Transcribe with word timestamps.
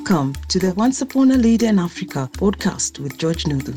Welcome 0.00 0.32
to 0.48 0.58
the 0.58 0.72
Once 0.74 1.02
Upon 1.02 1.30
a 1.30 1.36
Leader 1.36 1.66
in 1.66 1.78
Africa 1.78 2.28
podcast 2.32 3.00
with 3.00 3.18
George 3.18 3.44
Nduthu. 3.44 3.76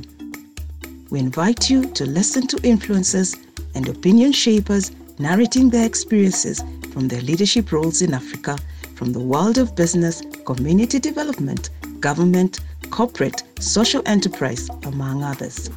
We 1.11 1.19
invite 1.19 1.69
you 1.69 1.83
to 1.91 2.05
listen 2.05 2.47
to 2.47 2.55
influencers 2.57 3.37
and 3.75 3.89
opinion 3.89 4.31
shapers 4.31 4.93
narrating 5.19 5.69
their 5.69 5.85
experiences 5.85 6.63
from 6.93 7.09
their 7.09 7.21
leadership 7.21 7.73
roles 7.73 8.01
in 8.01 8.13
Africa 8.13 8.57
from 8.95 9.11
the 9.11 9.19
world 9.19 9.57
of 9.57 9.75
business, 9.75 10.23
community 10.45 10.97
development, 10.97 11.71
government, 11.99 12.61
corporate, 12.89 13.43
social 13.59 14.01
enterprise, 14.05 14.69
among 14.85 15.23
others. 15.23 15.69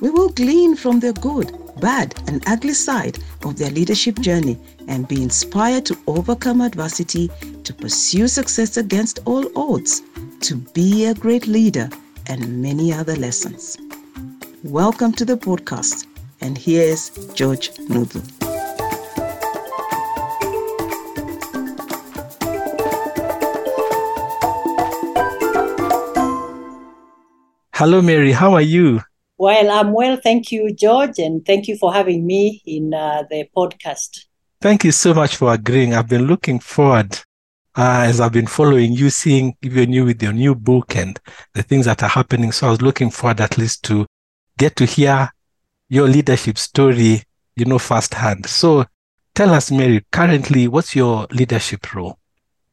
We 0.00 0.10
will 0.10 0.28
glean 0.28 0.76
from 0.76 1.00
their 1.00 1.12
good, 1.12 1.50
bad, 1.82 2.14
and 2.28 2.42
ugly 2.46 2.72
side 2.72 3.18
of 3.44 3.58
their 3.58 3.70
leadership 3.70 4.16
journey 4.20 4.56
and 4.86 5.08
be 5.08 5.20
inspired 5.20 5.84
to 5.84 5.98
overcome 6.06 6.60
adversity, 6.60 7.28
to 7.64 7.74
pursue 7.74 8.28
success 8.28 8.76
against 8.76 9.18
all 9.24 9.44
odds, 9.58 10.00
to 10.40 10.54
be 10.74 11.06
a 11.06 11.14
great 11.14 11.48
leader, 11.48 11.90
and 12.28 12.62
many 12.62 12.92
other 12.92 13.16
lessons. 13.16 13.76
Welcome 14.62 15.12
to 15.14 15.24
the 15.24 15.36
podcast, 15.36 16.06
and 16.40 16.56
here's 16.56 17.10
George 17.34 17.70
Nduthu. 17.90 18.22
Hello, 27.74 28.00
Mary. 28.00 28.30
How 28.30 28.54
are 28.54 28.62
you? 28.62 29.00
Well, 29.42 29.72
I'm 29.72 29.92
well. 29.92 30.18
Thank 30.22 30.52
you, 30.52 30.72
George, 30.72 31.18
and 31.18 31.44
thank 31.44 31.66
you 31.66 31.76
for 31.76 31.92
having 31.92 32.24
me 32.24 32.62
in 32.64 32.94
uh, 32.94 33.24
the 33.28 33.48
podcast. 33.56 34.26
Thank 34.60 34.84
you 34.84 34.92
so 34.92 35.12
much 35.14 35.34
for 35.34 35.52
agreeing. 35.52 35.94
I've 35.94 36.08
been 36.08 36.28
looking 36.28 36.60
forward 36.60 37.18
uh, 37.76 38.04
as 38.06 38.20
I've 38.20 38.30
been 38.30 38.46
following 38.46 38.92
you, 38.92 39.10
seeing 39.10 39.56
even 39.60 39.92
you 39.92 40.04
with 40.04 40.22
your 40.22 40.32
new 40.32 40.54
book 40.54 40.94
and 40.94 41.18
the 41.54 41.64
things 41.64 41.86
that 41.86 42.04
are 42.04 42.08
happening. 42.08 42.52
So 42.52 42.68
I 42.68 42.70
was 42.70 42.82
looking 42.82 43.10
forward 43.10 43.40
at 43.40 43.58
least 43.58 43.82
to 43.86 44.06
get 44.58 44.76
to 44.76 44.84
hear 44.84 45.28
your 45.88 46.06
leadership 46.06 46.56
story, 46.56 47.24
you 47.56 47.64
know, 47.64 47.80
firsthand. 47.80 48.46
So 48.46 48.84
tell 49.34 49.50
us, 49.50 49.72
Mary, 49.72 50.06
currently, 50.12 50.68
what's 50.68 50.94
your 50.94 51.26
leadership 51.32 51.92
role? 51.96 52.16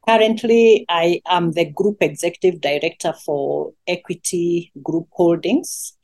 Currently, 0.07 0.85
I 0.87 1.21
am 1.27 1.51
the 1.51 1.65
Group 1.65 1.97
Executive 2.01 2.61
Director 2.61 3.13
for 3.13 3.73
Equity 3.87 4.71
Group 4.83 5.07
Holdings. 5.11 5.97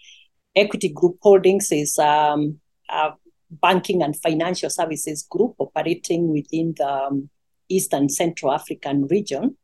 Equity 0.56 0.90
Group 0.90 1.18
Holdings 1.22 1.72
is 1.72 2.00
um, 2.00 2.60
a 2.90 3.12
banking 3.52 4.02
and 4.02 4.16
financial 4.16 4.70
services 4.70 5.26
group 5.30 5.56
operating 5.60 6.32
within 6.32 6.74
the 6.78 6.90
um, 6.90 7.30
East 7.70 7.94
and 7.94 8.12
Central 8.12 8.54
African 8.54 9.08
region. 9.08 9.58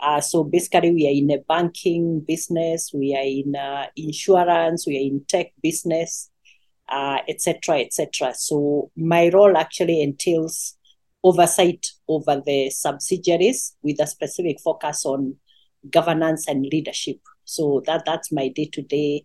Uh, 0.00 0.20
so 0.20 0.44
basically, 0.44 0.92
we 0.92 1.06
are 1.06 1.12
in 1.12 1.30
a 1.30 1.42
banking 1.42 2.20
business, 2.20 2.92
we 2.94 3.14
are 3.16 3.22
in 3.22 3.56
uh, 3.56 3.86
insurance, 3.96 4.86
we 4.86 4.96
are 4.96 5.00
in 5.00 5.24
tech 5.28 5.52
business, 5.62 6.30
etc., 6.90 7.76
uh, 7.76 7.80
etc. 7.80 8.28
Et 8.28 8.36
so 8.36 8.90
my 8.96 9.28
role 9.28 9.56
actually 9.56 10.02
entails 10.02 10.76
oversight 11.24 11.86
over 12.06 12.40
the 12.44 12.70
subsidiaries 12.70 13.76
with 13.82 14.00
a 14.00 14.06
specific 14.06 14.60
focus 14.60 15.04
on 15.04 15.34
governance 15.90 16.46
and 16.48 16.66
leadership. 16.70 17.18
So 17.44 17.82
that 17.86 18.04
that's 18.06 18.30
my 18.30 18.48
day 18.48 18.66
to 18.72 18.82
day 18.82 19.24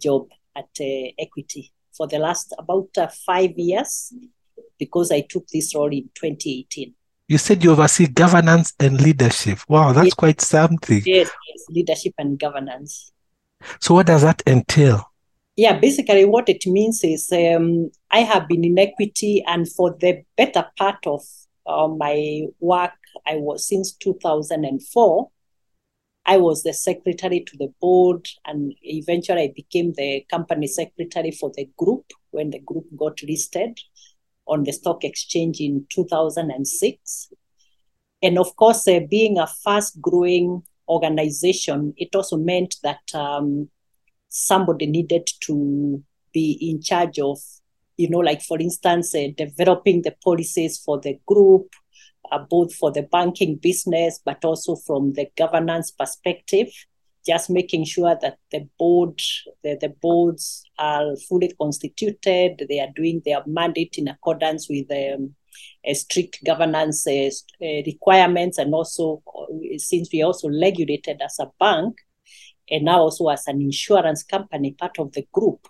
job 0.00 0.28
at 0.56 0.68
uh, 0.80 1.10
Equity 1.18 1.72
for 1.92 2.06
the 2.06 2.18
last 2.18 2.54
about 2.58 2.88
uh, 2.96 3.08
five 3.26 3.52
years 3.56 4.12
because 4.78 5.10
I 5.10 5.22
took 5.22 5.46
this 5.48 5.74
role 5.74 5.92
in 5.92 6.10
2018. 6.14 6.94
You 7.28 7.38
said 7.38 7.62
you 7.62 7.72
oversee 7.72 8.06
governance 8.06 8.72
and 8.80 9.00
leadership. 9.00 9.58
Wow, 9.68 9.92
that's 9.92 10.06
yes. 10.06 10.14
quite 10.14 10.40
something. 10.40 11.02
Yes, 11.04 11.30
yes, 11.48 11.64
leadership 11.68 12.14
and 12.18 12.38
governance. 12.38 13.12
So, 13.80 13.94
what 13.94 14.06
does 14.06 14.22
that 14.22 14.42
entail? 14.46 15.08
yeah, 15.58 15.76
basically 15.76 16.24
what 16.24 16.48
it 16.48 16.64
means 16.66 17.02
is 17.02 17.32
um, 17.32 17.90
I 18.12 18.20
have 18.20 18.46
been 18.46 18.64
in 18.64 18.78
equity, 18.78 19.42
and 19.44 19.68
for 19.68 19.96
the 19.98 20.22
better 20.36 20.64
part 20.78 21.04
of 21.04 21.24
uh, 21.66 21.88
my 21.88 22.46
work, 22.60 22.92
I 23.26 23.38
was 23.38 23.66
since 23.66 23.92
2004. 23.94 25.30
I 26.28 26.36
was 26.36 26.62
the 26.62 26.74
secretary 26.74 27.40
to 27.40 27.56
the 27.56 27.72
board, 27.80 28.28
and 28.44 28.74
eventually 28.82 29.44
I 29.44 29.52
became 29.56 29.94
the 29.94 30.26
company 30.30 30.66
secretary 30.66 31.30
for 31.30 31.50
the 31.56 31.70
group 31.78 32.12
when 32.32 32.50
the 32.50 32.58
group 32.58 32.84
got 32.94 33.22
listed 33.22 33.80
on 34.46 34.64
the 34.64 34.72
stock 34.72 35.04
exchange 35.04 35.58
in 35.58 35.86
2006. 35.88 37.32
And 38.22 38.38
of 38.38 38.54
course, 38.56 38.86
uh, 38.86 39.00
being 39.08 39.38
a 39.38 39.46
fast 39.46 39.98
growing 40.02 40.64
organization, 40.86 41.94
it 41.96 42.14
also 42.14 42.36
meant 42.36 42.76
that 42.82 43.00
um, 43.14 43.70
somebody 44.28 44.84
needed 44.84 45.30
to 45.44 46.04
be 46.34 46.58
in 46.60 46.82
charge 46.82 47.18
of, 47.20 47.38
you 47.96 48.10
know, 48.10 48.18
like 48.18 48.42
for 48.42 48.60
instance, 48.60 49.14
uh, 49.14 49.28
developing 49.34 50.02
the 50.02 50.14
policies 50.22 50.76
for 50.76 51.00
the 51.00 51.18
group, 51.26 51.72
uh, 52.30 52.38
both 52.38 52.74
for 52.74 52.90
the 52.90 53.02
banking 53.02 53.56
business, 53.56 54.20
but 54.24 54.44
also 54.44 54.76
from 54.76 55.12
the 55.14 55.26
governance 55.36 55.90
perspective. 55.90 56.68
Just 57.26 57.50
making 57.50 57.84
sure 57.84 58.16
that 58.22 58.38
the 58.50 58.66
board, 58.78 59.20
the, 59.62 59.76
the 59.78 59.90
boards 60.00 60.64
are 60.78 61.14
fully 61.28 61.52
constituted, 61.60 62.64
they 62.68 62.80
are 62.80 62.92
doing 62.94 63.20
their 63.24 63.42
mandate 63.46 63.96
in 63.98 64.08
accordance 64.08 64.68
with 64.70 64.90
um, 64.90 65.34
strict 65.92 66.42
governance 66.44 67.06
uh, 67.06 67.28
requirements, 67.60 68.56
and 68.56 68.72
also 68.72 69.22
since 69.76 70.08
we 70.12 70.22
are 70.22 70.26
also 70.26 70.48
regulated 70.48 71.20
as 71.20 71.38
a 71.38 71.50
bank, 71.58 71.98
and 72.70 72.84
now 72.84 73.00
also 73.00 73.28
as 73.28 73.46
an 73.46 73.60
insurance 73.60 74.22
company, 74.22 74.72
part 74.72 74.98
of 74.98 75.12
the 75.12 75.26
group. 75.32 75.66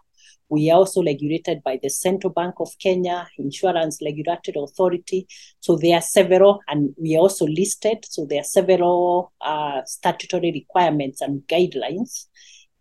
We 0.48 0.70
are 0.70 0.78
also 0.78 1.03
regulated 1.03 1.62
by 1.62 1.78
the 1.82 1.91
Central 1.91 2.32
Bank 2.32 2.54
of 2.59 2.70
Kenya, 2.78 3.28
Insurance 3.38 3.98
Regulatory 4.03 4.56
Authority. 4.62 5.26
So 5.60 5.76
there 5.76 5.97
are 5.97 6.03
several, 6.03 6.60
and 6.69 6.94
we 7.00 7.16
are 7.16 7.20
also 7.20 7.47
listed. 7.47 8.04
So 8.04 8.26
there 8.26 8.41
are 8.41 8.44
several 8.44 9.32
uh, 9.41 9.82
statutory 9.84 10.53
requirements 10.53 11.20
and 11.20 11.42
guidelines 11.48 12.26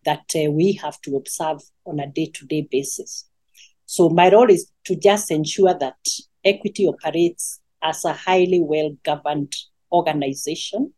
that 0.06 0.32
uh, 0.36 0.52
we 0.52 0.74
have 0.74 1.02
to 1.02 1.18
observe 1.18 1.62
on 1.86 2.00
a 2.00 2.08
day 2.08 2.32
to 2.34 2.46
day 2.46 2.68
basis. 2.70 3.26
So 3.86 4.10
my 4.10 4.32
role 4.32 4.50
is 4.50 4.72
to 4.86 4.96
just 4.96 5.32
ensure 5.32 5.74
that 5.74 5.98
equity 6.46 6.88
operates 6.88 7.60
as 7.82 8.06
a 8.06 8.14
highly 8.14 8.62
well 8.62 8.96
governed 9.04 9.54
organization. 9.92 10.94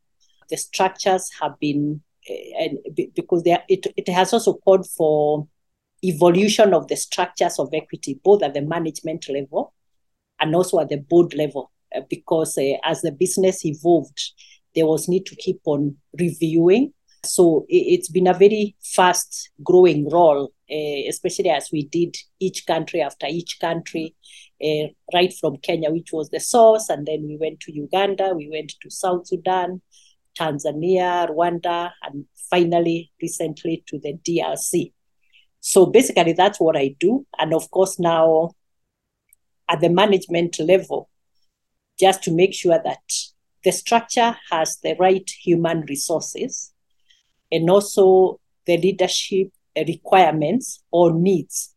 The 0.49 0.57
structures 0.57 1.29
have 1.41 1.59
been 1.59 2.01
and 2.59 2.77
because 3.15 3.43
there, 3.43 3.63
it, 3.67 3.87
it 3.97 4.09
has 4.09 4.33
also 4.33 4.53
called 4.53 4.87
for 4.87 5.47
evolution 6.03 6.73
of 6.73 6.87
the 6.87 6.95
structures 6.95 7.59
of 7.59 7.69
equity, 7.73 8.19
both 8.23 8.43
at 8.43 8.53
the 8.53 8.61
management 8.61 9.27
level 9.29 9.73
and 10.39 10.55
also 10.55 10.79
at 10.79 10.89
the 10.89 10.97
board 10.97 11.33
level, 11.33 11.71
uh, 11.95 12.01
because 12.09 12.57
uh, 12.57 12.77
as 12.83 13.01
the 13.01 13.11
business 13.11 13.65
evolved, 13.65 14.19
there 14.75 14.85
was 14.85 15.09
need 15.09 15.25
to 15.25 15.35
keep 15.35 15.59
on 15.65 15.95
reviewing. 16.17 16.93
So 17.25 17.65
it, 17.67 17.97
has 17.99 18.07
been 18.07 18.27
a 18.27 18.33
very 18.33 18.77
fast 18.81 19.49
growing 19.61 20.09
role, 20.09 20.53
uh, 20.71 21.09
especially 21.09 21.49
as 21.49 21.69
we 21.71 21.85
did 21.85 22.15
each 22.39 22.65
country 22.65 23.01
after 23.01 23.27
each 23.27 23.59
country, 23.59 24.15
uh, 24.63 24.87
right 25.13 25.33
from 25.33 25.57
Kenya, 25.57 25.91
which 25.91 26.13
was 26.13 26.29
the 26.29 26.39
source, 26.39 26.87
and 26.89 27.05
then 27.05 27.25
we 27.27 27.37
went 27.37 27.59
to 27.61 27.73
Uganda, 27.73 28.33
we 28.33 28.49
went 28.49 28.73
to 28.81 28.89
South 28.89 29.27
Sudan, 29.27 29.81
Tanzania, 30.39 31.29
Rwanda, 31.29 31.91
and 32.03 32.25
finally 32.49 33.11
recently 33.21 33.83
to 33.87 33.99
the 33.99 34.13
DRC. 34.13 34.93
So 35.59 35.85
basically, 35.85 36.33
that's 36.33 36.59
what 36.59 36.77
I 36.77 36.95
do. 36.99 37.25
And 37.37 37.53
of 37.53 37.69
course, 37.71 37.99
now 37.99 38.51
at 39.69 39.81
the 39.81 39.89
management 39.89 40.59
level, 40.59 41.09
just 41.99 42.23
to 42.23 42.31
make 42.31 42.53
sure 42.53 42.79
that 42.83 43.01
the 43.63 43.71
structure 43.71 44.37
has 44.51 44.77
the 44.77 44.95
right 44.99 45.29
human 45.41 45.81
resources 45.81 46.73
and 47.51 47.69
also 47.69 48.39
the 48.65 48.77
leadership 48.77 49.49
requirements 49.75 50.83
or 50.91 51.13
needs 51.13 51.75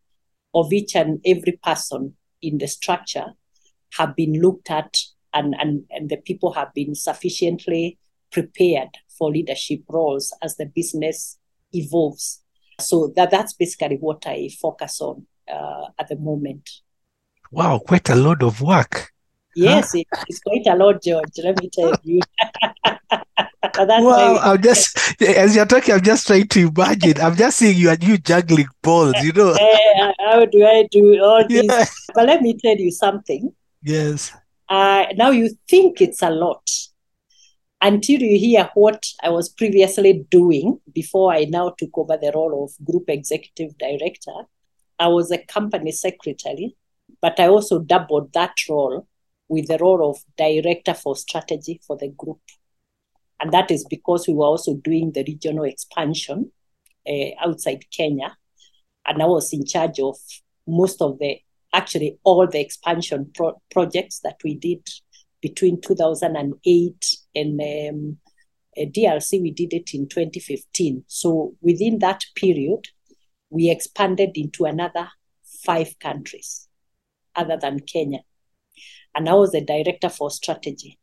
of 0.54 0.72
each 0.72 0.94
and 0.94 1.20
every 1.24 1.58
person 1.62 2.14
in 2.40 2.58
the 2.58 2.68
structure 2.68 3.26
have 3.98 4.14
been 4.16 4.40
looked 4.40 4.70
at 4.70 4.96
and, 5.34 5.54
and, 5.58 5.84
and 5.90 6.08
the 6.08 6.16
people 6.16 6.52
have 6.52 6.72
been 6.74 6.94
sufficiently 6.94 7.98
prepared 8.30 8.88
for 9.08 9.30
leadership 9.30 9.80
roles 9.88 10.34
as 10.42 10.56
the 10.56 10.66
business 10.66 11.38
evolves. 11.72 12.42
So 12.80 13.12
that, 13.16 13.30
that's 13.30 13.54
basically 13.54 13.96
what 13.96 14.26
I 14.26 14.48
focus 14.60 15.00
on 15.00 15.26
uh, 15.52 15.86
at 15.98 16.08
the 16.08 16.16
moment. 16.16 16.68
Wow, 17.50 17.80
quite 17.80 18.08
a 18.08 18.14
lot 18.14 18.42
of 18.42 18.60
work. 18.60 19.12
Yes, 19.54 19.92
huh? 19.92 19.98
it, 19.98 20.06
it's 20.28 20.40
quite 20.40 20.66
a 20.66 20.74
lot, 20.74 21.02
George. 21.02 21.30
Let 21.42 21.60
me 21.60 21.68
tell 21.68 21.94
you. 22.02 22.20
well, 23.78 24.38
I'm 24.42 24.60
just 24.60 24.98
as 25.20 25.54
you're 25.54 25.66
talking, 25.66 25.94
I'm 25.94 26.02
just 26.02 26.26
trying 26.26 26.48
to 26.48 26.68
imagine. 26.68 27.20
I'm 27.20 27.36
just 27.36 27.58
seeing 27.58 27.76
you 27.76 27.90
and 27.90 28.02
you 28.02 28.18
juggling 28.18 28.66
balls, 28.82 29.14
you 29.22 29.32
know. 29.32 29.54
How 30.20 30.44
do 30.44 30.64
I 30.64 30.88
do 30.90 31.22
all 31.22 31.46
this? 31.46 31.64
Yeah. 31.64 31.84
But 32.14 32.26
let 32.26 32.42
me 32.42 32.56
tell 32.58 32.76
you 32.76 32.90
something. 32.90 33.52
Yes. 33.82 34.32
Uh, 34.68 35.06
now 35.16 35.30
you 35.30 35.50
think 35.68 36.00
it's 36.00 36.22
a 36.22 36.30
lot, 36.30 36.68
until 37.82 38.20
you 38.22 38.38
hear 38.38 38.70
what 38.74 39.04
I 39.22 39.30
was 39.30 39.48
previously 39.48 40.24
doing 40.30 40.80
before 40.94 41.32
I 41.32 41.44
now 41.44 41.74
took 41.76 41.98
over 41.98 42.16
the 42.16 42.30
role 42.32 42.64
of 42.64 42.86
group 42.86 43.10
executive 43.10 43.76
director, 43.76 44.46
I 45.00 45.08
was 45.08 45.32
a 45.32 45.38
company 45.38 45.90
secretary, 45.90 46.76
but 47.20 47.40
I 47.40 47.48
also 47.48 47.80
doubled 47.80 48.32
that 48.34 48.54
role 48.70 49.08
with 49.48 49.66
the 49.66 49.78
role 49.78 50.08
of 50.08 50.18
director 50.38 50.94
for 50.94 51.16
strategy 51.16 51.80
for 51.84 51.96
the 51.96 52.08
group. 52.08 52.40
And 53.40 53.52
that 53.52 53.72
is 53.72 53.84
because 53.84 54.28
we 54.28 54.34
were 54.34 54.46
also 54.46 54.74
doing 54.76 55.10
the 55.10 55.24
regional 55.26 55.64
expansion 55.64 56.52
uh, 57.08 57.30
outside 57.44 57.84
Kenya. 57.90 58.36
And 59.04 59.20
I 59.20 59.26
was 59.26 59.52
in 59.52 59.66
charge 59.66 59.98
of 59.98 60.16
most 60.68 61.02
of 61.02 61.18
the, 61.18 61.40
actually, 61.74 62.18
all 62.22 62.46
the 62.46 62.60
expansion 62.60 63.32
pro- 63.34 63.60
projects 63.72 64.20
that 64.20 64.36
we 64.44 64.54
did 64.54 64.88
between 65.42 65.80
2008 65.80 67.16
and 67.34 67.60
um, 67.60 68.16
DRC, 68.78 69.42
we 69.42 69.50
did 69.50 69.74
it 69.74 69.92
in 69.92 70.08
2015. 70.08 71.04
So 71.08 71.54
within 71.60 71.98
that 71.98 72.24
period, 72.34 72.88
we 73.50 73.70
expanded 73.70 74.30
into 74.34 74.64
another 74.64 75.10
five 75.64 75.98
countries 75.98 76.68
other 77.36 77.58
than 77.60 77.80
Kenya. 77.80 78.20
And 79.14 79.28
I 79.28 79.34
was 79.34 79.52
the 79.52 79.60
director 79.60 80.08
for 80.08 80.30
strategy. 80.30 80.98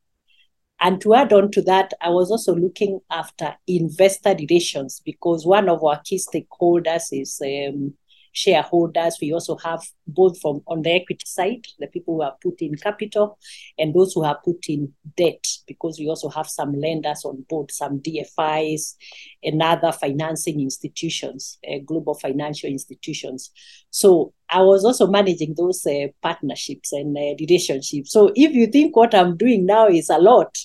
And 0.81 1.01
to 1.01 1.13
add 1.13 1.33
on 1.33 1.51
to 1.51 1.61
that, 1.63 1.93
I 2.01 2.09
was 2.09 2.31
also 2.31 2.55
looking 2.55 3.01
after 3.11 3.55
investor 3.67 4.33
relations 4.33 5.01
because 5.03 5.45
one 5.45 5.67
of 5.67 5.83
our 5.83 6.01
key 6.03 6.19
stakeholders 6.19 7.07
is 7.11 7.41
um, 7.43 7.93
shareholders. 8.31 9.17
We 9.21 9.33
also 9.33 9.57
have 9.57 9.81
both 10.07 10.39
from 10.39 10.61
on 10.67 10.81
the 10.81 10.91
equity 10.91 11.25
side, 11.25 11.65
the 11.79 11.87
people 11.87 12.15
who 12.15 12.23
have 12.23 12.39
put 12.41 12.61
in 12.61 12.75
capital, 12.75 13.37
and 13.77 13.93
those 13.93 14.13
who 14.13 14.23
have 14.23 14.37
put 14.43 14.65
in 14.67 14.93
debt, 15.17 15.45
because 15.67 15.99
we 15.99 16.07
also 16.07 16.29
have 16.29 16.47
some 16.47 16.73
lenders 16.73 17.25
on 17.25 17.45
board, 17.49 17.71
some 17.71 17.99
DFIs 17.99 18.95
and 19.43 19.61
other 19.61 19.91
financing 19.91 20.59
institutions, 20.59 21.57
uh, 21.69 21.79
global 21.85 22.15
financial 22.15 22.69
institutions. 22.69 23.51
So 23.89 24.33
I 24.49 24.61
was 24.61 24.85
also 24.85 25.07
managing 25.07 25.55
those 25.55 25.85
uh, 25.85 26.07
partnerships 26.21 26.91
and 26.93 27.17
uh, 27.17 27.35
relationships. 27.39 28.11
So 28.11 28.31
if 28.35 28.51
you 28.51 28.67
think 28.67 28.95
what 28.95 29.13
I'm 29.13 29.37
doing 29.37 29.65
now 29.65 29.87
is 29.87 30.09
a 30.09 30.17
lot, 30.17 30.57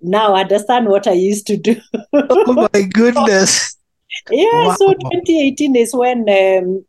now 0.00 0.34
understand 0.34 0.88
what 0.88 1.06
I 1.06 1.12
used 1.12 1.46
to 1.48 1.56
do. 1.56 1.80
oh 2.12 2.68
my 2.72 2.82
goodness. 2.82 3.76
Yeah, 4.30 4.66
wow. 4.66 4.76
so 4.78 4.92
2018 4.92 5.74
is 5.74 5.94
when 5.94 6.28
um, 6.28 6.84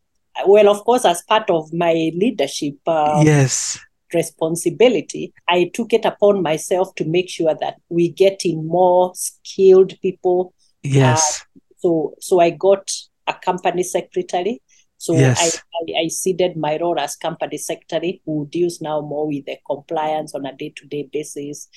well, 0.46 0.68
of 0.68 0.84
course, 0.84 1.04
as 1.04 1.22
part 1.22 1.48
of 1.50 1.72
my 1.72 1.92
leadership 2.14 2.76
um, 2.86 3.24
yes 3.24 3.78
responsibility, 4.14 5.34
I 5.48 5.70
took 5.74 5.92
it 5.92 6.04
upon 6.04 6.42
myself 6.42 6.94
to 6.96 7.04
make 7.04 7.28
sure 7.28 7.54
that 7.60 7.76
we 7.88 8.08
get 8.08 8.42
in 8.44 8.66
more 8.66 9.12
skilled 9.14 9.94
people. 10.00 10.54
Yes. 10.82 11.40
Uh, 11.40 11.60
so, 11.78 12.14
so 12.20 12.40
I 12.40 12.50
got 12.50 12.90
a 13.26 13.34
company 13.34 13.82
secretary. 13.82 14.62
So 14.96 15.14
yes. 15.14 15.60
I, 15.74 15.92
I, 15.98 16.04
I 16.04 16.08
ceded 16.08 16.56
my 16.56 16.78
role 16.80 16.98
as 16.98 17.16
company 17.16 17.58
secretary, 17.58 18.22
who 18.24 18.48
deals 18.50 18.80
now 18.80 19.02
more 19.02 19.26
with 19.26 19.44
the 19.44 19.58
compliance 19.66 20.34
on 20.34 20.46
a 20.46 20.56
day-to-day 20.56 21.10
basis, 21.12 21.68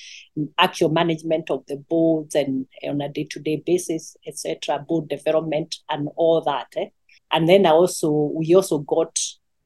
actual 0.56 0.88
management 0.88 1.50
of 1.50 1.66
the 1.66 1.76
boards 1.76 2.34
and 2.34 2.66
on 2.84 3.02
a 3.02 3.08
day-to-day 3.08 3.62
basis, 3.66 4.16
etc., 4.26 4.78
board 4.88 5.08
development 5.08 5.76
and 5.90 6.08
all 6.16 6.40
that. 6.42 6.68
Eh? 6.76 6.86
And 7.32 7.48
then 7.48 7.66
I 7.66 7.70
also 7.70 8.10
we 8.34 8.54
also 8.54 8.78
got 8.78 9.18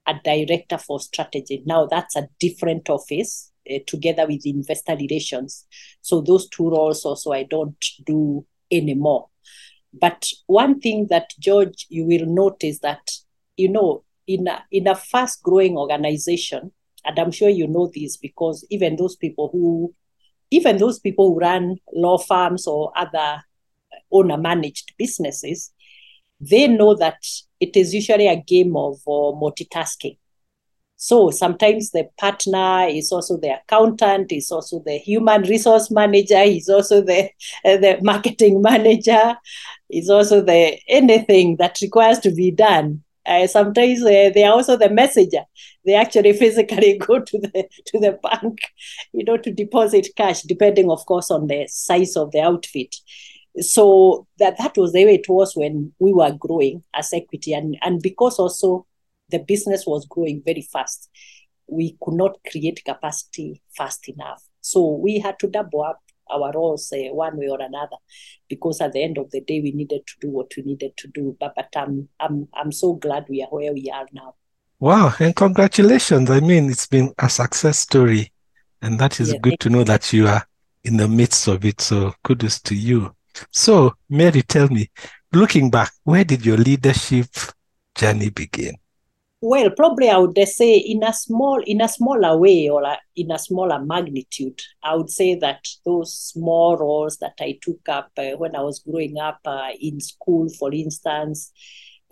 a 0.07 0.15
director 0.25 0.79
for 0.79 1.01
strategy. 1.01 1.63
Now 1.65 1.87
that's 1.87 2.17
a 2.17 2.29
different 2.41 2.91
office 2.91 3.53
uh, 3.73 3.79
together 3.87 4.27
with 4.27 4.47
investor 4.47 4.97
relations. 4.97 5.67
So 6.01 6.21
those 6.21 6.49
two 6.49 6.69
roles 6.69 7.05
also 7.05 7.33
I 7.33 7.45
don't 7.45 7.85
do 8.05 8.45
anymore. 8.71 9.29
But 9.93 10.27
one 10.47 10.81
thing 10.81 11.07
that 11.11 11.31
George 11.39 11.87
you 11.89 12.05
will 12.05 12.27
notice 12.27 12.81
that 12.81 13.11
you 13.57 13.69
know 13.69 14.05
in 14.27 14.49
a, 14.49 14.65
in 14.71 14.87
a 14.87 14.95
fast 14.95 15.43
growing 15.43 15.77
organization, 15.77 16.73
and 17.05 17.19
I'm 17.19 17.33
sure 17.33 17.49
you 17.49 17.67
know 17.67 17.91
this 17.95 18.17
because 18.17 18.67
even 18.71 18.97
those 18.97 19.17
people 19.17 19.51
who 19.53 19.95
even 20.51 20.77
those 20.77 20.99
people 20.99 21.33
who 21.33 21.41
run 21.41 21.77
law 21.95 22.19
firms 22.19 22.67
or 22.67 22.93
other 22.95 23.43
owner 24.11 24.37
managed 24.37 24.93
businesses, 24.99 25.73
they 26.41 26.69
know 26.69 26.95
that 26.95 27.25
it 27.63 27.77
is 27.77 27.95
usually 27.95 28.27
a 28.27 28.37
game 28.37 28.77
of 28.77 28.97
uh, 29.07 29.31
multitasking. 29.43 30.19
So 30.97 31.31
sometimes 31.31 31.91
the 31.91 32.09
partner 32.19 32.87
is 32.89 33.11
also 33.13 33.37
the 33.37 33.59
accountant, 33.61 34.33
is 34.33 34.51
also 34.51 34.83
the 34.85 34.99
human 34.99 35.43
resource 35.43 35.91
manager, 35.91 36.43
is 36.43 36.69
also 36.69 37.01
the 37.01 37.31
uh, 37.65 37.77
the 37.85 37.99
marketing 38.03 38.63
manager, 38.63 39.37
is 39.91 40.11
also 40.11 40.41
the 40.43 40.79
anything 40.89 41.57
that 41.59 41.79
requires 41.81 42.19
to 42.21 42.31
be 42.31 42.51
done. 42.51 43.03
Uh, 43.25 43.47
sometimes 43.47 44.03
uh, 44.03 44.31
they 44.35 44.43
are 44.45 44.55
also 44.55 44.77
the 44.77 44.91
messenger. 44.91 45.45
They 45.85 45.95
actually 45.95 46.33
physically 46.43 46.99
go 46.99 47.21
to 47.21 47.39
the 47.39 47.69
to 47.87 47.99
the 48.01 48.19
bank, 48.23 48.59
you 49.13 49.25
know, 49.25 49.37
to 49.37 49.53
deposit 49.53 50.09
cash, 50.17 50.43
depending, 50.43 50.91
of 50.91 51.05
course, 51.07 51.31
on 51.31 51.47
the 51.47 51.67
size 51.69 52.17
of 52.17 52.33
the 52.33 52.41
outfit 52.41 52.97
so 53.61 54.27
that 54.39 54.57
that 54.59 54.77
was 54.77 54.93
the 54.93 55.05
way 55.05 55.15
it 55.15 55.29
was 55.29 55.55
when 55.55 55.93
we 55.99 56.13
were 56.13 56.33
growing 56.33 56.83
as 56.95 57.13
equity. 57.13 57.53
And 57.53 57.77
and 57.83 58.01
because 58.03 58.39
also 58.39 58.87
the 59.31 59.39
business 59.39 59.85
was 59.87 60.07
growing 60.07 60.43
very 60.45 60.63
fast 60.63 61.09
we 61.73 61.97
could 62.03 62.15
not 62.15 62.39
create 62.51 62.85
capacity 62.85 63.63
fast 63.77 64.09
enough. 64.09 64.43
So 64.61 64.91
we 64.91 65.19
had 65.19 65.39
to 65.41 65.49
double 65.49 65.83
up 65.83 66.01
our 66.31 66.53
roles 66.53 66.93
uh, 66.93 67.13
one 67.13 67.37
way 67.37 67.49
or 67.49 67.61
another 67.61 67.97
because 68.49 68.81
at 68.81 68.93
the 68.93 69.03
end 69.03 69.19
of 69.19 69.31
the 69.31 69.41
day 69.41 69.61
we 69.61 69.73
needed 69.73 70.07
to 70.07 70.15
do 70.21 70.31
what 70.31 70.53
we 70.57 70.63
needed 70.63 70.97
to 70.99 71.09
do. 71.09 71.37
But, 71.39 71.55
but 71.57 71.69
I'm, 71.77 72.09
I'm 72.21 72.49
i'm 72.55 72.73
so 72.73 72.95
glad 72.95 73.27
we 73.29 73.43
are 73.43 73.49
where 73.49 73.73
we 73.73 73.91
are 73.93 74.07
now. 74.13 74.35
Wow 74.81 75.15
and 75.19 75.35
congratulations. 75.35 76.31
I 76.31 76.41
mean 76.41 76.71
it's 76.71 76.87
been 76.87 77.13
a 77.19 77.29
success 77.29 77.81
story 77.81 78.33
and 78.81 78.99
that 78.99 79.21
is 79.21 79.33
yeah, 79.33 79.39
good 79.41 79.61
to 79.61 79.71
know 79.71 79.85
that 79.85 80.13
you 80.13 80.29
are 80.29 80.47
in 80.85 80.97
the 80.97 81.09
midst 81.09 81.49
of 81.49 81.65
it. 81.65 81.81
So 81.81 82.15
kudos 82.23 82.61
to 82.63 82.75
you 82.75 83.15
so, 83.51 83.95
Mary, 84.09 84.43
tell 84.43 84.69
me, 84.69 84.91
looking 85.33 85.71
back, 85.71 85.93
where 86.05 86.25
did 86.25 86.45
your 86.45 86.57
leadership 86.57 87.29
journey 87.95 88.31
begin? 88.31 88.75
Well, 89.45 89.71
probably 89.71 90.09
I 90.09 90.19
would 90.19 90.39
say 90.47 90.77
in 90.77 91.03
a 91.03 91.13
small, 91.13 91.61
in 91.67 91.81
a 91.81 91.89
smaller 91.89 92.37
way 92.37 92.69
or 92.69 92.85
a, 92.85 92.97
in 93.17 93.33
a 93.33 93.39
smaller 93.41 93.85
magnitude. 93.85 94.61
I 94.85 94.95
would 94.95 95.11
say 95.11 95.35
that 95.35 95.67
those 95.85 96.17
small 96.17 96.77
roles 96.77 97.17
that 97.19 97.35
I 97.41 97.59
took 97.61 97.89
up 97.89 98.13
uh, 98.17 98.37
when 98.37 98.55
I 98.55 98.61
was 98.61 98.79
growing 98.79 99.19
up 99.19 99.41
uh, 99.45 99.71
in 99.81 99.99
school, 99.99 100.49
for 100.61 100.73
instance, 100.73 101.51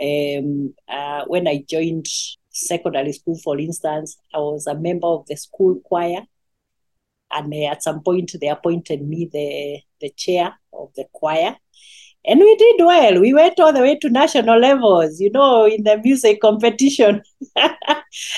um, 0.00 0.74
uh, 0.88 1.24
when 1.26 1.46
I 1.46 1.64
joined 1.68 2.06
secondary 2.50 3.12
school, 3.12 3.38
for 3.44 3.60
instance, 3.60 4.18
I 4.34 4.38
was 4.38 4.66
a 4.66 4.74
member 4.74 5.06
of 5.06 5.26
the 5.26 5.36
school 5.36 5.80
choir 5.84 6.22
and 7.32 7.54
at 7.54 7.82
some 7.82 8.02
point 8.02 8.32
they 8.40 8.48
appointed 8.48 9.02
me 9.06 9.28
the 9.32 9.80
the 10.00 10.10
chair 10.16 10.54
of 10.72 10.90
the 10.96 11.04
choir. 11.12 11.56
And 12.26 12.38
we 12.38 12.54
did 12.56 12.84
well. 12.84 13.18
We 13.18 13.32
went 13.32 13.58
all 13.58 13.72
the 13.72 13.80
way 13.80 13.96
to 13.98 14.10
national 14.10 14.58
levels 14.60 15.20
you 15.20 15.30
know 15.30 15.66
in 15.66 15.84
the 15.84 15.98
music 15.98 16.40
competition. 16.40 17.22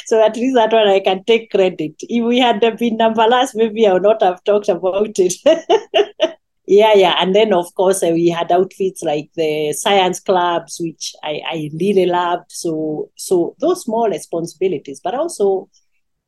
So 0.04 0.22
at 0.24 0.36
least 0.36 0.54
that 0.56 0.72
one 0.72 0.86
i 0.88 1.00
can 1.00 1.24
take 1.24 1.50
credit. 1.50 1.94
If 2.00 2.24
we 2.24 2.38
had 2.38 2.60
been 2.78 2.96
number 2.96 3.26
last 3.26 3.54
maybe 3.56 3.86
i 3.86 3.92
would 3.92 4.02
not 4.02 4.22
have 4.22 4.44
talked 4.44 4.68
about 4.68 5.18
it. 5.18 5.34
Yeah 6.66 6.92
yeah. 6.94 7.16
And 7.18 7.34
then 7.34 7.52
of 7.52 7.74
course 7.74 8.02
we 8.02 8.28
had 8.28 8.52
outfits 8.52 9.02
like 9.02 9.30
the 9.34 9.72
science 9.72 10.20
clubs 10.20 10.78
which 10.80 11.14
i 11.24 11.40
i 11.50 11.70
really 11.80 12.06
loved. 12.06 12.50
So 12.50 13.10
so 13.16 13.56
those 13.60 13.82
small 13.84 14.08
responsibilities 14.08 15.00
but 15.02 15.14
also 15.14 15.68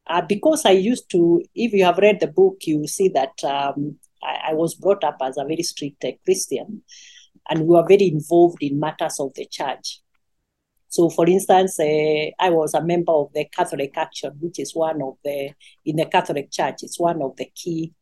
uh, 0.07 0.21
because 0.23 0.65
I 0.65 0.73
used 0.73 1.11
to, 1.11 1.43
if 1.55 1.73
you 1.73 1.85
have 1.85 1.99
read 1.99 2.21
the 2.21 2.27
book, 2.27 2.59
you 2.67 2.87
see 2.87 3.09
that 3.09 3.43
um, 3.45 3.97
I, 4.23 4.51
I, 4.51 4.55
was 4.55 4.75
brought 4.75 5.03
up 5.03 5.17
as 5.23 5.37
a 5.39 5.45
very 5.45 5.63
strict 5.63 6.05
uh, 6.05 6.13
Christian, 6.25 6.83
and 7.49 7.61
we 7.61 7.75
were 7.75 7.87
very 7.87 8.09
involved 8.09 8.63
in 8.63 8.81
matters 8.81 9.19
of 9.19 9.33
the 9.35 9.47
church. 9.47 10.01
So, 10.89 11.11
for 11.11 11.27
instance, 11.27 11.81
uh, 11.81 12.31
I 12.39 12.51
was 12.51 12.75
a 12.75 12.85
member 12.85 13.13
of 13.13 13.33
the 13.35 13.47
Catholic 13.47 13.97
Action, 13.97 14.33
which 14.41 14.61
is 14.61 14.75
one 14.75 15.03
of 15.03 15.15
the, 15.25 15.51
in 15.85 15.97
the 15.97 16.07
Catholic 16.07 16.53
Church, 16.53 16.83
it's 16.83 17.01
one 17.01 17.21
of 17.23 17.37
the 17.37 17.51
key 17.55 17.93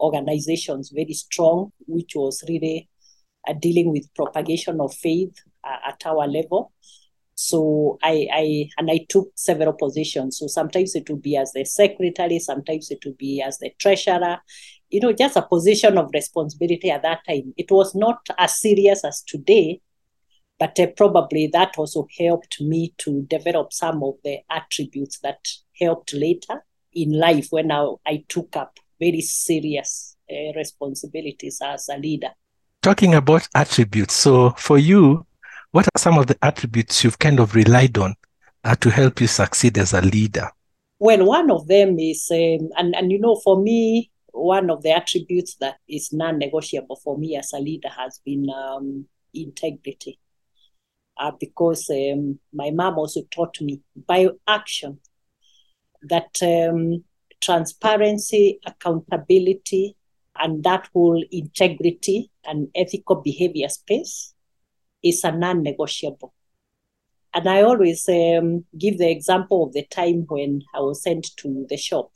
organizations, 0.00 0.90
very 0.90 1.12
strong, 1.12 1.72
which 1.86 2.12
was 2.16 2.42
really 2.48 2.88
uh, 3.46 3.52
dealing 3.52 3.92
with 3.92 4.12
propagation 4.14 4.80
of 4.80 4.94
faith 4.94 5.34
uh, 5.64 5.76
at 5.88 6.02
our 6.06 6.26
level. 6.26 6.72
So 7.44 7.98
I, 8.02 8.28
I 8.32 8.68
and 8.78 8.88
I 8.90 9.04
took 9.08 9.30
several 9.34 9.72
positions. 9.72 10.38
So 10.38 10.46
sometimes 10.46 10.94
it 10.94 11.10
would 11.10 11.22
be 11.22 11.36
as 11.36 11.52
the 11.52 11.64
secretary, 11.64 12.38
sometimes 12.38 12.90
it 12.90 13.00
would 13.04 13.18
be 13.18 13.42
as 13.42 13.58
the 13.58 13.70
treasurer. 13.78 14.38
You 14.90 15.00
know, 15.00 15.12
just 15.12 15.36
a 15.36 15.42
position 15.42 15.98
of 15.98 16.10
responsibility 16.14 16.90
at 16.90 17.02
that 17.02 17.20
time. 17.26 17.52
It 17.56 17.70
was 17.70 17.94
not 17.94 18.20
as 18.38 18.60
serious 18.60 19.04
as 19.04 19.22
today, 19.22 19.80
but 20.58 20.78
uh, 20.78 20.86
probably 20.96 21.48
that 21.52 21.74
also 21.78 22.06
helped 22.18 22.60
me 22.60 22.94
to 22.98 23.22
develop 23.22 23.72
some 23.72 24.04
of 24.04 24.14
the 24.22 24.38
attributes 24.48 25.18
that 25.20 25.40
helped 25.80 26.14
later 26.14 26.64
in 26.92 27.18
life 27.18 27.48
when 27.50 27.72
I, 27.72 27.92
I 28.06 28.24
took 28.28 28.54
up 28.54 28.78
very 29.00 29.20
serious 29.20 30.16
uh, 30.30 30.52
responsibilities 30.54 31.60
as 31.60 31.88
a 31.88 31.98
leader. 31.98 32.30
Talking 32.82 33.14
about 33.14 33.48
attributes, 33.54 34.14
so 34.14 34.50
for 34.50 34.78
you, 34.78 35.26
what 35.72 35.86
are 35.86 35.98
some 35.98 36.18
of 36.18 36.26
the 36.26 36.38
attributes 36.42 37.02
you've 37.02 37.18
kind 37.18 37.40
of 37.40 37.54
relied 37.54 37.96
on 37.98 38.14
uh, 38.62 38.76
to 38.76 38.90
help 38.90 39.20
you 39.20 39.26
succeed 39.26 39.78
as 39.78 39.94
a 39.94 40.02
leader? 40.02 40.50
Well, 40.98 41.24
one 41.24 41.50
of 41.50 41.66
them 41.66 41.98
is, 41.98 42.28
um, 42.30 42.68
and, 42.76 42.94
and 42.94 43.10
you 43.10 43.18
know, 43.18 43.36
for 43.42 43.60
me, 43.60 44.10
one 44.32 44.70
of 44.70 44.82
the 44.82 44.92
attributes 44.92 45.56
that 45.56 45.78
is 45.88 46.12
non 46.12 46.38
negotiable 46.38 46.96
for 46.96 47.18
me 47.18 47.36
as 47.36 47.52
a 47.52 47.58
leader 47.58 47.88
has 47.88 48.20
been 48.24 48.48
um, 48.50 49.06
integrity. 49.34 50.18
Uh, 51.18 51.32
because 51.38 51.90
um, 51.90 52.38
my 52.54 52.70
mom 52.70 52.98
also 52.98 53.20
taught 53.30 53.60
me 53.60 53.82
by 54.06 54.28
action 54.48 54.98
that 56.02 56.36
um, 56.42 57.04
transparency, 57.40 58.58
accountability, 58.64 59.96
and 60.38 60.64
that 60.64 60.88
whole 60.92 61.22
integrity 61.30 62.30
and 62.44 62.68
ethical 62.74 63.16
behavior 63.16 63.68
space 63.68 64.31
is 65.02 65.24
a 65.24 65.32
non 65.32 65.62
negotiable. 65.62 66.32
And 67.34 67.48
I 67.48 67.62
always 67.62 68.08
um, 68.08 68.64
give 68.78 68.98
the 68.98 69.10
example 69.10 69.64
of 69.64 69.72
the 69.72 69.84
time 69.86 70.26
when 70.28 70.62
I 70.74 70.80
was 70.80 71.02
sent 71.02 71.34
to 71.38 71.66
the 71.68 71.78
shop 71.78 72.12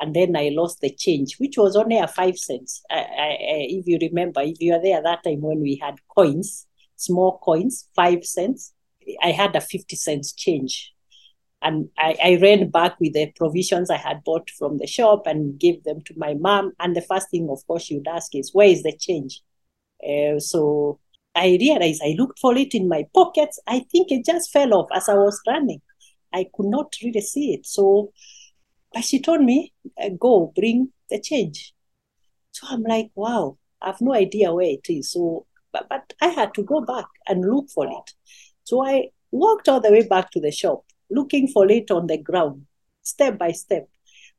and 0.00 0.14
then 0.14 0.36
I 0.36 0.50
lost 0.52 0.80
the 0.80 0.90
change, 0.90 1.38
which 1.38 1.56
was 1.56 1.76
only 1.76 1.98
a 1.98 2.08
five 2.08 2.36
cents. 2.36 2.82
I, 2.90 2.96
I, 2.96 3.36
if 3.40 3.86
you 3.86 3.98
remember, 4.00 4.40
if 4.42 4.60
you 4.60 4.72
were 4.72 4.82
there 4.82 5.02
that 5.02 5.24
time 5.24 5.40
when 5.40 5.60
we 5.60 5.76
had 5.80 5.96
coins, 6.14 6.66
small 6.96 7.38
coins, 7.38 7.88
five 7.94 8.24
cents, 8.24 8.72
I 9.22 9.30
had 9.30 9.54
a 9.54 9.60
50 9.60 9.96
cents 9.96 10.32
change. 10.32 10.92
And 11.62 11.88
I, 11.96 12.16
I 12.22 12.38
ran 12.42 12.68
back 12.70 13.00
with 13.00 13.14
the 13.14 13.32
provisions 13.36 13.88
I 13.88 13.96
had 13.96 14.24
bought 14.24 14.50
from 14.50 14.78
the 14.78 14.86
shop 14.86 15.26
and 15.26 15.58
gave 15.58 15.84
them 15.84 16.02
to 16.02 16.14
my 16.16 16.34
mom. 16.34 16.72
And 16.78 16.94
the 16.94 17.00
first 17.00 17.30
thing, 17.30 17.48
of 17.50 17.66
course, 17.66 17.84
she 17.84 17.96
would 17.96 18.08
ask 18.08 18.34
is, 18.34 18.50
Where 18.52 18.68
is 18.68 18.82
the 18.82 18.94
change? 18.94 19.40
Uh, 20.06 20.38
so 20.38 20.98
I 21.34 21.58
realized 21.60 22.02
I 22.04 22.14
looked 22.18 22.38
for 22.38 22.56
it 22.56 22.74
in 22.74 22.88
my 22.88 23.06
pockets. 23.14 23.58
I 23.66 23.80
think 23.90 24.10
it 24.10 24.24
just 24.24 24.52
fell 24.52 24.74
off 24.74 24.88
as 24.94 25.08
I 25.08 25.14
was 25.14 25.40
running. 25.46 25.80
I 26.32 26.46
could 26.54 26.66
not 26.66 26.92
really 27.02 27.20
see 27.20 27.54
it. 27.54 27.66
So, 27.66 28.12
but 28.92 29.04
she 29.04 29.20
told 29.20 29.42
me, 29.42 29.72
uh, 30.02 30.10
Go 30.18 30.52
bring 30.54 30.92
the 31.10 31.20
change. 31.20 31.74
So 32.52 32.66
I'm 32.70 32.82
like, 32.82 33.10
Wow, 33.14 33.58
I 33.82 33.88
have 33.88 34.00
no 34.00 34.14
idea 34.14 34.52
where 34.52 34.66
it 34.70 34.86
is. 34.88 35.12
So, 35.12 35.46
but, 35.72 35.88
but 35.88 36.12
I 36.20 36.28
had 36.28 36.54
to 36.54 36.62
go 36.62 36.80
back 36.80 37.06
and 37.28 37.44
look 37.44 37.68
for 37.70 37.86
it. 37.86 38.12
So 38.64 38.84
I 38.84 39.08
walked 39.30 39.68
all 39.68 39.80
the 39.80 39.90
way 39.90 40.06
back 40.06 40.30
to 40.32 40.40
the 40.40 40.52
shop 40.52 40.84
looking 41.10 41.48
for 41.48 41.70
it 41.70 41.90
on 41.90 42.06
the 42.06 42.18
ground, 42.18 42.66
step 43.02 43.38
by 43.38 43.52
step. 43.52 43.88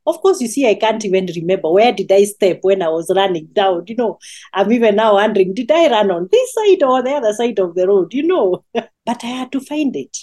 Of 0.06 0.20
course, 0.20 0.40
you 0.40 0.48
see, 0.48 0.68
I 0.68 0.74
can't 0.74 1.04
even 1.04 1.26
remember 1.34 1.70
where 1.70 1.92
did 1.92 2.12
I 2.12 2.24
step 2.24 2.58
when 2.62 2.82
I 2.82 2.88
was 2.88 3.10
running 3.14 3.46
down. 3.52 3.84
You 3.88 3.96
know, 3.96 4.18
I'm 4.52 4.70
even 4.72 4.96
now 4.96 5.14
wondering, 5.14 5.52
did 5.54 5.70
I 5.70 5.88
run 5.90 6.10
on 6.10 6.28
this 6.30 6.52
side 6.52 6.82
or 6.82 7.02
the 7.02 7.10
other 7.10 7.32
side 7.32 7.58
of 7.58 7.74
the 7.74 7.88
road? 7.88 8.14
You 8.14 8.22
know, 8.26 8.64
but 8.72 9.24
I 9.24 9.26
had 9.26 9.52
to 9.52 9.60
find 9.60 9.96
it. 9.96 10.16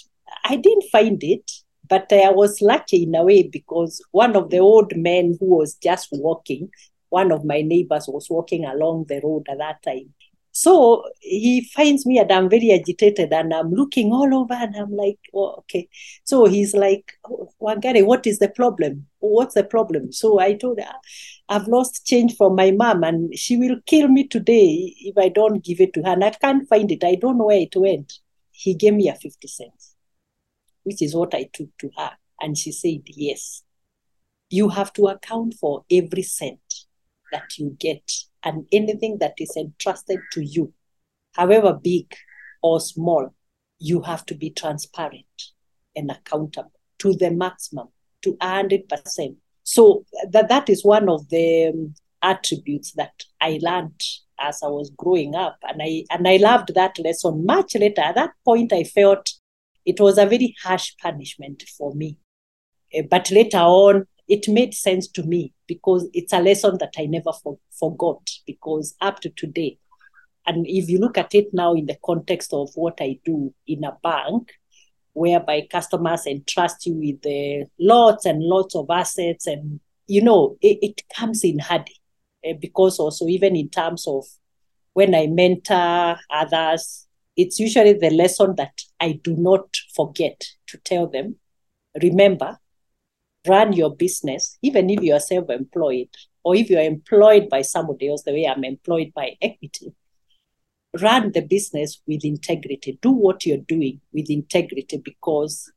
I 0.44 0.56
didn't 0.56 0.84
find 0.90 1.22
it, 1.22 1.50
but 1.88 2.12
I 2.12 2.30
was 2.30 2.60
lucky 2.62 3.04
in 3.04 3.14
a 3.14 3.22
way 3.24 3.42
because 3.44 4.02
one 4.10 4.36
of 4.36 4.50
the 4.50 4.58
old 4.58 4.96
men 4.96 5.36
who 5.38 5.56
was 5.56 5.74
just 5.74 6.08
walking, 6.12 6.70
one 7.10 7.30
of 7.30 7.44
my 7.44 7.60
neighbors 7.60 8.06
was 8.08 8.28
walking 8.30 8.64
along 8.64 9.06
the 9.08 9.20
road 9.22 9.46
at 9.50 9.58
that 9.58 9.82
time. 9.82 10.14
So 10.52 11.02
he 11.18 11.68
finds 11.74 12.06
me 12.06 12.18
and 12.18 12.30
I'm 12.30 12.48
very 12.48 12.70
agitated 12.70 13.32
and 13.32 13.52
I'm 13.52 13.72
looking 13.72 14.12
all 14.12 14.32
over 14.34 14.54
and 14.54 14.74
I'm 14.76 14.94
like, 14.96 15.18
oh, 15.34 15.56
okay. 15.58 15.88
So 16.22 16.46
he's 16.46 16.74
like, 16.74 17.12
Wangari, 17.64 18.04
what 18.04 18.26
is 18.26 18.38
the 18.38 18.48
problem? 18.48 19.06
What's 19.20 19.54
the 19.54 19.64
problem? 19.64 20.12
So 20.12 20.38
I 20.38 20.52
told 20.52 20.78
her, 20.80 20.94
I've 21.48 21.66
lost 21.66 22.06
change 22.06 22.36
from 22.36 22.54
my 22.54 22.70
mom 22.72 23.02
and 23.02 23.36
she 23.36 23.56
will 23.56 23.76
kill 23.86 24.08
me 24.08 24.28
today 24.28 24.94
if 24.98 25.16
I 25.16 25.30
don't 25.30 25.64
give 25.64 25.80
it 25.80 25.94
to 25.94 26.02
her. 26.02 26.12
And 26.12 26.24
I 26.24 26.30
can't 26.30 26.68
find 26.68 26.92
it. 26.92 27.02
I 27.02 27.14
don't 27.14 27.38
know 27.38 27.46
where 27.46 27.60
it 27.60 27.74
went. 27.74 28.12
He 28.50 28.74
gave 28.74 28.92
me 28.92 29.08
a 29.08 29.14
50 29.14 29.48
cents, 29.48 29.96
which 30.82 31.00
is 31.00 31.14
what 31.14 31.34
I 31.34 31.48
took 31.54 31.68
to 31.78 31.90
her. 31.96 32.10
And 32.38 32.58
she 32.58 32.70
said, 32.70 33.00
yes, 33.06 33.62
you 34.50 34.68
have 34.68 34.92
to 34.94 35.06
account 35.06 35.54
for 35.54 35.84
every 35.90 36.22
cent 36.22 36.60
that 37.32 37.56
you 37.58 37.76
get 37.80 38.12
and 38.44 38.66
anything 38.72 39.18
that 39.20 39.34
is 39.38 39.56
entrusted 39.56 40.20
to 40.32 40.44
you, 40.44 40.74
however 41.32 41.72
big 41.72 42.14
or 42.62 42.78
small, 42.78 43.34
you 43.78 44.02
have 44.02 44.26
to 44.26 44.34
be 44.34 44.50
transparent 44.50 45.24
and 45.96 46.10
accountable 46.10 46.70
to 47.04 47.12
the 47.14 47.30
maximum, 47.30 47.88
to 48.22 48.32
100%. 48.36 49.36
So 49.62 50.06
that, 50.30 50.48
that 50.48 50.70
is 50.70 50.84
one 50.84 51.08
of 51.10 51.28
the 51.28 51.68
um, 51.68 51.94
attributes 52.22 52.92
that 52.92 53.12
I 53.42 53.60
learned 53.60 54.00
as 54.40 54.62
I 54.62 54.68
was 54.68 54.90
growing 54.96 55.34
up. 55.34 55.58
And 55.62 55.82
I, 55.82 56.04
and 56.10 56.26
I 56.26 56.38
loved 56.38 56.74
that 56.74 56.98
lesson 56.98 57.44
much 57.44 57.74
later. 57.74 58.00
At 58.00 58.14
that 58.14 58.30
point, 58.42 58.72
I 58.72 58.84
felt 58.84 59.30
it 59.84 60.00
was 60.00 60.16
a 60.16 60.24
very 60.24 60.54
harsh 60.62 60.92
punishment 61.00 61.64
for 61.76 61.94
me. 61.94 62.16
Uh, 62.96 63.02
but 63.10 63.30
later 63.30 63.58
on, 63.58 64.06
it 64.26 64.48
made 64.48 64.72
sense 64.72 65.06
to 65.08 65.22
me 65.24 65.52
because 65.66 66.08
it's 66.14 66.32
a 66.32 66.40
lesson 66.40 66.78
that 66.78 66.94
I 66.98 67.04
never 67.04 67.32
for, 67.42 67.58
forgot 67.78 68.30
because 68.46 68.94
up 69.02 69.20
to 69.20 69.28
today, 69.28 69.76
and 70.46 70.66
if 70.66 70.88
you 70.88 70.98
look 70.98 71.18
at 71.18 71.34
it 71.34 71.48
now 71.52 71.74
in 71.74 71.84
the 71.84 71.98
context 72.02 72.54
of 72.54 72.70
what 72.74 72.98
I 73.00 73.18
do 73.24 73.52
in 73.66 73.84
a 73.84 73.96
bank, 74.02 74.52
whereby 75.14 75.66
customers 75.70 76.26
entrust 76.26 76.86
you 76.86 76.94
with 76.94 77.24
uh, 77.26 77.66
lots 77.78 78.26
and 78.26 78.42
lots 78.42 78.76
of 78.76 78.90
assets, 78.90 79.46
and 79.46 79.80
you 80.06 80.22
know 80.22 80.56
it, 80.60 80.78
it 80.82 81.02
comes 81.16 81.42
in 81.42 81.58
handy 81.58 81.96
uh, 82.48 82.52
because 82.60 82.98
also 82.98 83.26
even 83.26 83.56
in 83.56 83.68
terms 83.68 84.06
of 84.06 84.24
when 84.92 85.14
I 85.14 85.26
mentor 85.26 86.16
others, 86.30 87.06
it's 87.36 87.58
usually 87.58 87.94
the 87.94 88.10
lesson 88.10 88.54
that 88.56 88.80
I 89.00 89.20
do 89.22 89.34
not 89.36 89.76
forget 89.94 90.40
to 90.68 90.78
tell 90.78 91.08
them. 91.08 91.36
Remember, 92.00 92.58
run 93.46 93.72
your 93.72 93.94
business, 93.94 94.58
even 94.62 94.90
if 94.90 95.02
you 95.02 95.14
are 95.14 95.20
self 95.20 95.50
employed 95.50 96.08
or 96.44 96.54
if 96.54 96.70
you 96.70 96.78
are 96.78 96.84
employed 96.84 97.48
by 97.48 97.62
somebody 97.62 98.08
else, 98.08 98.22
the 98.22 98.32
way 98.32 98.46
I'm 98.46 98.64
employed 98.64 99.12
by 99.14 99.36
equity, 99.42 99.94
run 101.00 101.32
the 101.32 101.42
business 101.42 102.00
with 102.06 102.24
integrity. 102.24 102.98
Do 103.02 103.10
what 103.10 103.44
you're 103.44 103.58
doing 103.58 104.00
with 104.12 104.30
integrity 104.30 104.98
because 105.04 105.70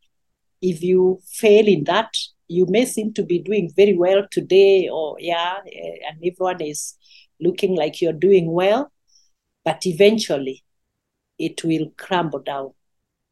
if 0.61 0.81
you 0.81 1.19
fail 1.25 1.67
in 1.67 1.83
that, 1.85 2.09
you 2.47 2.65
may 2.67 2.85
seem 2.85 3.13
to 3.13 3.23
be 3.23 3.39
doing 3.39 3.71
very 3.75 3.95
well 3.95 4.25
today, 4.31 4.89
or 4.91 5.17
yeah, 5.19 5.57
eh, 5.67 5.97
and 6.09 6.17
everyone 6.23 6.61
is 6.61 6.95
looking 7.39 7.75
like 7.75 8.01
you're 8.01 8.13
doing 8.13 8.51
well, 8.51 8.91
but 9.65 9.85
eventually 9.85 10.63
it 11.37 11.63
will 11.63 11.91
crumble 11.97 12.39
down. 12.39 12.71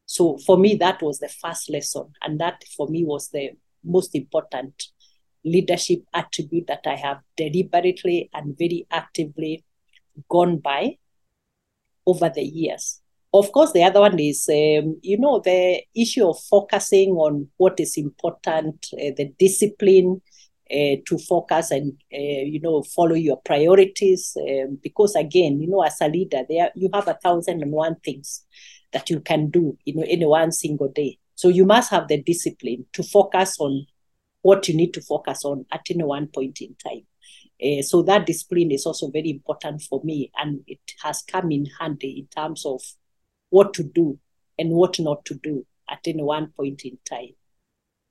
So 0.04 0.38
for 0.38 0.58
me, 0.58 0.76
that 0.76 1.02
was 1.02 1.18
the 1.18 1.28
first 1.28 1.70
lesson, 1.70 2.12
and 2.22 2.38
that 2.40 2.62
for 2.76 2.88
me 2.88 3.04
was 3.04 3.30
the 3.30 3.52
most 3.82 4.14
important 4.14 4.84
leadership 5.44 6.00
attribute 6.12 6.66
that 6.66 6.82
I 6.86 6.96
have 6.96 7.20
deliberately 7.36 8.28
and 8.34 8.56
very 8.58 8.86
actively 8.90 9.64
gone 10.28 10.58
by 10.58 10.98
over 12.06 12.30
the 12.34 12.42
years. 12.42 13.00
Of 13.32 13.52
course, 13.52 13.72
the 13.72 13.82
other 13.82 14.00
one 14.00 14.18
is, 14.18 14.48
um, 14.48 14.98
you 15.02 15.18
know, 15.18 15.40
the 15.40 15.82
issue 15.94 16.26
of 16.26 16.38
focusing 16.48 17.10
on 17.10 17.48
what 17.56 17.78
is 17.80 17.96
important, 17.96 18.86
uh, 18.94 19.10
the 19.16 19.32
discipline 19.38 20.22
uh, 20.70 20.96
to 21.06 21.18
focus 21.28 21.70
and, 21.70 21.92
uh, 22.14 22.16
you 22.44 22.60
know, 22.60 22.82
follow 22.82 23.14
your 23.14 23.36
priorities. 23.44 24.36
Um, 24.40 24.78
because 24.82 25.14
again, 25.16 25.60
you 25.60 25.68
know, 25.68 25.82
as 25.82 26.00
a 26.00 26.08
leader, 26.08 26.44
there 26.48 26.70
you 26.74 26.88
have 26.94 27.08
a 27.08 27.18
thousand 27.22 27.62
and 27.62 27.72
one 27.72 27.96
things 28.04 28.44
that 28.92 29.10
you 29.10 29.20
can 29.20 29.50
do, 29.50 29.76
you 29.84 29.94
know, 29.94 30.04
in 30.04 30.26
one 30.26 30.52
single 30.52 30.88
day. 30.88 31.18
So 31.34 31.48
you 31.48 31.66
must 31.66 31.90
have 31.90 32.08
the 32.08 32.22
discipline 32.22 32.86
to 32.94 33.02
focus 33.02 33.56
on 33.60 33.86
what 34.40 34.68
you 34.68 34.76
need 34.76 34.94
to 34.94 35.02
focus 35.02 35.44
on 35.44 35.66
at 35.72 35.82
any 35.90 36.04
one 36.04 36.28
point 36.28 36.60
in 36.60 36.74
time. 36.76 37.02
Uh, 37.62 37.82
so 37.82 38.02
that 38.02 38.26
discipline 38.26 38.70
is 38.70 38.86
also 38.86 39.10
very 39.10 39.30
important 39.30 39.82
for 39.82 40.00
me, 40.04 40.30
and 40.38 40.60
it 40.66 40.80
has 41.02 41.22
come 41.22 41.50
in 41.50 41.66
handy 41.80 42.18
in 42.18 42.26
terms 42.26 42.66
of 42.66 42.82
what 43.50 43.72
to 43.74 43.82
do 43.82 44.18
and 44.58 44.70
what 44.70 44.98
not 44.98 45.24
to 45.24 45.34
do 45.34 45.64
at 45.90 46.00
any 46.06 46.22
one 46.22 46.52
point 46.56 46.82
in 46.84 46.98
time. 47.08 47.34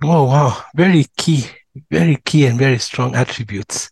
Oh 0.03 0.25
wow, 0.25 0.63
very 0.75 1.05
key, 1.17 1.45
very 1.91 2.17
key, 2.25 2.45
and 2.45 2.57
very 2.57 2.79
strong 2.79 3.15
attributes. 3.15 3.91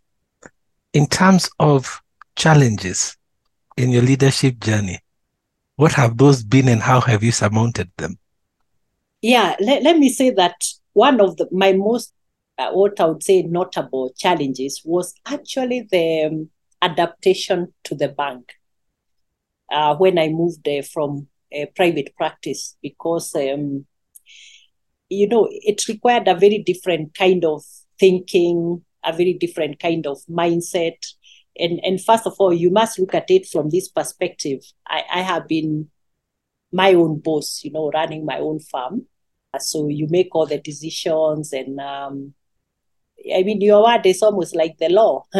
In 0.93 1.07
terms 1.07 1.49
of 1.59 2.01
challenges 2.35 3.17
in 3.77 3.91
your 3.91 4.03
leadership 4.03 4.59
journey, 4.59 4.99
what 5.75 5.93
have 5.93 6.17
those 6.17 6.43
been, 6.43 6.67
and 6.67 6.81
how 6.81 7.01
have 7.01 7.23
you 7.23 7.31
surmounted 7.31 7.91
them? 7.97 8.17
yeah, 9.23 9.55
let, 9.61 9.81
let 9.81 9.97
me 9.97 10.09
say 10.09 10.29
that 10.31 10.55
one 10.91 11.21
of 11.21 11.37
the, 11.37 11.47
my 11.51 11.71
most, 11.71 12.13
uh, 12.57 12.71
what 12.71 12.99
I 12.99 13.05
would 13.05 13.23
say, 13.23 13.41
notable 13.43 14.13
challenges 14.17 14.81
was 14.85 15.13
actually 15.25 15.87
the 15.89 16.23
um, 16.25 16.49
adaptation 16.81 17.73
to 17.85 17.95
the 17.95 18.09
bank 18.09 18.53
uh, 19.71 19.95
when 19.95 20.19
I 20.19 20.29
moved 20.29 20.67
uh, 20.67 20.81
from 20.81 21.27
a 21.51 21.65
private 21.75 22.15
practice 22.15 22.75
because, 22.81 23.33
um, 23.35 23.85
you 25.09 25.27
know, 25.27 25.47
it 25.51 25.87
required 25.87 26.27
a 26.27 26.35
very 26.35 26.59
different 26.59 27.15
kind 27.15 27.45
of 27.45 27.63
thinking, 27.99 28.83
a 29.03 29.13
very 29.13 29.33
different 29.33 29.79
kind 29.79 30.05
of 30.07 30.19
mindset. 30.29 30.97
And, 31.57 31.79
and 31.83 32.03
first 32.03 32.25
of 32.25 32.35
all, 32.39 32.53
you 32.53 32.71
must 32.71 32.99
look 32.99 33.13
at 33.13 33.29
it 33.29 33.47
from 33.47 33.69
this 33.69 33.87
perspective. 33.87 34.59
I, 34.87 35.03
I 35.11 35.21
have 35.21 35.47
been 35.47 35.89
my 36.71 36.93
own 36.93 37.19
boss, 37.19 37.61
you 37.63 37.71
know, 37.71 37.91
running 37.91 38.25
my 38.25 38.39
own 38.39 38.59
farm. 38.59 39.05
So 39.59 39.87
you 39.87 40.07
make 40.09 40.29
all 40.33 40.47
the 40.47 40.57
decisions 40.57 41.53
and 41.53 41.79
um, 41.79 42.33
I 43.33 43.43
mean 43.43 43.61
your 43.61 43.83
word 43.83 44.05
is 44.05 44.21
almost 44.21 44.55
like 44.55 44.77
the 44.77 44.89
law. 44.89 45.25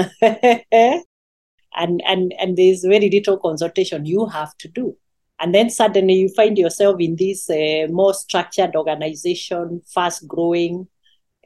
and 1.75 2.01
and 2.05 2.33
and 2.39 2.57
there's 2.57 2.83
very 2.83 3.09
little 3.09 3.37
consultation 3.37 4.05
you 4.05 4.25
have 4.27 4.55
to 4.57 4.67
do. 4.67 4.95
And 5.39 5.53
then 5.53 5.69
suddenly 5.69 6.13
you 6.13 6.29
find 6.29 6.57
yourself 6.57 6.97
in 6.99 7.15
this 7.17 7.49
uh, 7.49 7.87
more 7.89 8.13
structured 8.13 8.75
organization, 8.75 9.81
fast 9.93 10.27
growing, 10.27 10.87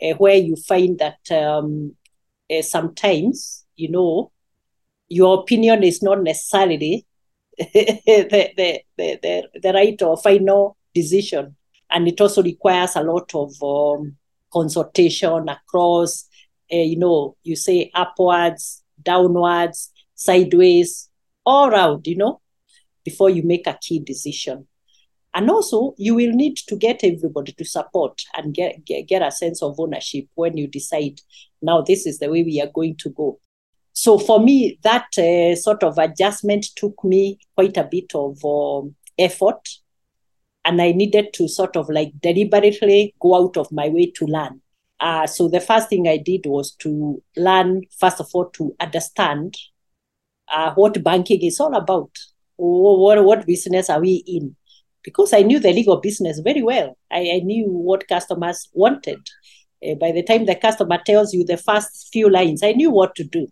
uh, 0.01 0.13
where 0.15 0.35
you 0.35 0.55
find 0.55 0.99
that 0.99 1.31
um, 1.31 1.95
uh, 2.51 2.61
sometimes, 2.61 3.65
you 3.75 3.89
know, 3.89 4.31
your 5.09 5.39
opinion 5.39 5.83
is 5.83 6.03
not 6.03 6.21
necessarily 6.21 7.05
the, 7.57 8.01
the, 8.05 8.81
the, 8.97 9.19
the, 9.21 9.59
the 9.61 9.73
right 9.73 9.99
or 10.01 10.17
final 10.17 10.77
decision. 10.93 11.55
And 11.89 12.07
it 12.07 12.19
also 12.19 12.43
requires 12.43 12.95
a 12.95 13.03
lot 13.03 13.33
of 13.33 13.51
um, 13.63 14.17
consultation 14.51 15.49
across, 15.49 16.27
uh, 16.71 16.77
you 16.77 16.97
know, 16.97 17.35
you 17.43 17.55
say 17.55 17.91
upwards, 17.93 18.83
downwards, 19.01 19.91
sideways, 20.15 21.09
all 21.45 21.69
around, 21.69 22.07
you 22.07 22.17
know, 22.17 22.41
before 23.03 23.29
you 23.29 23.43
make 23.43 23.67
a 23.67 23.77
key 23.81 23.99
decision. 23.99 24.67
And 25.33 25.49
also, 25.51 25.93
you 25.97 26.15
will 26.15 26.31
need 26.31 26.57
to 26.67 26.75
get 26.75 27.03
everybody 27.03 27.51
to 27.53 27.65
support 27.65 28.21
and 28.35 28.53
get, 28.53 28.83
get, 28.85 29.07
get 29.07 29.21
a 29.21 29.31
sense 29.31 29.61
of 29.61 29.79
ownership 29.79 30.25
when 30.35 30.57
you 30.57 30.67
decide, 30.67 31.21
now 31.61 31.81
this 31.81 32.07
is 32.07 32.17
the 32.19 32.29
way 32.29 32.43
we 32.43 32.59
are 32.59 32.71
going 32.73 32.95
to 32.97 33.09
go. 33.11 33.39
So 33.93 34.17
for 34.17 34.39
me, 34.39 34.79
that 34.83 35.07
uh, 35.17 35.55
sort 35.55 35.83
of 35.83 35.97
adjustment 35.97 36.65
took 36.75 37.03
me 37.03 37.39
quite 37.55 37.77
a 37.77 37.87
bit 37.89 38.13
of 38.15 38.43
um, 38.43 38.95
effort. 39.17 39.69
And 40.67 40.81
I 40.81 40.91
needed 40.91 41.33
to 41.35 41.47
sort 41.47 41.77
of 41.77 41.87
like 41.89 42.11
deliberately 42.21 43.15
go 43.21 43.35
out 43.35 43.55
of 43.55 43.71
my 43.71 43.87
way 43.87 44.11
to 44.17 44.25
learn. 44.25 44.59
Uh, 44.99 45.25
so 45.25 45.47
the 45.47 45.61
first 45.61 45.87
thing 45.87 46.07
I 46.09 46.17
did 46.17 46.41
was 46.45 46.73
to 46.79 47.23
learn, 47.37 47.83
first 47.97 48.19
of 48.19 48.27
all, 48.33 48.49
to 48.49 48.75
understand 48.79 49.55
uh, 50.51 50.73
what 50.73 51.01
banking 51.01 51.41
is 51.41 51.61
all 51.61 51.73
about. 51.73 52.11
What, 52.57 53.23
what 53.23 53.45
business 53.45 53.89
are 53.89 54.01
we 54.01 54.23
in? 54.27 54.57
Because 55.03 55.31
I 55.31 55.43
knew 55.43 55.59
the 55.59 55.71
legal 55.71 56.01
business 56.01 56.39
very 56.39 56.63
well. 56.63 56.97
I, 57.09 57.31
I 57.35 57.39
knew 57.43 57.65
what 57.69 58.07
customers 58.09 58.67
wanted. 58.73 59.19
Uh, 59.81 59.95
by 59.95 60.11
the 60.11 60.23
time 60.23 60.45
the 60.45 60.55
customer 60.55 60.99
tells 61.05 61.33
you 61.33 61.45
the 61.45 61.57
first 61.57 62.09
few 62.11 62.29
lines, 62.29 62.61
I 62.61 62.73
knew 62.73 62.91
what 62.91 63.15
to 63.15 63.23
do. 63.23 63.47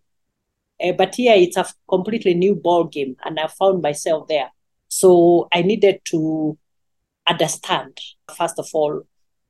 Uh, 0.84 0.92
but 0.92 1.16
here 1.16 1.36
it's 1.38 1.56
a 1.56 1.66
completely 1.88 2.34
new 2.34 2.56
ball 2.56 2.84
game, 2.86 3.16
and 3.24 3.40
I 3.40 3.48
found 3.48 3.82
myself 3.82 4.28
there. 4.28 4.50
So 4.90 5.48
I 5.54 5.62
needed 5.62 6.02
to 6.12 6.58
understand, 7.27 7.98
first 8.36 8.60
of 8.60 8.67
all, 8.74 9.03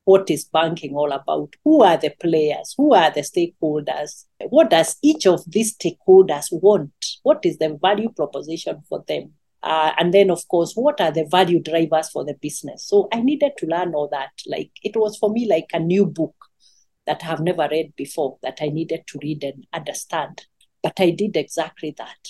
what 0.06 0.30
is 0.30 0.46
banking 0.46 0.94
all 0.96 1.12
about? 1.12 1.56
Who 1.64 1.84
are 1.84 1.98
the 1.98 2.14
players? 2.22 2.76
Who 2.78 2.94
are 2.94 3.12
the 3.12 3.22
stakeholders? 3.22 4.26
What 4.50 4.70
does 4.70 4.98
each 5.02 5.26
of 5.26 5.42
these 5.48 5.76
stakeholders 5.76 6.48
want? 6.52 6.94
What 7.24 7.40
is 7.44 7.58
the 7.58 7.78
value 7.82 8.10
proposition 8.10 8.84
for 8.88 9.04
them? 9.08 9.34
Uh, 9.64 9.94
and 9.98 10.14
then, 10.14 10.30
of 10.30 10.48
course, 10.48 10.74
what 10.76 11.02
are 11.02 11.12
the 11.12 11.26
value 11.26 11.60
drivers 11.60 12.10
for 12.12 12.24
the 12.24 12.36
business? 12.36 12.88
So 12.88 13.08
I 13.12 13.22
needed 13.22 13.54
to 13.58 13.66
learn 13.66 13.96
all 13.96 14.08
that. 14.10 14.30
Like 14.46 14.70
it 14.84 14.96
was 14.96 15.18
for 15.18 15.32
me 15.32 15.48
like 15.50 15.72
a 15.74 15.80
new 15.80 16.06
book 16.06 16.36
that 17.08 17.24
I 17.24 17.26
have 17.26 17.40
never 17.40 17.68
read 17.70 17.94
before 17.96 18.38
that 18.44 18.60
I 18.62 18.68
needed 18.68 19.08
to 19.08 19.20
read 19.24 19.44
and 19.44 19.66
understand. 19.74 20.46
But 20.84 21.00
I 21.00 21.10
did 21.10 21.36
exactly 21.36 21.96
that. 21.98 22.30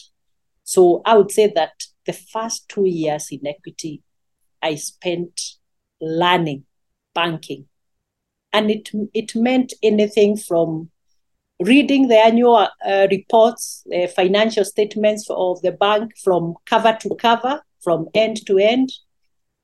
So 0.64 1.02
I 1.06 1.18
would 1.18 1.32
say 1.32 1.52
that 1.56 1.74
the 2.06 2.14
first 2.14 2.70
two 2.70 2.86
years 2.86 3.28
in 3.32 3.46
equity, 3.46 4.02
I 4.66 4.76
spent 4.76 5.40
learning 6.02 6.66
banking. 7.14 7.68
And 8.52 8.72
it, 8.72 8.90
it 9.14 9.36
meant 9.36 9.74
anything 9.84 10.38
from 10.38 10.90
reading 11.60 12.08
the 12.08 12.18
annual 12.18 12.68
uh, 12.86 13.08
reports, 13.12 13.84
the 13.86 14.08
financial 14.08 14.66
statements 14.66 15.28
of 15.30 15.62
the 15.62 15.72
bank 15.72 16.14
from 16.24 16.56
cover 16.66 16.98
to 17.02 17.16
cover, 17.16 17.62
from 17.84 18.08
end 18.14 18.46
to 18.48 18.58
end, 18.58 18.90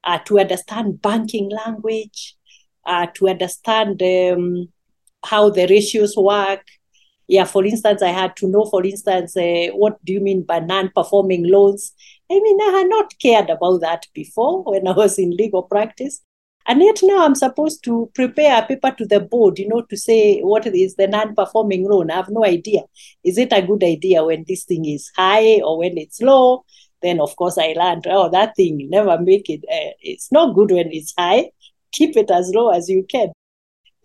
uh, 0.04 0.20
to 0.26 0.40
understand 0.40 1.02
banking 1.02 1.50
language, 1.50 2.36
uh, 2.86 3.08
to 3.16 3.28
understand 3.28 4.02
um, 4.04 4.68
how 5.26 5.50
the 5.50 5.68
ratios 5.68 6.16
work, 6.16 6.64
yeah, 7.32 7.46
for 7.46 7.64
instance, 7.64 8.02
I 8.02 8.10
had 8.10 8.36
to 8.38 8.48
know, 8.48 8.66
for 8.66 8.84
instance, 8.84 9.38
uh, 9.38 9.68
what 9.74 10.04
do 10.04 10.12
you 10.12 10.20
mean 10.20 10.44
by 10.44 10.60
non-performing 10.60 11.50
loans? 11.50 11.94
I 12.32 12.40
mean, 12.40 12.62
I 12.62 12.78
had 12.80 12.90
not 12.90 13.14
cared 13.22 13.50
about 13.50 13.82
that 13.82 14.08
before 14.14 14.64
when 14.64 14.88
I 14.88 14.92
was 14.92 15.20
in 15.20 15.32
legal 15.32 15.64
practice. 15.64 16.22
And 16.66 16.82
yet 16.82 17.00
now 17.04 17.26
I'm 17.26 17.36
supposed 17.36 17.84
to 17.86 18.10
prepare 18.14 18.62
a 18.62 18.66
paper 18.66 18.92
to 18.92 19.06
the 19.06 19.20
board, 19.20 19.60
you 19.60 19.68
know, 19.68 19.82
to 19.82 19.98
say 19.98 20.40
what 20.42 20.66
is 20.68 20.96
the 20.96 21.08
non-performing 21.08 21.90
loan. 21.90 22.12
I 22.12 22.18
have 22.18 22.30
no 22.30 22.46
idea. 22.46 22.82
Is 23.24 23.38
it 23.38 23.52
a 23.52 23.62
good 23.62 23.84
idea 23.84 24.24
when 24.24 24.46
this 24.48 24.64
thing 24.64 24.86
is 24.86 25.12
high 25.18 25.60
or 25.62 25.80
when 25.80 25.98
it's 25.98 26.22
low? 26.22 26.64
Then 27.02 27.20
of 27.20 27.36
course 27.36 27.58
I 27.58 27.74
learned, 27.74 28.06
oh, 28.08 28.30
that 28.30 28.56
thing 28.56 28.88
never 28.90 29.20
make 29.20 29.50
it. 29.50 29.66
Uh, 29.70 29.92
it's 30.02 30.32
not 30.32 30.54
good 30.56 30.72
when 30.72 30.92
it's 30.92 31.14
high. 31.18 31.50
Keep 31.92 32.16
it 32.16 32.30
as 32.32 32.52
low 32.54 32.70
as 32.70 32.88
you 32.88 33.06
can. 33.10 33.32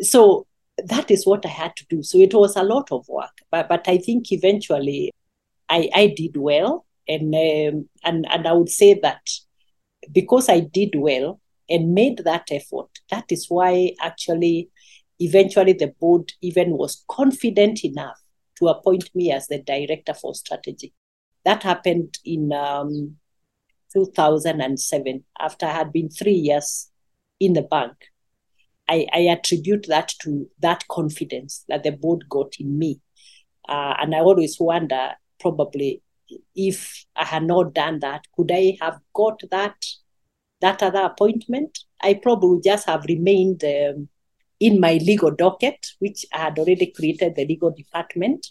So 0.01 0.47
that 0.83 1.11
is 1.11 1.27
what 1.27 1.45
I 1.45 1.51
had 1.51 1.77
to 1.77 1.87
do. 1.91 2.03
So 2.03 2.19
it 2.19 2.35
was 2.35 2.57
a 2.57 2.63
lot 2.63 2.91
of 2.91 3.07
work, 3.09 3.39
but 3.51 3.69
but 3.69 3.87
I 3.87 3.99
think 3.99 4.33
eventually 4.33 5.13
I 5.69 5.91
I 5.95 6.07
did 6.17 6.37
well, 6.37 6.86
and 7.09 7.35
um, 7.35 7.89
and 8.05 8.27
and 8.31 8.47
I 8.47 8.53
would 8.53 8.69
say 8.69 8.95
that 9.03 9.29
because 10.13 10.49
I 10.49 10.61
did 10.61 10.95
well 10.97 11.41
and 11.69 11.95
made 11.95 12.19
that 12.19 12.49
effort, 12.51 12.89
that 13.11 13.27
is 13.31 13.47
why 13.49 13.93
actually 14.01 14.71
eventually 15.19 15.73
the 15.73 15.93
board 16.01 16.33
even 16.43 16.77
was 16.77 17.05
confident 17.09 17.85
enough 17.85 18.21
to 18.59 18.69
appoint 18.69 19.11
me 19.15 19.33
as 19.33 19.47
the 19.47 19.59
director 19.59 20.15
for 20.15 20.35
strategy. 20.35 20.93
That 21.45 21.63
happened 21.63 22.19
in 22.25 22.53
um, 22.53 23.17
2007 23.93 25.25
after 25.39 25.67
I 25.67 25.73
had 25.73 25.93
been 25.93 26.09
three 26.09 26.35
years 26.35 26.91
in 27.41 27.53
the 27.53 27.63
bank. 27.63 27.93
I, 28.89 29.07
I 29.13 29.21
attribute 29.21 29.87
that 29.89 30.13
to 30.23 30.49
that 30.61 30.87
confidence 30.89 31.65
that 31.69 31.83
the 31.83 31.91
board 31.91 32.25
got 32.29 32.55
in 32.59 32.79
me. 32.79 33.01
Uh, 33.69 33.95
and 34.01 34.15
I 34.15 34.21
always 34.21 34.59
wonder 34.61 35.13
probably 35.41 36.03
if 36.55 37.05
I 37.15 37.25
had 37.25 37.45
not 37.45 37.75
done 37.75 38.01
that, 38.01 38.27
could 38.35 38.51
I 38.53 38.77
have 38.81 38.99
got 39.15 39.41
that 39.51 39.77
that 40.61 40.83
other 40.83 41.03
appointment? 41.03 41.79
I 42.01 42.15
probably 42.15 42.51
would 42.51 42.65
just 42.65 42.87
have 42.87 43.05
remained 43.05 43.63
um, 43.65 44.09
in 44.59 44.81
my 44.81 44.95
legal 44.95 45.31
docket, 45.31 45.87
which 45.99 46.25
I 46.33 46.39
had 46.39 46.59
already 46.59 46.87
created 46.87 47.35
the 47.35 47.47
legal 47.47 47.71
department, 47.71 48.49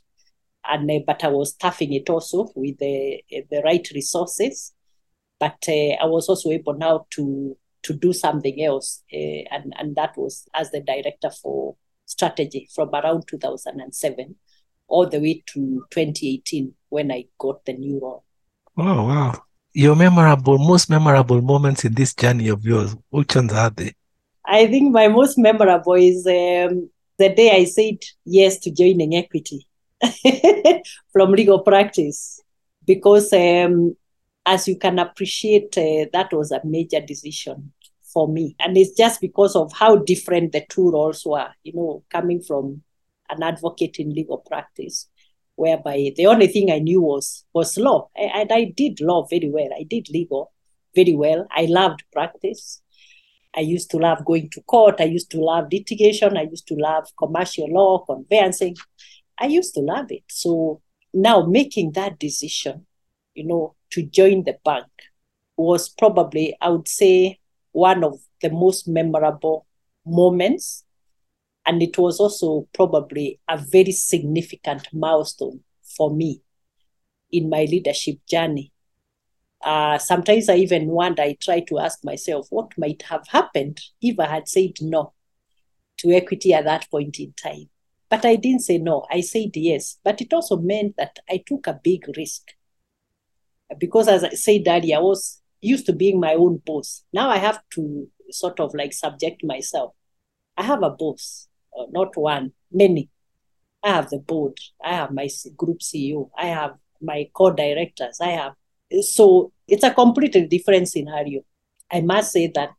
and 0.69 0.89
uh, 0.89 0.99
but 1.05 1.23
I 1.23 1.29
was 1.29 1.53
staffing 1.53 1.93
it 1.93 2.09
also 2.09 2.47
with 2.55 2.77
the 2.79 3.21
the 3.29 3.61
right 3.63 3.87
resources. 3.93 4.73
But 5.39 5.57
uh, 5.67 5.95
I 6.01 6.05
was 6.05 6.29
also 6.29 6.51
able 6.51 6.73
now 6.73 7.07
to 7.11 7.57
to 7.85 7.93
do 7.93 8.13
something 8.13 8.63
else. 8.63 9.03
Uh, 9.13 9.45
and, 9.51 9.73
and 9.77 9.95
that 9.95 10.17
was 10.17 10.47
as 10.53 10.71
the 10.71 10.81
director 10.81 11.29
for 11.29 11.75
strategy 12.05 12.67
from 12.73 12.89
around 12.93 13.27
2007 13.27 14.35
all 14.87 15.07
the 15.07 15.19
way 15.19 15.43
to 15.47 15.85
2018 15.89 16.73
when 16.89 17.11
I 17.11 17.25
got 17.37 17.65
the 17.65 17.73
new 17.73 17.99
role. 18.01 18.23
Oh, 18.77 19.07
wow. 19.07 19.43
Your 19.73 19.95
memorable, 19.95 20.57
most 20.57 20.89
memorable 20.89 21.41
moments 21.41 21.83
in 21.85 21.93
this 21.93 22.13
journey 22.13 22.47
of 22.49 22.63
yours, 22.63 22.95
which 23.09 23.35
ones 23.35 23.53
are 23.53 23.69
they? 23.69 23.93
I 24.45 24.67
think 24.67 24.93
my 24.93 25.07
most 25.07 25.37
memorable 25.37 25.93
is 25.93 26.25
um, 26.27 26.89
the 27.17 27.29
day 27.29 27.51
I 27.51 27.65
said 27.65 27.97
yes 28.25 28.59
to 28.59 28.71
joining 28.71 29.15
equity 29.15 29.67
from 31.11 31.31
legal 31.31 31.59
practice 31.59 32.41
because 32.85 33.33
um, 33.33 33.95
as 34.45 34.67
you 34.67 34.77
can 34.77 34.99
appreciate, 34.99 35.77
uh, 35.77 36.05
that 36.13 36.31
was 36.31 36.51
a 36.51 36.61
major 36.63 37.01
decision 37.01 37.71
for 38.03 38.27
me. 38.27 38.55
And 38.59 38.77
it's 38.77 38.95
just 38.95 39.19
because 39.19 39.55
of 39.55 39.73
how 39.73 39.97
different 39.97 40.51
the 40.51 40.65
two 40.69 40.91
roles 40.91 41.25
were, 41.25 41.49
you 41.63 41.73
know, 41.73 42.03
coming 42.09 42.41
from 42.41 42.81
an 43.29 43.43
advocate 43.43 43.97
in 43.97 44.13
legal 44.13 44.39
practice, 44.39 45.09
whereby 45.55 46.11
the 46.15 46.27
only 46.27 46.47
thing 46.47 46.71
I 46.71 46.79
knew 46.79 47.01
was 47.01 47.45
was 47.53 47.77
law. 47.77 48.09
And 48.15 48.51
I, 48.51 48.65
did 48.75 49.01
law 49.01 49.25
very 49.25 49.49
well. 49.49 49.69
I 49.77 49.83
did 49.83 50.09
legal 50.09 50.51
very 50.95 51.15
well. 51.15 51.47
I 51.51 51.65
loved 51.65 52.03
practice. 52.11 52.81
I 53.55 53.61
used 53.61 53.89
to 53.91 53.97
love 53.97 54.25
going 54.25 54.49
to 54.51 54.61
court. 54.61 54.95
I 54.99 55.05
used 55.05 55.31
to 55.31 55.39
love 55.39 55.67
litigation. 55.71 56.37
I 56.37 56.43
used 56.43 56.67
to 56.67 56.75
love 56.75 57.07
commercial 57.17 57.67
law, 57.69 57.99
conveyancing. 58.05 58.75
I 59.39 59.47
used 59.47 59.73
to 59.75 59.81
love 59.81 60.11
it. 60.11 60.23
So 60.29 60.81
now 61.13 61.45
making 61.45 61.93
that 61.93 62.19
decision, 62.19 62.85
you 63.33 63.45
know, 63.45 63.75
to 63.91 64.03
join 64.03 64.43
the 64.43 64.57
bank 64.63 64.87
was 65.57 65.89
probably, 65.89 66.55
I 66.61 66.69
would 66.69 66.87
say, 66.87 67.39
one 67.71 68.03
of 68.03 68.19
the 68.41 68.49
most 68.49 68.87
memorable 68.87 69.65
moments. 70.05 70.84
And 71.65 71.81
it 71.81 71.97
was 71.97 72.19
also 72.19 72.67
probably 72.73 73.39
a 73.47 73.57
very 73.57 73.91
significant 73.91 74.87
milestone 74.93 75.61
for 75.81 76.13
me 76.13 76.41
in 77.31 77.49
my 77.49 77.63
leadership 77.65 78.17
journey. 78.29 78.71
Uh, 79.63 79.97
sometimes 79.97 80.47
I 80.47 80.57
even 80.57 80.87
wonder, 80.87 81.23
I 81.23 81.37
try 81.41 81.61
to 81.61 81.79
ask 81.79 82.03
myself, 82.03 82.47
what 82.51 82.77
might 82.77 83.01
have 83.09 83.27
happened 83.27 83.81
if 83.99 84.19
I 84.19 84.27
had 84.27 84.47
said 84.47 84.73
no 84.81 85.13
to 85.97 86.11
equity 86.11 86.53
at 86.53 86.65
that 86.65 86.89
point 86.91 87.19
in 87.19 87.33
time? 87.33 87.69
But 88.09 88.25
I 88.25 88.35
didn't 88.35 88.61
say 88.61 88.77
no, 88.77 89.05
I 89.11 89.21
said 89.21 89.49
yes. 89.55 89.97
But 90.03 90.21
it 90.21 90.33
also 90.33 90.57
meant 90.57 90.97
that 90.97 91.17
I 91.27 91.43
took 91.45 91.65
a 91.65 91.79
big 91.83 92.05
risk. 92.15 92.43
Because 93.79 94.07
as 94.07 94.23
I 94.23 94.29
said 94.29 94.63
earlier, 94.67 94.97
I 94.97 95.01
was 95.01 95.41
used 95.61 95.87
to 95.87 95.93
being 95.93 96.19
my 96.19 96.35
own 96.35 96.61
boss. 96.63 97.03
Now 97.11 97.31
I 97.31 97.37
have 97.37 97.59
to 97.71 98.07
sort 98.29 98.59
of 98.59 98.75
like 98.75 98.93
subject 98.93 99.43
myself. 99.43 99.93
I 100.55 100.63
have 100.63 100.83
a 100.83 100.91
boss, 100.91 101.47
Uh, 101.77 101.85
not 101.91 102.15
one, 102.15 102.51
many. 102.71 103.09
I 103.83 103.89
have 103.89 104.09
the 104.09 104.19
board. 104.19 104.57
I 104.83 104.95
have 104.95 105.11
my 105.11 105.29
group 105.55 105.79
CEO. 105.79 106.29
I 106.37 106.47
have 106.47 106.75
my 107.01 107.29
co-directors. 107.33 108.19
I 108.21 108.29
have 108.29 108.53
so 109.01 109.51
it's 109.67 109.83
a 109.83 109.93
completely 109.93 110.47
different 110.47 110.87
scenario. 110.87 111.41
I 111.91 112.01
must 112.01 112.31
say 112.31 112.51
that 112.55 112.69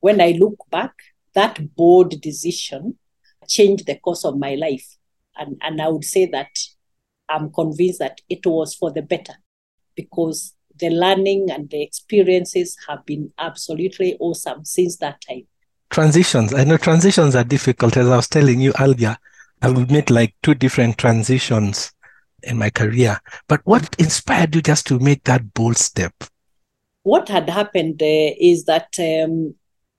when 0.00 0.20
I 0.20 0.32
look 0.38 0.56
back, 0.70 0.92
that 1.34 1.74
bold 1.74 2.20
decision 2.20 2.98
changed 3.46 3.86
the 3.86 3.96
course 3.96 4.24
of 4.24 4.38
my 4.38 4.54
life. 4.54 4.96
And, 5.36 5.56
and 5.62 5.80
I 5.80 5.88
would 5.88 6.04
say 6.04 6.26
that 6.26 6.50
I'm 7.28 7.52
convinced 7.52 7.98
that 8.00 8.20
it 8.28 8.46
was 8.46 8.74
for 8.74 8.90
the 8.92 9.02
better 9.02 9.34
because 9.94 10.54
the 10.78 10.90
learning 10.90 11.50
and 11.50 11.68
the 11.70 11.82
experiences 11.82 12.76
have 12.88 13.04
been 13.04 13.32
absolutely 13.38 14.16
awesome 14.20 14.64
since 14.64 14.96
that 14.98 15.20
time. 15.28 15.46
Transitions. 15.90 16.52
I 16.54 16.64
know 16.64 16.76
transitions 16.76 17.34
are 17.34 17.44
difficult. 17.44 17.96
As 17.96 18.08
I 18.08 18.16
was 18.16 18.28
telling 18.28 18.60
you 18.60 18.72
earlier, 18.78 19.16
I've 19.62 19.90
made 19.90 20.10
like 20.10 20.34
two 20.42 20.54
different 20.54 20.98
transitions 20.98 21.92
in 22.42 22.58
my 22.58 22.70
career. 22.70 23.20
But 23.48 23.60
what 23.64 23.94
inspired 23.98 24.54
you 24.54 24.62
just 24.62 24.86
to 24.88 24.98
make 24.98 25.24
that 25.24 25.54
bold 25.54 25.76
step? 25.76 26.12
What 27.02 27.28
had 27.28 27.48
happened 27.48 28.02
uh, 28.02 28.34
is 28.38 28.64
that 28.64 28.88
um, 28.98 29.54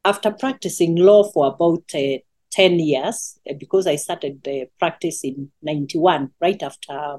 after 0.05 0.31
practicing 0.31 0.95
law 0.95 1.23
for 1.31 1.47
about 1.47 1.83
uh, 1.93 2.19
10 2.51 2.79
years, 2.79 3.39
uh, 3.49 3.53
because 3.59 3.87
I 3.87 3.95
started 3.95 4.43
the 4.43 4.67
practice 4.79 5.23
in 5.23 5.51
91, 5.61 6.31
right 6.39 6.61
after 6.61 7.17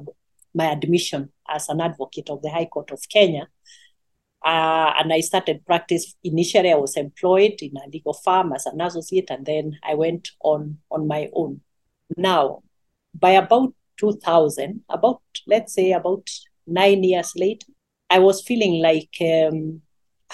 my 0.54 0.66
admission 0.66 1.30
as 1.48 1.68
an 1.68 1.80
advocate 1.80 2.30
of 2.30 2.42
the 2.42 2.50
High 2.50 2.66
Court 2.66 2.90
of 2.90 3.00
Kenya. 3.09 3.48
Uh, 4.44 4.92
and 4.98 5.12
I 5.12 5.20
started 5.20 5.66
practice. 5.66 6.14
Initially, 6.24 6.72
I 6.72 6.76
was 6.76 6.96
employed 6.96 7.59
in 7.61 7.76
a 7.76 7.88
legal 7.88 8.14
firm 8.14 8.53
as 8.53 8.66
an 8.66 8.81
associate, 8.81 9.31
and 9.31 9.44
then 9.44 9.79
I 9.83 9.94
went 9.94 10.31
on 10.42 10.79
on 10.90 11.07
my 11.07 11.29
own. 11.35 11.61
Now, 12.16 12.62
by 13.14 13.31
about 13.31 13.74
2000, 13.98 14.83
about, 14.88 15.20
let's 15.46 15.74
say, 15.74 15.92
about 15.92 16.29
nine 16.66 17.05
years 17.05 17.33
later, 17.37 17.66
I 18.09 18.18
was 18.18 18.42
feeling 18.42 18.83
like 18.83 19.11
um, 19.20 19.83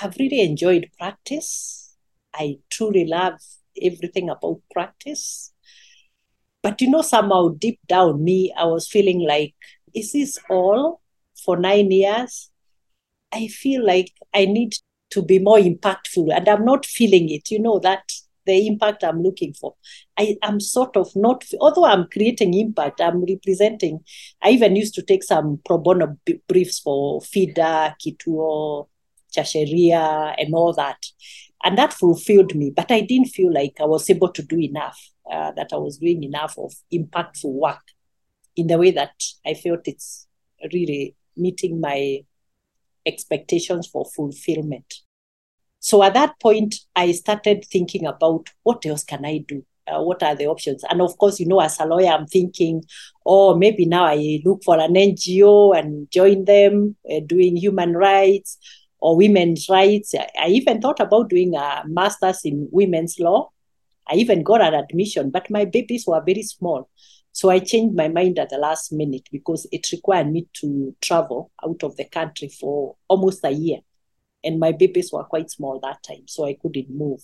I've 0.01 0.17
really 0.19 0.41
enjoyed 0.41 0.91
practice. 0.99 1.97
I 2.35 2.59
truly 2.71 3.07
love 3.07 3.41
everything 3.81 4.31
about 4.31 4.61
practice. 4.73 5.53
But 6.63 6.81
you 6.81 6.91
know, 6.91 7.03
somehow 7.03 7.49
deep 7.49 7.81
down 7.87 8.25
me, 8.25 8.53
I 8.57 8.65
was 8.65 8.89
feeling 8.89 9.21
like, 9.21 9.55
is 9.95 10.13
this 10.13 10.39
all 10.51 11.01
for 11.45 11.57
nine 11.57 11.91
years? 11.91 12.51
I 13.33 13.49
feel 13.49 13.85
like 13.85 14.13
I 14.35 14.47
need 14.47 14.75
to 15.11 15.23
be 15.23 15.39
more 15.39 15.59
impactful 15.59 16.35
and 16.35 16.49
I'm 16.49 16.65
not 16.65 16.87
feeling 16.87 17.29
it. 17.31 17.51
You 17.51 17.61
know, 17.61 17.79
that 17.81 18.03
the 18.47 18.67
impact 18.67 19.05
I'm 19.05 19.23
looking 19.23 19.53
for. 19.53 19.75
I 20.17 20.37
am 20.43 20.61
sort 20.61 20.97
of 20.97 21.15
not, 21.15 21.45
although 21.61 21.85
I'm 21.85 22.07
creating 22.11 22.55
impact, 22.55 23.01
I'm 23.01 23.25
representing. 23.25 24.01
I 24.43 24.51
even 24.51 24.77
used 24.77 24.95
to 24.95 25.03
take 25.03 25.25
some 25.25 25.61
pro 25.65 25.79
bono 25.79 26.17
briefs 26.49 26.81
for 26.81 27.21
FIDA, 27.21 27.97
Kituo, 28.01 28.89
cha 29.33 29.43
Sheria, 29.43 30.35
and 30.39 30.55
all 30.55 30.73
that. 30.75 31.05
And 31.65 31.77
that 31.77 31.93
fulfilled 31.93 32.55
me, 32.55 32.73
but 32.75 32.91
I 32.91 33.01
didn't 33.01 33.29
feel 33.29 33.53
like 33.53 33.75
I 33.81 33.85
was 33.85 34.09
able 34.09 34.31
to 34.31 34.43
do 34.43 34.59
enough, 34.59 34.99
uh, 35.31 35.51
that 35.57 35.71
I 35.73 35.77
was 35.77 35.99
doing 35.99 36.23
enough 36.23 36.57
of 36.59 36.73
impactful 36.93 37.53
work 37.53 37.83
in 38.55 38.69
the 38.69 38.79
way 38.79 38.93
that 38.93 39.15
I 39.45 39.55
felt 39.55 39.81
it's 39.85 40.29
really 40.73 41.17
meeting 41.37 41.81
my 41.81 42.21
expectations 43.07 43.87
for 43.87 44.05
fulfillment. 44.05 44.95
So 45.81 46.03
at 46.03 46.15
that 46.15 46.39
point, 46.41 46.75
I 46.97 47.13
started 47.13 47.65
thinking 47.71 48.07
about 48.07 48.49
what 48.65 48.85
else 48.85 49.05
can 49.05 49.25
I 49.25 49.45
do? 49.47 49.65
Uh, 49.87 50.03
what 50.03 50.21
are 50.23 50.35
the 50.35 50.47
options? 50.47 50.83
And 50.91 51.01
of 51.01 51.17
course, 51.17 51.39
you 51.39 51.47
know, 51.47 51.61
as 51.61 51.79
a 51.79 51.87
lawyer, 51.87 52.09
I'm 52.09 52.27
thinking, 52.27 52.83
oh, 53.25 53.57
maybe 53.57 53.87
now 53.87 54.07
I 54.07 54.41
look 54.45 54.65
for 54.65 54.81
an 54.81 54.95
NGO 54.95 55.79
and 55.79 56.11
join 56.11 56.45
them 56.45 56.97
uh, 57.09 57.21
doing 57.25 57.57
human 57.57 57.93
rights 57.93 58.59
or 58.99 59.17
women's 59.17 59.69
rights. 59.69 60.13
I, 60.15 60.29
I 60.37 60.49
even 60.49 60.81
thought 60.81 60.99
about 60.99 61.31
doing 61.31 61.55
a 61.55 61.85
master's 61.87 62.41
in 62.45 62.69
women's 62.73 63.21
law. 63.21 63.51
I 64.09 64.17
even 64.17 64.43
got 64.43 64.61
an 64.61 64.75
admission, 64.75 65.31
but 65.31 65.51
my 65.51 65.65
babies 65.65 66.05
were 66.07 66.23
very 66.25 66.43
small. 66.43 66.89
So 67.37 67.51
I 67.51 67.59
changed 67.59 67.95
my 67.95 68.09
mind 68.09 68.39
at 68.39 68.49
the 68.49 68.57
last 68.57 68.95
minute 68.95 69.29
because 69.31 69.67
it 69.71 69.93
required 69.93 70.33
me 70.33 70.49
to 70.55 70.97
travel 71.03 71.51
out 71.63 71.83
of 71.83 71.95
the 71.97 72.07
country 72.07 72.49
for 72.49 72.97
almost 73.09 73.45
a 73.45 73.51
year 73.51 73.81
and 74.43 74.59
my 74.59 74.73
babies 74.73 75.13
were 75.13 75.23
quite 75.25 75.51
small 75.51 75.79
that 75.81 76.03
time, 76.03 76.27
so 76.29 76.47
I 76.47 76.55
couldn't 76.55 76.89
move. 76.89 77.21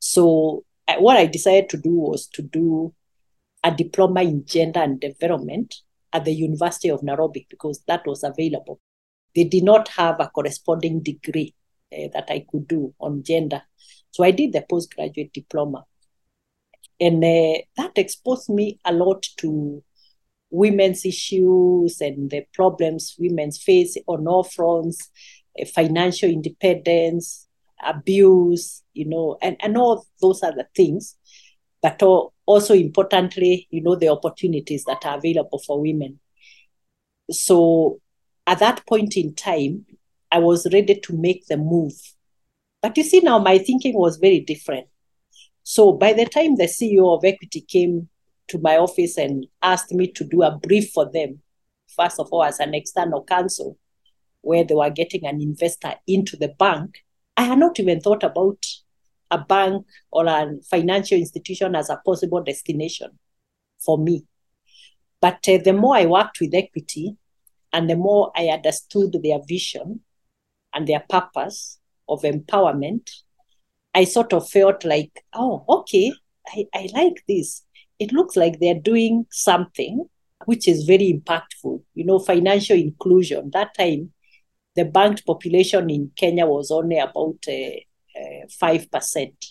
So 0.00 0.64
I, 0.88 0.98
what 0.98 1.18
I 1.18 1.26
decided 1.26 1.68
to 1.68 1.76
do 1.76 1.92
was 1.92 2.26
to 2.32 2.42
do 2.42 2.92
a 3.62 3.70
diploma 3.70 4.22
in 4.22 4.44
gender 4.44 4.80
and 4.80 4.98
development 4.98 5.76
at 6.12 6.24
the 6.24 6.32
University 6.32 6.88
of 6.88 7.04
Nairobi 7.04 7.46
because 7.48 7.84
that 7.86 8.04
was 8.08 8.24
available. 8.24 8.80
They 9.36 9.44
did 9.44 9.62
not 9.62 9.86
have 9.90 10.18
a 10.18 10.32
corresponding 10.34 11.00
degree 11.00 11.54
uh, 11.92 12.08
that 12.12 12.28
I 12.28 12.44
could 12.50 12.66
do 12.66 12.92
on 12.98 13.22
gender. 13.22 13.62
So 14.10 14.24
I 14.24 14.32
did 14.32 14.52
the 14.52 14.64
postgraduate 14.68 15.32
diploma. 15.32 15.84
And 17.00 17.24
uh, 17.24 17.62
that 17.76 17.92
exposed 17.96 18.50
me 18.50 18.78
a 18.84 18.92
lot 18.92 19.26
to 19.38 19.82
women's 20.50 21.04
issues 21.04 22.00
and 22.00 22.30
the 22.30 22.44
problems 22.52 23.14
women 23.18 23.52
face 23.52 23.96
on 24.06 24.26
all 24.26 24.42
fronts 24.42 25.10
financial 25.74 26.28
independence, 26.28 27.46
abuse, 27.84 28.82
you 28.92 29.06
know, 29.06 29.36
and, 29.42 29.56
and 29.60 29.76
all 29.76 30.06
those 30.20 30.42
other 30.42 30.68
things. 30.74 31.16
But 31.82 32.02
also 32.46 32.74
importantly, 32.74 33.66
you 33.70 33.82
know, 33.82 33.96
the 33.96 34.08
opportunities 34.08 34.84
that 34.84 35.04
are 35.04 35.16
available 35.16 35.60
for 35.66 35.80
women. 35.80 36.20
So 37.30 38.00
at 38.46 38.58
that 38.58 38.86
point 38.86 39.16
in 39.16 39.34
time, 39.34 39.86
I 40.30 40.38
was 40.38 40.66
ready 40.72 41.00
to 41.00 41.16
make 41.16 41.46
the 41.46 41.56
move. 41.56 41.94
But 42.82 42.96
you 42.96 43.02
see, 43.02 43.20
now 43.20 43.38
my 43.38 43.58
thinking 43.58 43.94
was 43.94 44.18
very 44.18 44.40
different. 44.40 44.88
So 45.72 45.92
by 45.92 46.14
the 46.14 46.26
time 46.26 46.56
the 46.56 46.64
CEO 46.64 47.16
of 47.16 47.24
Equity 47.24 47.60
came 47.60 48.08
to 48.48 48.58
my 48.58 48.76
office 48.76 49.16
and 49.16 49.46
asked 49.62 49.92
me 49.92 50.08
to 50.08 50.24
do 50.24 50.42
a 50.42 50.58
brief 50.58 50.90
for 50.90 51.08
them, 51.08 51.42
first 51.86 52.18
of 52.18 52.26
all, 52.32 52.42
as 52.42 52.58
an 52.58 52.74
external 52.74 53.22
counsel, 53.22 53.78
where 54.40 54.64
they 54.64 54.74
were 54.74 54.90
getting 54.90 55.24
an 55.24 55.40
investor 55.40 55.94
into 56.08 56.36
the 56.36 56.48
bank, 56.48 57.04
I 57.36 57.44
had 57.44 57.60
not 57.60 57.78
even 57.78 58.00
thought 58.00 58.24
about 58.24 58.66
a 59.30 59.38
bank 59.38 59.86
or 60.10 60.26
a 60.26 60.56
financial 60.68 61.16
institution 61.16 61.76
as 61.76 61.88
a 61.88 62.02
possible 62.04 62.42
destination 62.42 63.16
for 63.78 63.96
me. 63.96 64.24
But 65.20 65.48
uh, 65.48 65.58
the 65.64 65.72
more 65.72 65.94
I 65.96 66.06
worked 66.06 66.40
with 66.40 66.52
equity 66.52 67.16
and 67.72 67.88
the 67.88 67.94
more 67.94 68.32
I 68.34 68.48
understood 68.48 69.16
their 69.22 69.38
vision 69.46 70.00
and 70.74 70.88
their 70.88 71.04
purpose 71.08 71.78
of 72.08 72.22
empowerment, 72.22 73.08
I 73.94 74.04
sort 74.04 74.32
of 74.32 74.48
felt 74.48 74.84
like, 74.84 75.24
oh, 75.32 75.64
okay, 75.68 76.12
I, 76.48 76.66
I 76.74 76.88
like 76.94 77.24
this. 77.28 77.64
It 77.98 78.12
looks 78.12 78.36
like 78.36 78.58
they're 78.58 78.74
doing 78.74 79.26
something 79.30 80.08
which 80.46 80.66
is 80.68 80.84
very 80.84 81.12
impactful. 81.12 81.82
You 81.94 82.04
know, 82.04 82.18
financial 82.18 82.76
inclusion. 82.76 83.50
That 83.52 83.74
time, 83.78 84.12
the 84.76 84.84
banked 84.84 85.26
population 85.26 85.90
in 85.90 86.12
Kenya 86.16 86.46
was 86.46 86.70
only 86.70 86.98
about 86.98 87.38
uh, 87.48 88.20
uh, 88.20 88.46
five 88.58 88.82
uh, 88.82 88.98
percent, 88.98 89.44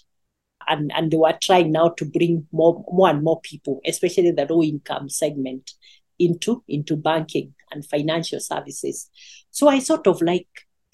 and 0.67 0.91
and 0.93 1.11
they 1.11 1.17
were 1.17 1.37
trying 1.41 1.71
now 1.71 1.89
to 1.89 2.05
bring 2.05 2.47
more 2.51 2.83
more 2.91 3.09
and 3.09 3.23
more 3.23 3.39
people, 3.41 3.81
especially 3.85 4.31
the 4.31 4.47
low 4.49 4.63
income 4.63 5.09
segment, 5.09 5.71
into 6.17 6.63
into 6.67 6.95
banking 6.95 7.53
and 7.71 7.85
financial 7.85 8.39
services. 8.39 9.09
So 9.51 9.67
I 9.67 9.79
sort 9.79 10.07
of 10.07 10.21
like 10.21 10.47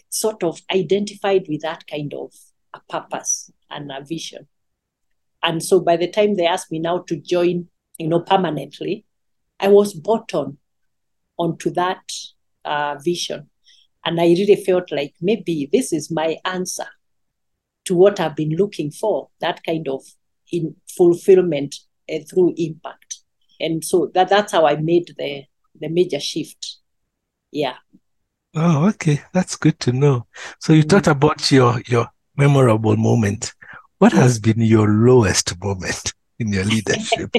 sort 0.09 0.43
of 0.43 0.61
identified 0.73 1.45
with 1.47 1.61
that 1.61 1.87
kind 1.87 2.13
of 2.13 2.33
a 2.75 2.81
purpose 2.91 3.51
and 3.69 3.91
a 3.91 4.03
vision. 4.03 4.47
And 5.41 5.63
so 5.63 5.79
by 5.79 5.97
the 5.97 6.09
time 6.09 6.35
they 6.35 6.45
asked 6.45 6.71
me 6.71 6.79
now 6.79 6.99
to 7.07 7.15
join, 7.15 7.67
you 7.97 8.07
know, 8.07 8.19
permanently, 8.19 9.05
I 9.59 9.69
was 9.69 9.93
bought 9.93 10.33
on 10.33 10.57
onto 11.37 11.69
that 11.71 12.03
uh, 12.65 12.95
vision. 13.03 13.49
And 14.05 14.19
I 14.19 14.25
really 14.25 14.55
felt 14.55 14.91
like 14.91 15.13
maybe 15.21 15.69
this 15.71 15.93
is 15.93 16.11
my 16.11 16.37
answer 16.45 16.87
to 17.85 17.95
what 17.95 18.19
I've 18.19 18.35
been 18.35 18.55
looking 18.55 18.91
for 18.91 19.29
that 19.41 19.63
kind 19.63 19.87
of 19.87 20.03
in 20.51 20.75
fulfillment 20.97 21.75
uh, 22.11 22.19
through 22.29 22.53
impact. 22.57 23.21
And 23.59 23.83
so 23.83 24.11
that, 24.13 24.29
that's 24.29 24.51
how 24.51 24.65
I 24.65 24.75
made 24.75 25.13
the, 25.17 25.43
the 25.79 25.89
major 25.89 26.19
shift 26.19 26.77
Yeah. 27.51 27.75
Oh, 28.55 28.87
okay. 28.89 29.21
That's 29.33 29.55
good 29.55 29.79
to 29.81 29.93
know. 29.93 30.27
So 30.59 30.73
you 30.73 30.81
mm-hmm. 30.81 30.89
talked 30.89 31.07
about 31.07 31.51
your 31.51 31.81
your 31.87 32.07
memorable 32.37 32.97
moment. 32.97 33.53
What 33.99 34.13
has 34.13 34.39
been 34.39 34.61
your 34.61 34.87
lowest 34.87 35.61
moment 35.63 36.13
in 36.39 36.51
your 36.51 36.65
leadership? 36.65 37.31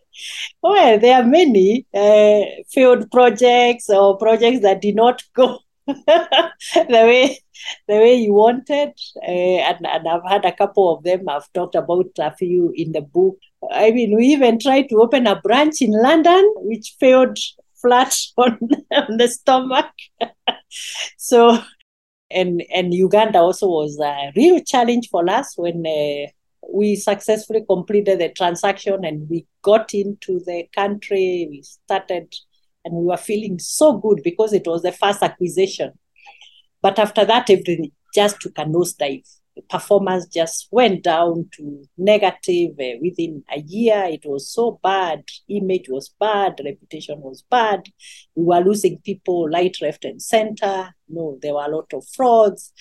well, 0.62 0.98
there 0.98 1.22
are 1.22 1.26
many 1.26 1.86
uh, 1.94 2.42
field 2.70 3.10
projects 3.10 3.88
or 3.88 4.16
projects 4.16 4.60
that 4.60 4.80
did 4.80 4.96
not 4.96 5.22
go 5.34 5.58
the 5.86 6.84
way 6.90 7.38
the 7.88 7.94
way 7.94 8.14
you 8.14 8.32
wanted. 8.34 8.92
Uh, 9.16 9.60
and, 9.68 9.86
and 9.86 10.08
I've 10.08 10.28
had 10.28 10.44
a 10.44 10.52
couple 10.52 10.94
of 10.94 11.04
them. 11.04 11.28
I've 11.28 11.52
talked 11.52 11.74
about 11.74 12.10
a 12.18 12.34
few 12.34 12.72
in 12.74 12.92
the 12.92 13.02
book. 13.02 13.38
I 13.70 13.90
mean, 13.90 14.16
we 14.16 14.26
even 14.26 14.58
tried 14.58 14.88
to 14.88 15.00
open 15.00 15.26
a 15.26 15.40
branch 15.40 15.82
in 15.82 15.92
London, 15.92 16.52
which 16.56 16.96
failed 16.98 17.38
flat 17.80 18.16
on, 18.36 18.58
on 18.92 19.16
the 19.16 19.28
stomach. 19.28 19.90
so, 21.16 21.58
and 22.34 22.62
and 22.72 22.94
Uganda 22.94 23.38
also 23.38 23.68
was 23.68 23.98
a 24.00 24.32
real 24.36 24.60
challenge 24.60 25.08
for 25.10 25.28
us 25.28 25.56
when 25.56 25.84
uh, 25.86 26.30
we 26.72 26.96
successfully 26.96 27.64
completed 27.68 28.20
the 28.20 28.30
transaction 28.30 29.04
and 29.04 29.28
we 29.28 29.46
got 29.62 29.94
into 29.94 30.40
the 30.46 30.68
country. 30.74 31.46
We 31.50 31.62
started 31.62 32.32
and 32.84 32.94
we 32.94 33.04
were 33.04 33.16
feeling 33.16 33.58
so 33.58 33.98
good 33.98 34.20
because 34.22 34.52
it 34.52 34.66
was 34.66 34.82
the 34.82 34.92
first 34.92 35.22
acquisition. 35.22 35.92
But 36.80 36.98
after 36.98 37.24
that, 37.24 37.48
everything 37.48 37.92
just 38.14 38.40
took 38.40 38.58
a 38.58 38.64
nosedive. 38.64 39.28
Performance 39.68 40.26
just 40.26 40.68
went 40.70 41.02
down 41.02 41.48
to 41.56 41.84
negative 41.98 42.70
uh, 42.80 42.98
within 43.02 43.44
a 43.54 43.60
year. 43.60 44.04
It 44.06 44.22
was 44.24 44.50
so 44.50 44.80
bad. 44.82 45.24
Image 45.48 45.88
was 45.88 46.14
bad. 46.18 46.60
Reputation 46.64 47.20
was 47.20 47.42
bad. 47.50 47.88
We 48.34 48.44
were 48.44 48.60
losing 48.60 48.98
people 48.98 49.48
right, 49.48 49.76
left, 49.82 50.04
and 50.04 50.22
center. 50.22 50.94
No, 51.08 51.38
there 51.42 51.54
were 51.54 51.66
a 51.66 51.76
lot 51.76 51.92
of 51.92 52.06
frauds. 52.14 52.72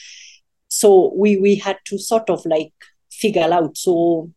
So 0.69 1.13
we 1.15 1.38
we 1.38 1.55
had 1.55 1.77
to 1.88 1.97
sort 1.97 2.29
of 2.29 2.45
like 2.45 2.73
figure 3.12 3.51
out. 3.51 3.77
So 3.77 4.31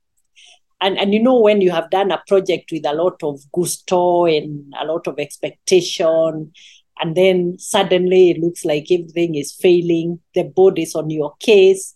and 0.85 0.99
and 0.99 1.15
you 1.15 1.23
know 1.23 1.41
when 1.41 1.61
you 1.61 1.71
have 1.71 1.91
done 1.91 2.11
a 2.11 2.23
project 2.27 2.71
with 2.71 2.87
a 2.87 2.93
lot 2.93 3.23
of 3.23 3.41
gusto 3.53 4.27
and 4.27 4.73
a 4.81 4.85
lot 4.85 5.07
of 5.07 5.19
expectation 5.19 6.53
and 7.01 7.17
then 7.17 7.57
suddenly 7.59 8.31
it 8.31 8.39
looks 8.39 8.65
like 8.65 8.87
everything 8.91 9.35
is 9.35 9.53
failing 9.53 10.21
the 10.35 10.45
board 10.45 10.79
is 10.79 10.95
on 10.95 11.11
your 11.11 11.35
case 11.41 11.95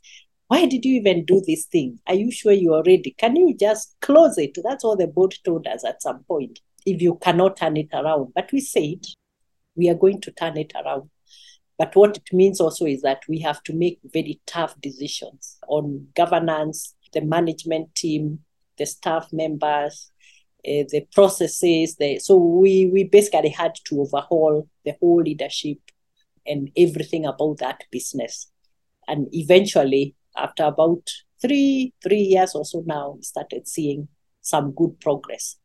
why 0.48 0.66
did 0.66 0.84
you 0.84 0.94
even 1.00 1.24
do 1.24 1.42
this 1.46 1.66
thing 1.66 1.98
are 2.06 2.14
you 2.14 2.30
sure 2.30 2.52
you 2.52 2.74
are 2.74 2.82
ready 2.86 3.14
can 3.18 3.36
you 3.36 3.54
just 3.56 3.94
close 4.00 4.36
it 4.38 4.56
that's 4.64 4.84
what 4.84 4.98
the 4.98 5.06
board 5.06 5.34
told 5.44 5.66
us 5.66 5.84
at 5.84 6.02
some 6.02 6.22
point 6.24 6.60
if 6.84 7.00
you 7.00 7.16
cannot 7.16 7.56
turn 7.56 7.76
it 7.76 7.88
around 7.92 8.32
but 8.34 8.50
we 8.52 8.60
said 8.60 9.04
we 9.76 9.88
are 9.88 9.94
going 9.94 10.20
to 10.20 10.30
turn 10.32 10.56
it 10.56 10.72
around 10.82 11.08
but 11.78 11.94
what 11.94 12.16
it 12.16 12.32
means 12.32 12.60
also 12.60 12.86
is 12.86 13.02
that 13.02 13.22
we 13.28 13.38
have 13.38 13.62
to 13.62 13.72
make 13.72 14.00
very 14.12 14.40
tough 14.46 14.74
decisions 14.80 15.58
on 15.68 16.06
governance 16.14 16.94
the 17.12 17.20
management 17.20 17.94
team 17.94 18.40
the 18.78 18.86
staff 18.86 19.28
members, 19.32 20.10
uh, 20.66 20.88
the 20.90 21.06
processes. 21.12 21.96
The, 21.96 22.18
so 22.20 22.36
we, 22.36 22.86
we 22.86 23.04
basically 23.04 23.50
had 23.50 23.74
to 23.86 24.00
overhaul 24.00 24.66
the 24.84 24.94
whole 25.00 25.22
leadership 25.22 25.78
and 26.46 26.70
everything 26.76 27.26
about 27.26 27.58
that 27.58 27.84
business. 27.90 28.50
And 29.06 29.28
eventually, 29.32 30.14
after 30.36 30.64
about 30.64 31.02
three 31.40 31.92
three 32.02 32.22
years 32.22 32.54
or 32.54 32.64
so 32.64 32.82
now, 32.86 33.14
we 33.16 33.22
started 33.22 33.68
seeing 33.68 34.08
some 34.40 34.72
good 34.72 34.98
progress. 35.00 35.56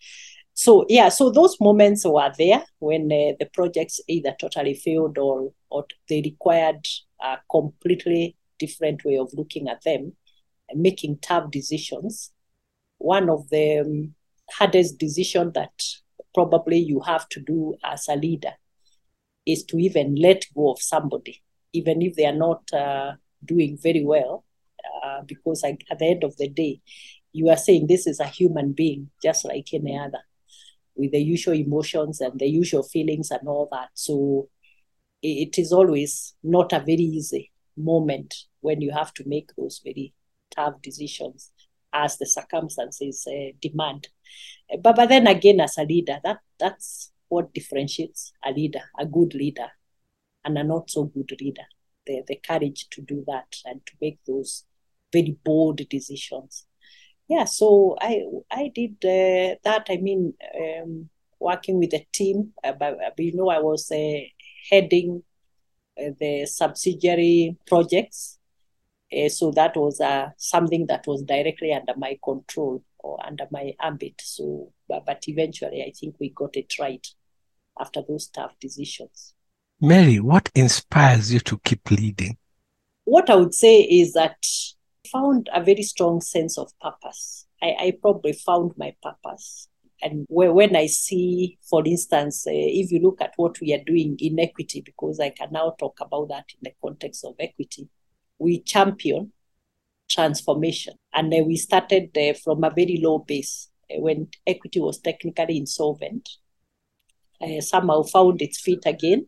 So 0.54 0.86
yeah, 0.88 1.10
so 1.10 1.32
those 1.32 1.58
moments 1.60 2.06
were 2.06 2.32
there 2.38 2.64
when 2.80 3.12
uh, 3.12 3.34
the 3.40 3.50
projects 3.54 4.00
either 4.08 4.36
totally 4.40 4.76
failed 4.76 5.18
or 5.18 5.52
or 5.70 5.86
they 6.08 6.22
required 6.22 6.86
a 7.22 7.38
completely 7.50 8.36
different 8.60 9.04
way 9.04 9.18
of 9.18 9.34
looking 9.34 9.68
at 9.68 9.84
them, 9.84 10.14
and 10.70 10.82
making 10.82 11.18
tough 11.22 11.50
decisions 11.52 12.32
one 13.04 13.30
of 13.30 13.50
the 13.50 13.80
um, 13.80 14.14
hardest 14.52 14.98
decision 14.98 15.52
that 15.54 15.72
probably 16.34 16.78
you 16.78 17.02
have 17.02 17.28
to 17.30 17.42
do 17.42 17.76
as 17.84 18.08
a 18.08 18.16
leader 18.16 18.54
is 19.46 19.64
to 19.66 19.78
even 19.78 20.16
let 20.16 20.46
go 20.56 20.72
of 20.72 20.82
somebody, 20.82 21.42
even 21.74 22.02
if 22.02 22.16
they 22.16 22.26
are 22.26 22.36
not 22.36 22.62
uh, 22.74 23.12
doing 23.44 23.78
very 23.82 24.04
well, 24.06 24.46
uh, 25.04 25.22
because 25.26 25.64
I, 25.64 25.78
at 25.92 26.00
the 26.00 26.08
end 26.08 26.24
of 26.24 26.36
the 26.38 26.50
day, 26.50 26.82
you 27.32 27.50
are 27.50 27.58
saying 27.58 27.88
this 27.88 28.08
is 28.08 28.20
a 28.20 28.28
human 28.28 28.74
being 28.74 29.10
just 29.22 29.46
like 29.46 29.68
any 29.74 29.98
other, 29.98 30.20
with 30.96 31.12
the 31.12 31.20
usual 31.20 31.56
emotions 31.56 32.22
and 32.22 32.40
the 32.40 32.48
usual 32.48 32.84
feelings 32.84 33.32
and 33.32 33.48
all 33.48 33.68
that. 33.72 33.90
So 33.94 34.50
it 35.22 35.58
is 35.58 35.72
always 35.72 36.36
not 36.44 36.74
a 36.74 36.80
very 36.80 36.96
easy 36.96 37.52
moment 37.76 38.36
when 38.62 38.82
you 38.82 38.92
have 38.92 39.14
to 39.16 39.24
make 39.26 39.50
those 39.58 39.82
very 39.84 40.14
tough 40.56 40.82
decisions 40.82 41.52
as 41.94 42.18
the 42.18 42.26
circumstances 42.26 43.26
uh, 43.28 43.52
demand. 43.62 44.10
But, 44.82 44.96
but 44.96 45.10
then 45.10 45.28
again, 45.28 45.60
as 45.60 45.78
a 45.78 45.84
leader, 45.84 46.20
that 46.24 46.40
that's 46.60 47.12
what 47.30 47.54
differentiates 47.54 48.34
a 48.46 48.52
leader, 48.52 48.82
a 49.00 49.06
good 49.06 49.34
leader, 49.34 49.68
and 50.46 50.58
a 50.58 50.64
not 50.64 50.90
so 50.90 51.06
good 51.06 51.32
leader. 51.40 51.64
The, 52.06 52.22
the 52.28 52.36
courage 52.36 52.88
to 52.92 53.02
do 53.02 53.24
that 53.28 53.56
and 53.66 53.86
to 53.86 53.94
make 54.02 54.20
those 54.28 54.66
very 55.14 55.38
bold 55.46 55.82
decisions. 55.90 56.66
Yeah, 57.30 57.46
so 57.46 57.96
I 58.02 58.24
I 58.52 58.72
did 58.74 58.96
uh, 59.06 59.56
that. 59.64 59.88
I 59.90 59.98
mean, 59.98 60.34
um, 60.60 61.10
working 61.40 61.80
with 61.80 61.94
a 61.94 62.06
team. 62.12 62.52
Uh, 62.64 62.74
but, 62.74 62.98
you 63.18 63.36
know, 63.36 63.50
I 63.50 63.60
was 63.60 63.92
uh, 63.92 64.20
heading 64.70 65.24
uh, 65.98 66.12
the 66.20 66.46
subsidiary 66.46 67.58
projects 67.68 68.40
uh, 69.14 69.30
so 69.30 69.52
that 69.52 69.76
was 69.76 70.00
uh, 70.02 70.30
something 70.38 70.88
that 70.88 71.06
was 71.08 71.22
directly 71.24 71.74
under 71.74 71.94
my 71.98 72.18
control 72.24 72.84
or 73.00 73.24
under 73.26 73.46
my 73.52 73.74
ambit. 73.82 74.16
So, 74.22 74.72
but, 74.88 75.06
but 75.06 75.24
eventually, 75.28 75.84
I 75.84 75.92
think 75.98 76.16
we 76.20 76.30
got 76.30 76.56
it 76.56 76.74
right 76.80 77.06
after 77.80 78.02
those 78.08 78.28
tough 78.28 78.54
decisions. 78.60 79.34
Mary, 79.82 80.20
what 80.20 80.50
inspires 80.56 81.34
you 81.34 81.40
to 81.42 81.58
keep 81.60 81.92
leading? 81.92 82.38
What 83.04 83.30
I 83.30 83.36
would 83.36 83.54
say 83.54 83.82
is 83.82 84.14
that 84.14 84.38
found 85.12 85.50
a 85.54 85.64
very 85.64 85.84
strong 85.84 86.22
sense 86.22 86.58
of 86.58 86.72
purpose. 86.80 87.46
I, 87.62 87.76
I 87.80 87.94
probably 88.02 88.34
found 88.34 88.72
my 88.78 88.96
purpose. 89.02 89.68
And 90.02 90.26
when 90.30 90.76
I 90.76 90.88
see, 90.88 91.58
for 91.70 91.86
instance, 91.86 92.46
uh, 92.46 92.52
if 92.54 92.92
you 92.92 93.00
look 93.00 93.22
at 93.22 93.34
what 93.38 93.60
we 93.62 93.74
are 93.74 93.84
doing 93.86 94.18
in 94.20 94.40
equity, 94.40 94.82
because 94.82 95.20
I 95.20 95.30
can 95.30 95.50
now 95.52 95.76
talk 95.80 96.00
about 96.02 96.28
that 96.30 96.46
in 96.54 96.60
the 96.64 96.74
context 96.82 97.24
of 97.24 97.36
equity, 97.40 97.88
we 98.38 98.60
champion 98.60 99.32
transformation. 100.10 100.96
And 101.14 101.32
then 101.32 101.48
we 101.48 101.56
started 101.56 102.18
uh, 102.18 102.34
from 102.34 102.64
a 102.64 102.70
very 102.70 103.00
low 103.02 103.20
base 103.20 103.70
uh, 103.90 104.02
when 104.02 104.28
equity 104.46 104.82
was 104.82 105.00
technically 105.00 105.58
insolvent. 105.58 106.30
Uh, 107.42 107.62
somehow 107.62 108.04
found 108.04 108.42
its 108.42 108.60
feet 108.60 108.84
again 108.86 109.28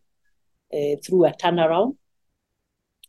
uh, 0.73 0.95
through 1.05 1.25
a 1.25 1.31
turnaround. 1.31 1.95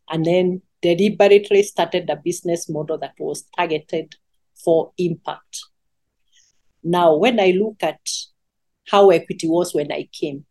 And 0.09 0.25
then 0.25 0.61
deliberately 0.81 1.63
started 1.63 2.09
a 2.09 2.15
business 2.15 2.69
model 2.69 2.97
that 2.99 3.13
was 3.19 3.45
targeted 3.55 4.15
for 4.55 4.91
impact. 4.97 5.59
Now, 6.83 7.15
when 7.15 7.39
I 7.39 7.51
look 7.51 7.77
at 7.81 7.99
how 8.87 9.09
equity 9.09 9.47
was 9.47 9.73
when 9.73 9.91
I 9.91 10.07
came, 10.11 10.45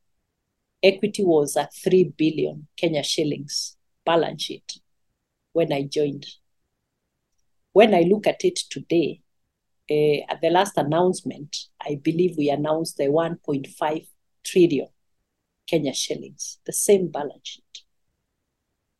equity 0.83 1.25
was 1.25 1.57
at 1.57 1.75
3 1.75 2.13
billion 2.17 2.67
Kenya 2.77 3.03
shillings 3.03 3.77
balance 4.05 4.43
sheet 4.43 4.81
when 5.53 5.73
I 5.73 5.83
joined. 5.83 6.27
When 7.73 7.95
I 7.95 8.01
look 8.01 8.27
at 8.27 8.45
it 8.45 8.59
today, 8.71 9.21
uh, 9.91 10.25
at 10.29 10.41
the 10.41 10.51
last 10.51 10.77
announcement, 10.77 11.57
I 11.81 12.01
believe 12.03 12.37
we 12.37 12.51
announced 12.51 12.97
the 12.97 13.05
1.5 13.05 14.07
trillion 14.45 14.89
Kenya 15.67 15.95
shillings, 15.95 16.59
the 16.67 16.73
same 16.73 17.09
balance 17.09 17.49
sheet. 17.49 17.86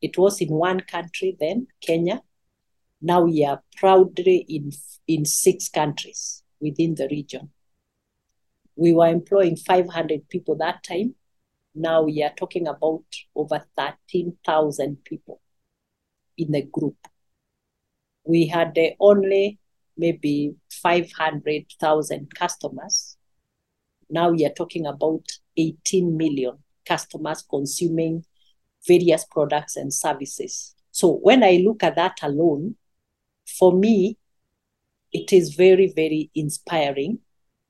It 0.07 0.17
was 0.17 0.39
in 0.39 0.47
one 0.47 0.79
country 0.79 1.35
then, 1.37 1.67
Kenya. 1.81 2.23
Now 3.01 3.23
we 3.23 3.43
are 3.43 3.61
proudly 3.75 4.45
in, 4.47 4.71
in 5.05 5.25
six 5.25 5.67
countries 5.67 6.43
within 6.61 6.95
the 6.95 7.09
region. 7.11 7.49
We 8.77 8.93
were 8.93 9.09
employing 9.09 9.57
500 9.57 10.29
people 10.29 10.55
that 10.59 10.81
time. 10.81 11.15
Now 11.75 12.03
we 12.03 12.23
are 12.23 12.31
talking 12.37 12.67
about 12.67 13.03
over 13.35 13.61
13,000 13.75 15.03
people 15.03 15.41
in 16.37 16.53
the 16.53 16.61
group. 16.61 16.95
We 18.23 18.47
had 18.47 18.77
uh, 18.77 18.91
only 19.01 19.59
maybe 19.97 20.55
500,000 20.71 22.33
customers. 22.33 23.17
Now 24.09 24.29
we 24.29 24.45
are 24.45 24.53
talking 24.53 24.85
about 24.85 25.25
18 25.57 26.15
million 26.15 26.59
customers 26.85 27.41
consuming 27.41 28.23
various 28.87 29.25
products 29.25 29.75
and 29.75 29.93
services. 29.93 30.75
So 30.91 31.17
when 31.17 31.43
I 31.43 31.61
look 31.63 31.83
at 31.83 31.95
that 31.95 32.17
alone, 32.23 32.75
for 33.57 33.73
me, 33.73 34.17
it 35.11 35.31
is 35.31 35.55
very, 35.55 35.91
very 35.95 36.31
inspiring. 36.35 37.19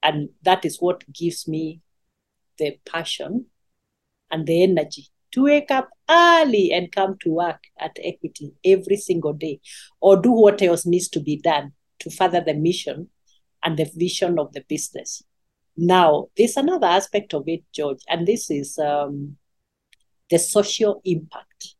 And 0.03 0.29
that 0.43 0.65
is 0.65 0.77
what 0.79 1.03
gives 1.11 1.47
me 1.47 1.81
the 2.57 2.77
passion 2.85 3.45
and 4.31 4.45
the 4.45 4.63
energy 4.63 5.07
to 5.31 5.43
wake 5.43 5.71
up 5.71 5.89
early 6.09 6.71
and 6.71 6.91
come 6.91 7.17
to 7.21 7.29
work 7.29 7.63
at 7.79 7.97
Equity 8.03 8.53
every 8.63 8.97
single 8.97 9.33
day 9.33 9.59
or 9.99 10.19
do 10.19 10.31
what 10.31 10.61
else 10.61 10.85
needs 10.85 11.09
to 11.09 11.19
be 11.19 11.37
done 11.37 11.73
to 11.99 12.09
further 12.09 12.41
the 12.41 12.53
mission 12.53 13.09
and 13.63 13.77
the 13.77 13.89
vision 13.95 14.39
of 14.39 14.53
the 14.53 14.61
business. 14.67 15.23
Now, 15.75 16.27
there's 16.37 16.57
another 16.57 16.87
aspect 16.87 17.33
of 17.33 17.43
it, 17.47 17.63
George, 17.73 17.99
and 18.09 18.27
this 18.27 18.49
is 18.49 18.79
um, 18.79 19.37
the 20.29 20.37
social 20.37 21.01
impact. 21.05 21.75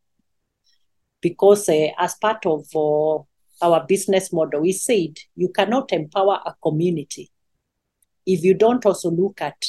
Because 1.22 1.68
uh, 1.70 1.88
as 1.98 2.16
part 2.16 2.46
of 2.46 2.66
uh, 2.76 3.18
our 3.66 3.86
business 3.88 4.32
model, 4.32 4.62
we 4.62 4.72
said 4.72 5.18
you 5.36 5.50
cannot 5.50 5.92
empower 5.92 6.40
a 6.46 6.54
community 6.62 7.32
if 8.28 8.44
you 8.44 8.54
don't 8.54 8.86
also 8.86 9.10
look 9.10 9.42
at 9.42 9.66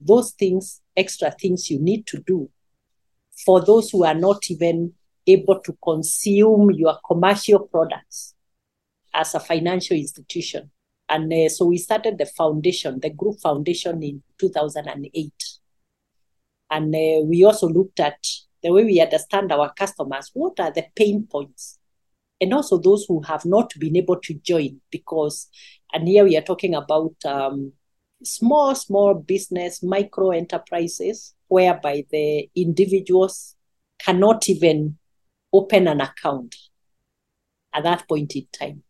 those 0.00 0.32
things, 0.32 0.82
extra 0.96 1.30
things 1.30 1.70
you 1.70 1.78
need 1.78 2.06
to 2.08 2.18
do 2.26 2.50
for 3.44 3.64
those 3.64 3.90
who 3.90 4.04
are 4.04 4.14
not 4.14 4.50
even 4.50 4.92
able 5.26 5.60
to 5.60 5.76
consume 5.82 6.72
your 6.72 6.98
commercial 7.06 7.60
products 7.60 8.34
as 9.14 9.34
a 9.34 9.40
financial 9.40 9.96
institution. 9.96 10.70
And 11.08 11.32
uh, 11.32 11.48
so 11.48 11.66
we 11.66 11.78
started 11.78 12.18
the 12.18 12.26
foundation, 12.26 12.98
the 13.00 13.10
group 13.10 13.40
foundation 13.40 14.02
in 14.02 14.22
2008. 14.38 15.32
And 16.70 16.94
uh, 16.94 17.24
we 17.24 17.44
also 17.44 17.68
looked 17.68 18.00
at 18.00 18.18
the 18.62 18.72
way 18.72 18.84
we 18.84 19.00
understand 19.00 19.52
our 19.52 19.72
customers. 19.72 20.30
What 20.34 20.60
are 20.60 20.70
the 20.70 20.86
pain 20.94 21.26
points? 21.30 21.78
And 22.40 22.54
also 22.54 22.78
those 22.78 23.04
who 23.06 23.22
have 23.22 23.44
not 23.44 23.72
been 23.78 23.96
able 23.96 24.20
to 24.20 24.34
join 24.34 24.80
because, 24.90 25.48
and 25.92 26.08
here 26.08 26.24
we 26.24 26.36
are 26.36 26.42
talking 26.42 26.74
about 26.74 27.14
um, 27.24 27.72
small, 28.22 28.74
small 28.74 29.14
business, 29.14 29.82
micro 29.82 30.30
enterprises, 30.30 31.34
whereby 31.48 32.04
the 32.10 32.48
individuals 32.54 33.56
cannot 33.98 34.48
even 34.48 34.96
open 35.52 35.88
an 35.88 36.00
account 36.00 36.56
at 37.74 37.82
that 37.82 38.08
point 38.08 38.34
in 38.36 38.46
time. 38.52 38.82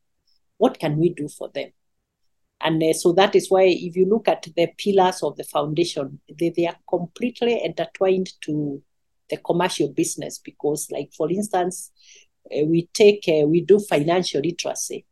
What 0.58 0.78
can 0.78 0.98
we 0.98 1.10
do 1.10 1.28
for 1.28 1.48
them? 1.48 1.70
And 2.62 2.82
uh, 2.82 2.92
so 2.92 3.12
that 3.12 3.34
is 3.34 3.50
why, 3.50 3.64
if 3.64 3.96
you 3.96 4.06
look 4.06 4.28
at 4.28 4.42
the 4.54 4.68
pillars 4.76 5.22
of 5.22 5.36
the 5.36 5.44
foundation, 5.44 6.20
they, 6.38 6.50
they 6.54 6.66
are 6.66 6.76
completely 6.88 7.62
intertwined 7.64 8.30
to 8.42 8.82
the 9.30 9.38
commercial 9.38 9.88
business. 9.88 10.38
Because, 10.38 10.90
like 10.90 11.10
for 11.16 11.30
instance, 11.30 11.90
uh, 12.46 12.64
we 12.66 12.88
take 12.92 13.24
uh, 13.28 13.46
we 13.46 13.62
do 13.62 13.78
financial 13.78 14.42
literacy 14.42 15.06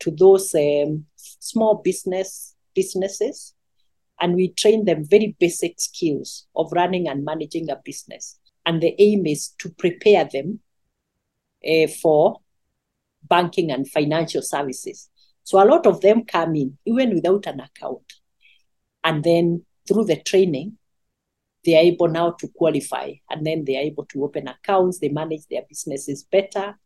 to 0.00 0.10
those 0.10 0.54
um, 0.54 1.06
small 1.16 1.76
business 1.76 2.54
businesses, 2.74 3.54
and 4.20 4.34
we 4.34 4.48
train 4.48 4.84
them 4.84 5.04
very 5.04 5.36
basic 5.40 5.80
skills 5.80 6.46
of 6.54 6.70
running 6.72 7.08
and 7.08 7.24
managing 7.24 7.70
a 7.70 7.76
business. 7.82 8.38
And 8.66 8.82
the 8.82 8.94
aim 8.98 9.26
is 9.26 9.54
to 9.60 9.70
prepare 9.70 10.28
them 10.30 10.60
uh, 11.66 11.86
for 12.02 12.40
banking 13.22 13.70
and 13.70 13.90
financial 13.90 14.42
services. 14.42 15.08
So 15.48 15.58
a 15.58 15.64
lot 15.64 15.86
of 15.86 16.02
them 16.02 16.26
come 16.26 16.56
in 16.56 16.76
even 16.84 17.14
without 17.14 17.46
an 17.46 17.60
account. 17.60 18.12
And 19.02 19.24
then 19.24 19.64
through 19.88 20.04
the 20.04 20.16
training, 20.16 20.76
they 21.64 21.74
are 21.74 21.84
able 21.84 22.08
now 22.08 22.32
to 22.32 22.48
qualify 22.48 23.14
and 23.30 23.46
then 23.46 23.64
they 23.64 23.78
are 23.78 23.88
able 23.90 24.04
to 24.12 24.24
open 24.24 24.46
accounts, 24.46 24.98
they 24.98 25.08
manage 25.08 25.46
their 25.48 25.62
businesses 25.66 26.22
better. 26.22 26.78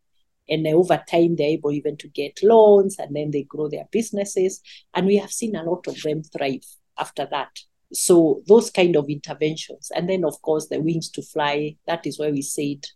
And 0.48 0.64
over 0.68 1.03
time, 1.11 1.35
they're 1.35 1.48
able 1.48 1.72
even 1.72 1.96
to 1.96 2.07
get 2.07 2.38
loans 2.44 3.01
and 3.01 3.16
then 3.16 3.33
they 3.33 3.42
grow 3.42 3.68
their 3.68 3.88
businesses. 3.90 4.61
And 4.94 5.09
we 5.09 5.16
have 5.16 5.33
seen 5.33 5.57
a 5.57 5.64
lot 5.64 5.88
of 5.88 6.01
them 6.01 6.22
thrive 6.22 6.64
after 6.96 7.27
that. 7.33 7.51
So 7.92 8.42
those 8.46 8.70
kind 8.70 8.94
of 8.94 9.09
interventions. 9.09 9.90
And 9.92 10.09
then, 10.09 10.25
of 10.25 10.40
course, 10.40 10.68
the 10.68 10.81
wings 10.81 11.11
to 11.11 11.22
fly, 11.22 11.79
that 11.88 12.07
is 12.07 12.16
why 12.16 12.31
we 12.31 12.42
said 12.42 12.87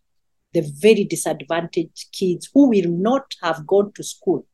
the 0.53 0.63
very 0.77 1.03
disadvantaged 1.03 2.13
kids 2.13 2.49
who 2.55 2.69
will 2.69 2.89
not 2.89 3.35
have 3.43 3.67
gone 3.67 3.91
to 3.95 4.05
school 4.05 4.47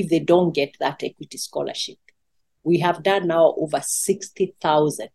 if 0.00 0.08
they 0.08 0.20
don't 0.20 0.54
get 0.54 0.76
that 0.80 1.02
equity 1.02 1.38
scholarship. 1.38 1.98
We 2.62 2.78
have 2.80 3.02
done 3.02 3.28
now 3.28 3.54
over 3.56 3.80
60,000 3.80 5.08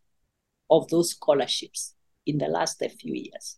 of 0.69 0.89
those 0.89 1.12
scholarships 1.12 1.93
in 2.26 2.38
the 2.38 2.48
last 2.48 2.84
few 3.00 3.13
years. 3.13 3.58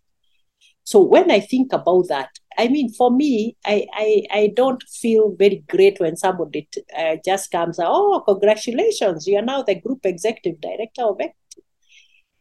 So 0.84 1.02
when 1.02 1.32
I 1.32 1.40
think 1.40 1.74
about 1.74 2.08
that, 2.10 2.30
I 2.58 2.68
mean, 2.68 2.94
for 2.94 3.10
me, 3.10 3.58
I, 3.66 3.88
I, 3.94 4.24
I 4.32 4.54
don't 4.56 4.84
feel 4.84 5.36
very 5.38 5.64
great 5.68 6.00
when 6.00 6.16
somebody 6.16 6.68
t- 6.72 6.84
uh, 6.96 7.18
just 7.26 7.52
comes, 7.52 7.80
oh, 7.82 8.24
congratulations, 8.26 9.26
you 9.26 9.38
are 9.38 9.42
now 9.42 9.64
the 9.64 9.76
group 9.76 10.06
executive 10.06 10.62
director 10.62 11.04
of 11.04 11.18
Equity. 11.20 11.64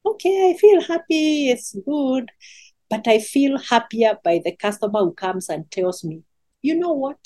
Okay, 0.06 0.50
I 0.50 0.58
feel 0.58 0.82
happy, 0.82 1.48
it's 1.48 1.74
good, 1.86 2.30
but 2.90 3.08
I 3.08 3.18
feel 3.18 3.58
happier 3.58 4.18
by 4.22 4.40
the 4.44 4.54
customer 4.54 5.00
who 5.00 5.14
comes 5.14 5.48
and 5.48 5.70
tells 5.70 6.04
me, 6.04 6.22
you 6.60 6.74
know 6.74 6.92
what? 6.92 7.18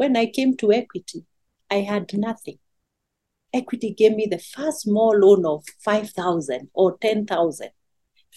When 0.00 0.16
I 0.16 0.24
came 0.24 0.56
to 0.56 0.72
Equity, 0.72 1.26
I 1.70 1.82
had 1.82 2.14
nothing. 2.14 2.58
Equity 3.52 3.92
gave 3.92 4.14
me 4.14 4.26
the 4.30 4.38
first 4.38 4.84
small 4.84 5.14
loan 5.14 5.44
of 5.44 5.62
5,000 5.84 6.70
or 6.72 6.96
10,000. 6.96 7.68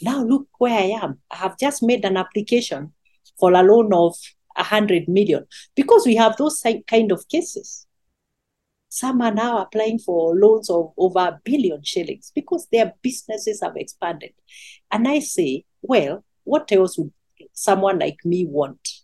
Now 0.01 0.25
look 0.25 0.49
where 0.57 0.77
I 0.77 0.99
am. 1.01 1.19
I 1.31 1.37
have 1.37 1.57
just 1.57 1.81
made 1.81 2.03
an 2.03 2.17
application 2.17 2.91
for 3.39 3.53
a 3.53 3.63
loan 3.63 3.93
of 3.93 4.17
100 4.57 5.07
million 5.07 5.47
because 5.73 6.05
we 6.05 6.17
have 6.17 6.35
those 6.35 6.61
kind 6.85 7.13
of 7.13 7.29
cases. 7.29 7.87
Some 8.89 9.21
are 9.21 9.33
now 9.33 9.59
applying 9.59 9.99
for 9.99 10.35
loans 10.37 10.69
of 10.69 10.91
over 10.97 11.19
a 11.19 11.39
billion 11.45 11.81
shillings 11.81 12.33
because 12.35 12.67
their 12.73 12.91
businesses 13.01 13.61
have 13.63 13.77
expanded. 13.77 14.33
And 14.91 15.07
I 15.07 15.19
say, 15.19 15.63
well, 15.81 16.25
what 16.43 16.69
else 16.73 16.97
would 16.97 17.13
someone 17.53 17.99
like 17.99 18.17
me 18.25 18.45
want? 18.45 19.02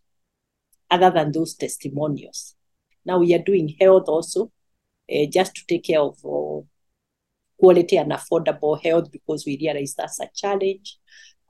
Other 0.92 1.10
than 1.10 1.32
those 1.32 1.54
testimonials. 1.54 2.56
Now 3.06 3.20
we 3.20 3.34
are 3.34 3.44
doing 3.44 3.76
health 3.80 4.06
also, 4.08 4.52
uh, 5.12 5.26
just 5.32 5.56
to 5.56 5.66
take 5.68 5.86
care 5.86 6.02
of 6.02 6.18
uh, 6.26 6.66
quality 7.60 7.98
and 7.98 8.12
affordable 8.12 8.82
health 8.82 9.12
because 9.12 9.46
we 9.46 9.58
realize 9.60 9.96
that's 9.96 10.20
a 10.20 10.30
challenge. 10.36 10.98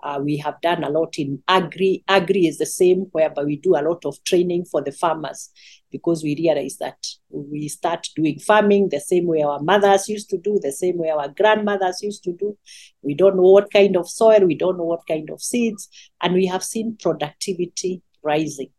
Uh, 0.02 0.20
we 0.24 0.38
have 0.38 0.60
done 0.62 0.84
a 0.84 0.90
lot 0.90 1.16
in 1.18 1.44
agri. 1.50 2.04
Agri 2.08 2.48
is 2.48 2.58
the 2.58 2.66
same, 2.66 3.08
whereby 3.12 3.44
we 3.44 3.58
do 3.58 3.76
a 3.76 3.84
lot 3.84 4.06
of 4.06 4.24
training 4.24 4.64
for 4.64 4.82
the 4.82 4.94
farmers 4.94 5.50
because 5.92 6.24
we 6.24 6.36
realize 6.38 6.78
that 6.80 7.06
we 7.30 7.68
start 7.68 8.08
doing 8.16 8.40
farming 8.40 8.88
the 8.90 9.00
same 9.00 9.28
way 9.28 9.42
our 9.42 9.60
mothers 9.60 10.08
used 10.08 10.30
to 10.30 10.38
do, 10.38 10.58
the 10.62 10.72
same 10.72 10.98
way 10.98 11.10
our 11.10 11.28
grandmothers 11.28 12.02
used 12.02 12.24
to 12.24 12.32
do. 12.32 12.58
We 13.02 13.14
don't 13.14 13.36
know 13.36 13.52
what 13.52 13.74
kind 13.74 13.98
of 13.98 14.10
soil, 14.10 14.46
we 14.46 14.56
don't 14.56 14.78
know 14.78 14.86
what 14.86 15.06
kind 15.06 15.30
of 15.30 15.42
seeds, 15.42 15.90
and 16.22 16.34
we 16.34 16.46
have 16.46 16.64
seen 16.64 16.96
productivity 16.98 18.02
rising 18.24 18.70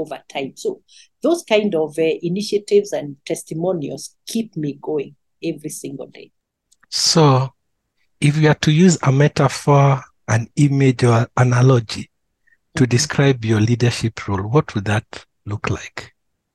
over 0.00 0.22
time. 0.28 0.54
So 0.56 0.82
those 1.22 1.42
kind 1.44 1.74
of 1.74 1.98
uh, 1.98 2.02
initiatives 2.22 2.92
and 2.92 3.16
testimonials 3.26 4.16
keep 4.26 4.56
me 4.56 4.78
going 4.80 5.16
every 5.42 5.70
single 5.70 6.06
day. 6.06 6.32
So 6.88 7.52
if 8.20 8.36
you 8.36 8.48
are 8.48 8.54
to 8.54 8.72
use 8.72 8.98
a 9.02 9.12
metaphor, 9.12 10.02
an 10.28 10.48
image 10.56 11.04
or 11.04 11.28
analogy 11.36 12.10
to 12.74 12.82
mm-hmm. 12.82 12.90
describe 12.90 13.44
your 13.44 13.60
leadership 13.60 14.26
role, 14.28 14.42
what 14.48 14.74
would 14.74 14.84
that 14.86 15.24
look 15.46 15.70
like? 15.70 16.14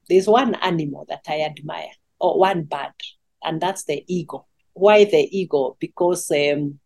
There's 0.09 0.27
one 0.27 0.55
animal 0.55 1.05
that 1.09 1.25
I 1.27 1.41
admire, 1.41 1.89
or 2.19 2.39
one 2.39 2.63
bird, 2.63 2.93
and 3.43 3.59
that's 3.59 3.85
the 3.85 4.03
eagle. 4.07 4.47
Why 4.73 5.05
the 5.05 5.27
eagle? 5.31 5.77
Because 5.79 6.29
um, 6.31 6.79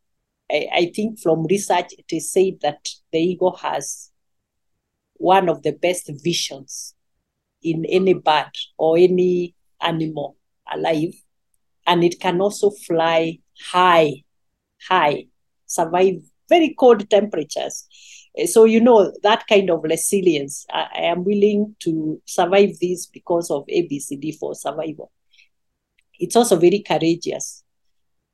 I, 0.50 0.68
I 0.72 0.92
think 0.96 1.20
from 1.20 1.46
research 1.46 1.94
it 1.98 2.06
is 2.12 2.32
said 2.32 2.60
that 2.62 2.88
the 3.12 3.20
eagle 3.20 3.58
has 3.58 4.09
one 5.20 5.50
of 5.50 5.62
the 5.62 5.74
best 5.74 6.10
visions 6.24 6.96
in 7.62 7.86
any 7.86 8.14
bird 8.14 8.52
or 8.78 8.98
any 8.98 9.54
animal 9.82 10.36
alive. 10.74 11.14
And 11.86 12.04
it 12.04 12.20
can 12.20 12.42
also 12.42 12.72
fly 12.72 13.40
high, 13.72 14.24
high, 14.88 15.26
survive 15.66 16.22
very 16.48 16.74
cold 16.74 17.08
temperatures. 17.10 17.88
Eh, 18.38 18.48
so, 18.48 18.66
you 18.66 18.82
know, 18.82 19.14
that 19.24 19.46
kind 19.48 19.70
of 19.70 19.84
resilience, 19.84 20.66
I, 20.72 20.88
I 20.96 21.02
am 21.02 21.24
willing 21.24 21.76
to 21.82 22.22
survive 22.26 22.80
this 22.82 23.06
because 23.06 23.52
of 23.52 23.66
ABCD 23.68 24.38
for 24.38 24.56
survival. 24.56 25.12
It's 26.20 26.36
also 26.36 26.56
very 26.56 26.80
courageous. 26.80 27.64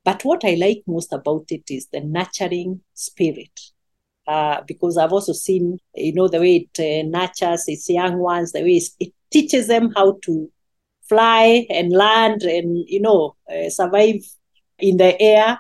But 0.04 0.24
what 0.24 0.46
I 0.46 0.54
like 0.56 0.84
most 0.88 1.12
about 1.14 1.46
it 1.50 1.64
is 1.70 1.88
the 1.88 2.02
nurturing 2.02 2.82
spirit 2.94 3.60
uh, 4.28 4.62
because 4.68 4.98
I've 4.98 5.14
also 5.14 5.34
seen, 5.34 5.80
you 5.94 6.14
know, 6.14 6.28
the 6.28 6.40
way 6.40 6.68
it 6.68 6.80
uh, 6.80 7.08
nurtures 7.08 7.66
its 7.68 7.90
young 7.90 8.18
ones, 8.18 8.52
the 8.52 8.64
way 8.64 8.82
it 9.00 9.14
teaches 9.32 9.68
them 9.68 9.92
how 9.96 10.18
to 10.24 10.52
fly 11.08 11.66
and 11.70 11.92
land 11.92 12.44
and, 12.44 12.84
you 12.88 13.02
know, 13.02 13.36
uh, 13.50 13.70
survive 13.70 14.22
in 14.80 14.98
the 14.98 15.20
air 15.22 15.60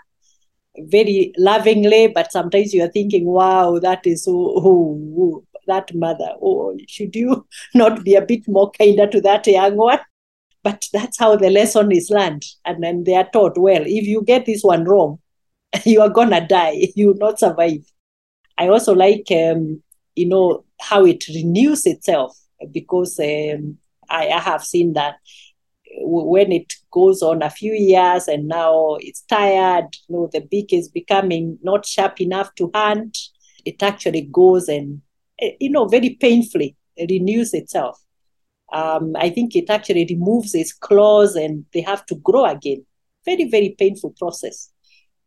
very 0.77 1.33
lovingly. 1.37 2.07
But 2.07 2.31
sometimes 2.31 2.73
you 2.73 2.83
are 2.83 2.91
thinking, 2.91 3.25
wow, 3.25 3.79
that 3.79 4.05
is 4.05 4.25
oh, 4.27 4.53
oh, 4.57 5.15
oh, 5.17 5.43
that 5.67 5.93
mother. 5.93 6.33
Oh, 6.41 6.77
should 6.87 7.15
you 7.15 7.47
not 7.73 8.03
be 8.03 8.15
a 8.15 8.25
bit 8.25 8.47
more 8.47 8.71
kinder 8.71 9.07
to 9.07 9.21
that 9.21 9.45
young 9.47 9.75
one? 9.75 9.99
But 10.63 10.87
that's 10.91 11.19
how 11.19 11.35
the 11.35 11.51
lesson 11.51 11.91
is 11.91 12.09
learned. 12.09 12.43
And 12.65 12.83
then 12.83 13.03
they 13.03 13.13
are 13.15 13.29
taught, 13.31 13.55
well, 13.57 13.83
if 13.85 14.07
you 14.07 14.23
get 14.23 14.47
this 14.47 14.63
one 14.63 14.85
wrong, 14.85 15.19
you 15.85 16.01
are 16.01 16.09
going 16.09 16.31
to 16.31 16.41
die. 16.41 16.87
You 16.95 17.09
will 17.09 17.17
not 17.17 17.39
survive 17.39 17.85
I 18.57 18.67
also 18.67 18.93
like, 18.93 19.27
um, 19.31 19.81
you 20.15 20.27
know, 20.27 20.63
how 20.79 21.05
it 21.05 21.27
renews 21.27 21.85
itself 21.85 22.37
because 22.71 23.19
um, 23.19 23.77
I, 24.09 24.29
I 24.29 24.39
have 24.39 24.63
seen 24.63 24.93
that 24.93 25.15
when 25.97 26.51
it 26.51 26.73
goes 26.91 27.21
on 27.21 27.41
a 27.41 27.49
few 27.49 27.73
years 27.73 28.27
and 28.27 28.47
now 28.47 28.97
it's 28.99 29.21
tired, 29.21 29.87
you 30.07 30.15
know, 30.15 30.29
the 30.31 30.41
beak 30.41 30.73
is 30.73 30.89
becoming 30.89 31.57
not 31.63 31.85
sharp 31.85 32.19
enough 32.21 32.53
to 32.55 32.71
hunt, 32.73 33.17
it 33.65 33.81
actually 33.81 34.29
goes 34.31 34.67
and, 34.67 35.01
eh, 35.39 35.51
you 35.59 35.69
know, 35.69 35.85
very 35.87 36.11
painfully 36.11 36.75
renews 36.97 37.53
itself. 37.53 37.99
Um, 38.73 39.15
I 39.15 39.29
think 39.29 39.55
it 39.55 39.69
actually 39.69 40.05
removes 40.09 40.55
its 40.55 40.73
claws 40.73 41.35
and 41.35 41.65
they 41.73 41.81
have 41.81 42.05
to 42.07 42.15
grow 42.15 42.45
again. 42.45 42.85
Very, 43.23 43.49
very 43.49 43.75
painful 43.77 44.15
process. 44.17 44.71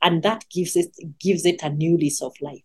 And 0.03 0.23
that 0.23 0.45
gives 0.51 0.77
it 0.77 0.95
gives 1.19 1.45
it 1.45 1.63
a 1.63 1.71
new 1.71 1.97
lease 1.97 2.23
of 2.23 2.33
life. 2.41 2.63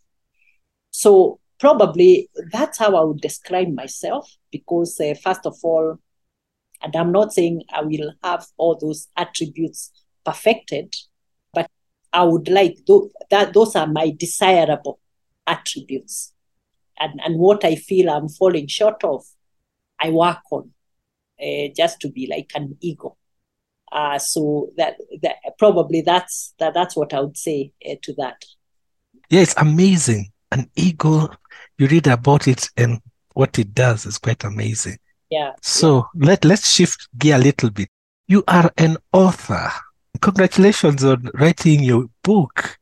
So 0.94 1.39
probably 1.60 2.30
that's 2.52 2.78
how 2.78 2.96
I 2.96 3.04
would 3.04 3.20
describe 3.20 3.74
myself 3.74 4.32
because 4.52 5.00
uh, 5.00 5.16
first 5.22 5.46
of 5.46 5.56
all, 5.64 5.98
and 6.82 6.96
I'm 6.96 7.12
not 7.12 7.34
saying 7.34 7.64
I 7.74 7.82
will 7.82 8.14
have 8.24 8.46
all 8.58 8.78
those 8.80 9.08
attributes 9.18 9.91
perfected, 10.24 10.94
but 11.52 11.70
I 12.12 12.24
would 12.24 12.48
like 12.48 12.78
th- 12.86 13.12
that 13.32 13.54
those 13.54 13.76
are 13.76 13.88
my 13.88 14.14
desirable 14.16 15.00
attributes. 15.48 16.32
And, 17.00 17.20
and 17.26 17.39
what 17.39 17.66
I 17.66 17.76
feel 17.76 18.12
I'm 18.12 18.30
falling 18.30 18.68
short 18.68 19.04
of, 19.04 19.26
I 20.00 20.12
work 20.12 20.41
on 20.52 20.72
uh, 21.41 21.70
just 21.76 22.02
to 22.02 22.10
be 22.10 22.28
like 22.30 22.52
an 22.54 22.78
ego. 22.82 23.18
Uh, 23.91 24.20
so 24.20 24.70
that, 24.78 24.98
that 25.24 25.38
probably 25.58 26.02
that's 26.02 26.54
that, 26.60 26.74
that's 26.74 26.96
what 26.96 27.14
I 27.14 27.22
would 27.22 27.38
say 27.38 27.72
uh, 27.89 27.96
to 28.04 28.14
that. 28.18 28.44
Yeah, 29.30 29.41
it's 29.41 29.56
amazing. 29.58 30.33
An 30.54 30.70
ego, 30.76 31.30
you 31.78 31.88
read 31.88 32.08
about 32.08 32.47
it 32.47 32.70
and 32.78 33.01
what 33.34 33.58
it 33.58 33.74
does 33.74 34.06
is 34.06 34.20
quite 34.20 34.43
amazing. 34.43 34.97
Yeah. 35.30 35.54
So 35.62 36.06
yeah. 36.16 36.28
let 36.28 36.45
let's 36.45 36.70
shift 36.70 37.08
gear 37.18 37.38
a 37.38 37.39
little 37.39 37.72
bit. 37.72 37.89
You 38.28 38.43
are 38.47 38.72
an 38.78 38.97
author. 39.12 39.72
Congratulations 40.22 41.04
on 41.04 41.30
writing 41.34 41.84
your 41.84 42.06
book. 42.24 42.78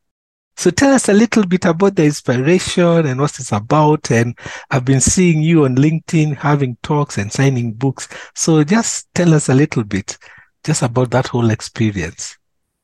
So 0.56 0.70
tell 0.70 0.92
us 0.92 1.08
a 1.08 1.14
little 1.14 1.46
bit 1.46 1.64
about 1.64 1.96
the 1.96 2.04
inspiration 2.04 3.06
and 3.06 3.18
what 3.18 3.38
it's 3.38 3.52
about. 3.52 4.10
And 4.10 4.38
I've 4.70 4.84
been 4.84 5.00
seeing 5.00 5.42
you 5.42 5.64
on 5.64 5.76
LinkedIn 5.76 6.36
having 6.36 6.76
talks 6.82 7.16
and 7.16 7.32
signing 7.32 7.72
books. 7.72 8.06
So 8.34 8.62
just 8.62 9.08
tell 9.14 9.32
us 9.32 9.48
a 9.48 9.54
little 9.54 9.82
bit 9.82 10.18
just 10.62 10.82
about 10.82 11.10
that 11.12 11.28
whole 11.28 11.50
experience. 11.50 12.36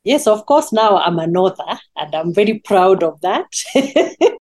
Yes, 0.02 0.26
of 0.26 0.46
course. 0.46 0.72
Now 0.72 0.96
I'm 0.96 1.18
an 1.18 1.36
author 1.36 1.78
and 1.96 2.14
I'm 2.14 2.32
very 2.32 2.58
proud 2.60 3.02
of 3.02 3.20
that. 3.20 3.46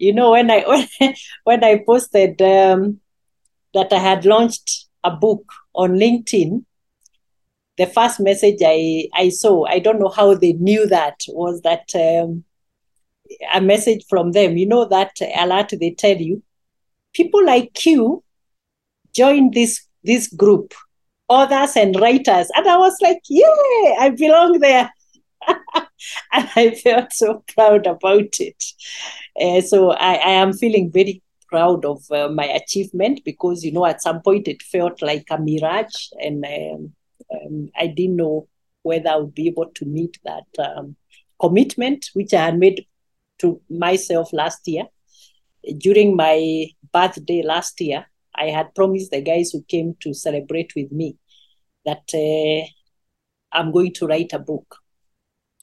you 0.00 0.14
know, 0.14 0.30
when 0.32 0.50
I 0.50 0.64
when, 0.98 1.14
when 1.44 1.64
I 1.64 1.82
posted 1.86 2.40
um, 2.42 3.00
that 3.74 3.92
I 3.92 3.98
had 3.98 4.24
launched 4.24 4.86
a 5.04 5.10
book 5.10 5.44
on 5.74 5.92
LinkedIn, 5.92 6.64
the 7.76 7.86
first 7.86 8.18
message 8.18 8.58
I, 8.62 9.08
I 9.14 9.28
saw, 9.28 9.64
I 9.66 9.78
don't 9.78 10.00
know 10.00 10.08
how 10.08 10.34
they 10.34 10.54
knew 10.54 10.86
that, 10.86 11.20
was 11.28 11.60
that 11.62 11.88
um, 11.94 12.44
a 13.54 13.60
message 13.60 14.04
from 14.08 14.32
them. 14.32 14.56
You 14.56 14.66
know 14.66 14.86
that 14.86 15.12
alert 15.36 15.72
they 15.78 15.92
tell 15.92 16.16
you, 16.16 16.42
people 17.14 17.44
like 17.44 17.86
you 17.86 18.24
join 19.14 19.50
this 19.50 19.86
this 20.02 20.28
group, 20.28 20.72
authors 21.28 21.76
and 21.76 21.94
writers. 22.00 22.48
And 22.56 22.66
I 22.66 22.78
was 22.78 22.96
like, 23.02 23.20
yeah, 23.28 23.96
I 24.00 24.14
belong 24.16 24.60
there. 24.60 24.90
and 26.32 26.48
I 26.56 26.70
felt 26.74 27.12
so 27.12 27.44
proud 27.54 27.86
about 27.86 28.40
it. 28.40 28.64
Uh, 29.40 29.60
so 29.60 29.92
I, 29.92 30.14
I 30.14 30.30
am 30.32 30.52
feeling 30.52 30.90
very 30.90 31.22
proud 31.50 31.84
of 31.84 32.02
uh, 32.10 32.28
my 32.28 32.44
achievement 32.44 33.20
because 33.24 33.64
you 33.64 33.72
know 33.72 33.84
at 33.84 34.00
some 34.00 34.22
point 34.22 34.48
it 34.48 34.62
felt 34.62 35.02
like 35.02 35.26
a 35.30 35.38
mirage 35.38 36.06
and 36.20 36.44
um, 36.44 36.92
um, 37.34 37.68
i 37.76 37.86
didn't 37.86 38.16
know 38.16 38.48
whether 38.82 39.10
i 39.10 39.16
would 39.16 39.34
be 39.34 39.48
able 39.48 39.66
to 39.74 39.84
meet 39.84 40.16
that 40.24 40.46
um, 40.58 40.96
commitment 41.40 42.10
which 42.14 42.32
i 42.32 42.44
had 42.44 42.58
made 42.58 42.86
to 43.38 43.60
myself 43.68 44.32
last 44.32 44.66
year 44.68 44.84
during 45.78 46.14
my 46.14 46.66
birthday 46.92 47.42
last 47.42 47.80
year 47.80 48.06
i 48.36 48.46
had 48.46 48.74
promised 48.74 49.10
the 49.10 49.20
guys 49.20 49.50
who 49.50 49.62
came 49.62 49.94
to 50.00 50.14
celebrate 50.14 50.72
with 50.76 50.92
me 50.92 51.16
that 51.84 52.06
uh, 52.14 52.64
i'm 53.52 53.72
going 53.72 53.92
to 53.92 54.06
write 54.06 54.32
a 54.32 54.38
book 54.38 54.76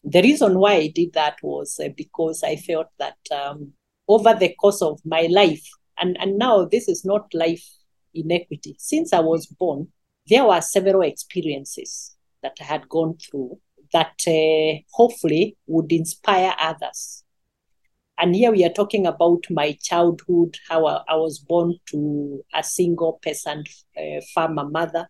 the 0.09 0.21
reason 0.21 0.57
why 0.59 0.73
i 0.73 0.87
did 0.87 1.13
that 1.13 1.37
was 1.43 1.79
uh, 1.83 1.89
because 1.95 2.43
i 2.43 2.55
felt 2.55 2.87
that 2.97 3.17
um, 3.31 3.73
over 4.07 4.33
the 4.33 4.53
course 4.53 4.81
of 4.81 4.99
my 5.05 5.27
life, 5.29 5.67
and, 5.99 6.17
and 6.19 6.37
now 6.37 6.65
this 6.65 6.87
is 6.87 7.03
not 7.03 7.33
life 7.33 7.65
in 8.13 8.31
Equity. 8.31 8.75
Since 8.79 9.13
I 9.13 9.19
was 9.19 9.45
born, 9.45 9.89
there 10.27 10.45
were 10.45 10.61
several 10.61 11.01
experiences 11.01 12.15
that 12.41 12.57
I 12.61 12.63
had 12.63 12.89
gone 12.89 13.17
through 13.17 13.59
that 13.93 14.21
uh, 14.27 14.79
hopefully 14.91 15.57
would 15.67 15.91
inspire 15.91 16.53
others. 16.59 17.23
And 18.19 18.35
here 18.35 18.51
we 18.51 18.65
are 18.65 18.69
talking 18.69 19.05
about 19.05 19.45
my 19.49 19.77
childhood, 19.81 20.57
how 20.67 20.85
I, 20.85 21.03
I 21.07 21.15
was 21.15 21.39
born 21.39 21.75
to 21.91 22.43
a 22.53 22.63
single 22.63 23.19
peasant 23.21 23.69
uh, 23.95 24.21
farmer 24.33 24.67
mother 24.67 25.07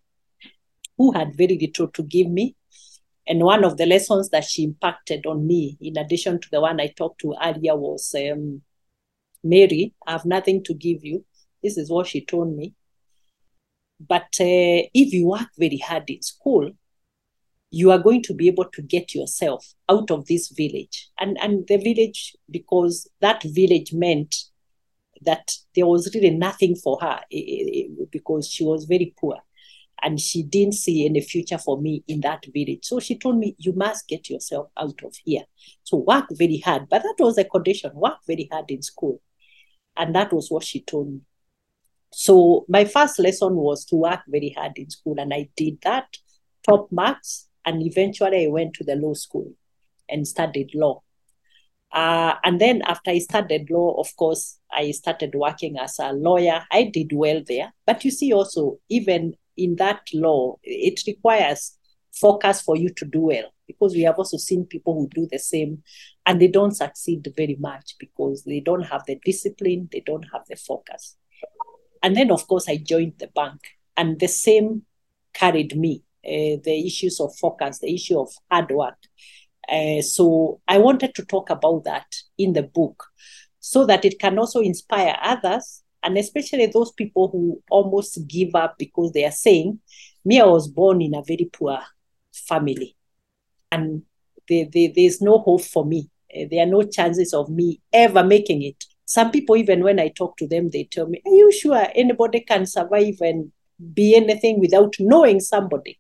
who 0.97 1.11
had 1.13 1.37
very 1.37 1.57
little 1.59 1.87
to 1.87 2.03
give 2.03 2.27
me. 2.27 2.55
And 3.27 3.43
one 3.43 3.65
of 3.65 3.77
the 3.77 3.85
lessons 3.85 4.29
that 4.29 4.45
she 4.45 4.63
impacted 4.63 5.25
on 5.25 5.45
me, 5.45 5.77
in 5.81 5.97
addition 5.97 6.39
to 6.39 6.49
the 6.49 6.61
one 6.61 6.79
I 6.79 6.87
talked 6.87 7.19
to 7.21 7.35
earlier, 7.43 7.75
was 7.75 8.15
um, 8.15 8.61
Mary, 9.43 9.93
I 10.05 10.13
have 10.13 10.25
nothing 10.25 10.63
to 10.63 10.73
give 10.73 11.03
you. 11.03 11.25
This 11.61 11.77
is 11.77 11.89
what 11.89 12.07
she 12.07 12.23
told 12.23 12.55
me. 12.55 12.73
But 13.99 14.29
uh, 14.39 14.87
if 14.93 15.11
you 15.11 15.27
work 15.27 15.49
very 15.57 15.77
hard 15.77 16.09
in 16.09 16.21
school, 16.21 16.71
you 17.69 17.91
are 17.91 17.99
going 17.99 18.23
to 18.23 18.33
be 18.33 18.47
able 18.47 18.65
to 18.65 18.81
get 18.81 19.13
yourself 19.13 19.73
out 19.89 20.09
of 20.09 20.27
this 20.27 20.49
village. 20.49 21.09
And, 21.19 21.37
and 21.41 21.67
the 21.67 21.77
village, 21.77 22.35
because 22.49 23.09
that 23.19 23.43
village 23.43 23.91
meant 23.91 24.35
that 25.23 25.51
there 25.75 25.87
was 25.87 26.13
really 26.13 26.29
nothing 26.29 26.75
for 26.75 26.97
her 27.01 27.19
because 28.11 28.47
she 28.47 28.63
was 28.63 28.85
very 28.85 29.13
poor 29.19 29.37
and 30.03 30.19
she 30.19 30.43
didn't 30.43 30.75
see 30.75 31.05
any 31.05 31.21
future 31.21 31.57
for 31.57 31.81
me 31.81 32.03
in 32.07 32.21
that 32.21 32.45
village. 32.53 32.79
So 32.83 32.99
she 32.99 33.17
told 33.17 33.37
me, 33.37 33.55
You 33.57 33.73
must 33.73 34.07
get 34.07 34.29
yourself 34.29 34.69
out 34.77 35.01
of 35.03 35.15
here. 35.23 35.43
So 35.83 35.97
work 35.97 36.25
very 36.31 36.57
hard. 36.59 36.87
But 36.89 37.03
that 37.03 37.15
was 37.19 37.37
a 37.37 37.43
condition 37.43 37.91
work 37.95 38.17
very 38.27 38.47
hard 38.51 38.69
in 38.69 38.81
school. 38.81 39.21
And 39.95 40.15
that 40.15 40.31
was 40.31 40.51
what 40.51 40.63
she 40.63 40.81
told 40.81 41.11
me. 41.11 41.21
So 42.13 42.65
my 42.69 42.85
first 42.85 43.19
lesson 43.19 43.55
was 43.55 43.85
to 43.85 43.95
work 43.95 44.21
very 44.27 44.53
hard 44.55 44.77
in 44.77 44.89
school, 44.89 45.15
and 45.19 45.33
I 45.33 45.49
did 45.57 45.79
that, 45.83 46.05
top 46.65 46.91
marks, 46.91 47.47
and 47.65 47.81
eventually 47.81 48.45
I 48.45 48.49
went 48.49 48.73
to 48.75 48.83
the 48.83 48.95
law 48.95 49.13
school 49.13 49.53
and 50.07 50.27
studied 50.27 50.71
law. 50.73 51.01
Uh, 51.91 52.35
and 52.43 52.59
then 52.59 52.81
after 52.83 53.11
I 53.11 53.19
studied 53.19 53.69
law, 53.69 53.99
of 53.99 54.15
course, 54.15 54.59
I 54.71 54.91
started 54.91 55.33
working 55.35 55.77
as 55.77 55.99
a 55.99 56.13
lawyer. 56.13 56.65
I 56.71 56.83
did 56.83 57.11
well 57.13 57.41
there. 57.45 57.73
But 57.85 58.03
you 58.05 58.11
see, 58.11 58.33
also, 58.33 58.79
even 58.89 59.35
in 59.57 59.75
that 59.77 60.01
law, 60.13 60.57
it 60.63 61.01
requires 61.07 61.77
focus 62.13 62.61
for 62.61 62.75
you 62.75 62.89
to 62.89 63.05
do 63.05 63.21
well 63.21 63.53
because 63.67 63.93
we 63.93 64.01
have 64.01 64.17
also 64.17 64.37
seen 64.37 64.65
people 64.65 64.93
who 64.93 65.09
do 65.13 65.27
the 65.31 65.37
same 65.37 65.83
and 66.25 66.41
they 66.41 66.47
don't 66.47 66.75
succeed 66.75 67.27
very 67.35 67.57
much 67.59 67.95
because 67.99 68.43
they 68.43 68.59
don't 68.59 68.83
have 68.83 69.03
the 69.05 69.19
discipline, 69.23 69.89
they 69.91 70.01
don't 70.05 70.25
have 70.33 70.43
the 70.49 70.55
focus. 70.55 71.17
And 72.01 72.15
then, 72.15 72.31
of 72.31 72.47
course, 72.47 72.69
I 72.69 72.77
joined 72.77 73.13
the 73.17 73.27
bank, 73.27 73.59
and 73.95 74.19
the 74.19 74.27
same 74.27 74.83
carried 75.33 75.75
me 75.75 76.03
uh, 76.25 76.61
the 76.63 76.83
issues 76.85 77.19
of 77.19 77.35
focus, 77.37 77.79
the 77.79 77.93
issue 77.93 78.19
of 78.19 78.31
hard 78.51 78.71
work. 78.71 78.97
Uh, 79.69 80.01
so 80.01 80.61
I 80.67 80.77
wanted 80.77 81.15
to 81.15 81.25
talk 81.25 81.49
about 81.49 81.83
that 81.83 82.05
in 82.37 82.53
the 82.53 82.63
book 82.63 83.05
so 83.59 83.85
that 83.85 84.05
it 84.05 84.19
can 84.19 84.37
also 84.39 84.61
inspire 84.61 85.17
others, 85.21 85.83
and 86.03 86.17
especially 86.17 86.67
those 86.67 86.91
people 86.91 87.29
who 87.29 87.61
almost 87.69 88.27
give 88.27 88.55
up 88.55 88.75
because 88.77 89.11
they 89.11 89.25
are 89.25 89.31
saying, 89.31 89.79
Me, 90.23 90.39
I 90.39 90.45
was 90.45 90.67
born 90.67 91.01
in 91.01 91.15
a 91.15 91.23
very 91.23 91.49
poor 91.51 91.79
family 92.31 92.95
and 93.71 94.03
they, 94.47 94.69
they, 94.71 94.93
there's 94.95 95.21
no 95.21 95.39
hope 95.39 95.63
for 95.63 95.85
me. 95.85 96.09
Uh, 96.35 96.45
there 96.49 96.63
are 96.63 96.69
no 96.69 96.83
chances 96.83 97.33
of 97.33 97.49
me 97.49 97.81
ever 97.93 98.23
making 98.23 98.63
it. 98.63 98.83
Some 99.05 99.31
people, 99.31 99.55
even 99.55 99.83
when 99.83 99.99
I 99.99 100.09
talk 100.09 100.37
to 100.37 100.47
them, 100.47 100.69
they 100.69 100.83
tell 100.85 101.07
me, 101.07 101.21
Are 101.25 101.31
you 101.31 101.51
sure 101.51 101.87
anybody 101.95 102.41
can 102.41 102.65
survive 102.65 103.15
and 103.21 103.51
be 103.93 104.15
anything 104.15 104.59
without 104.59 104.95
knowing 104.99 105.39
somebody? 105.39 105.99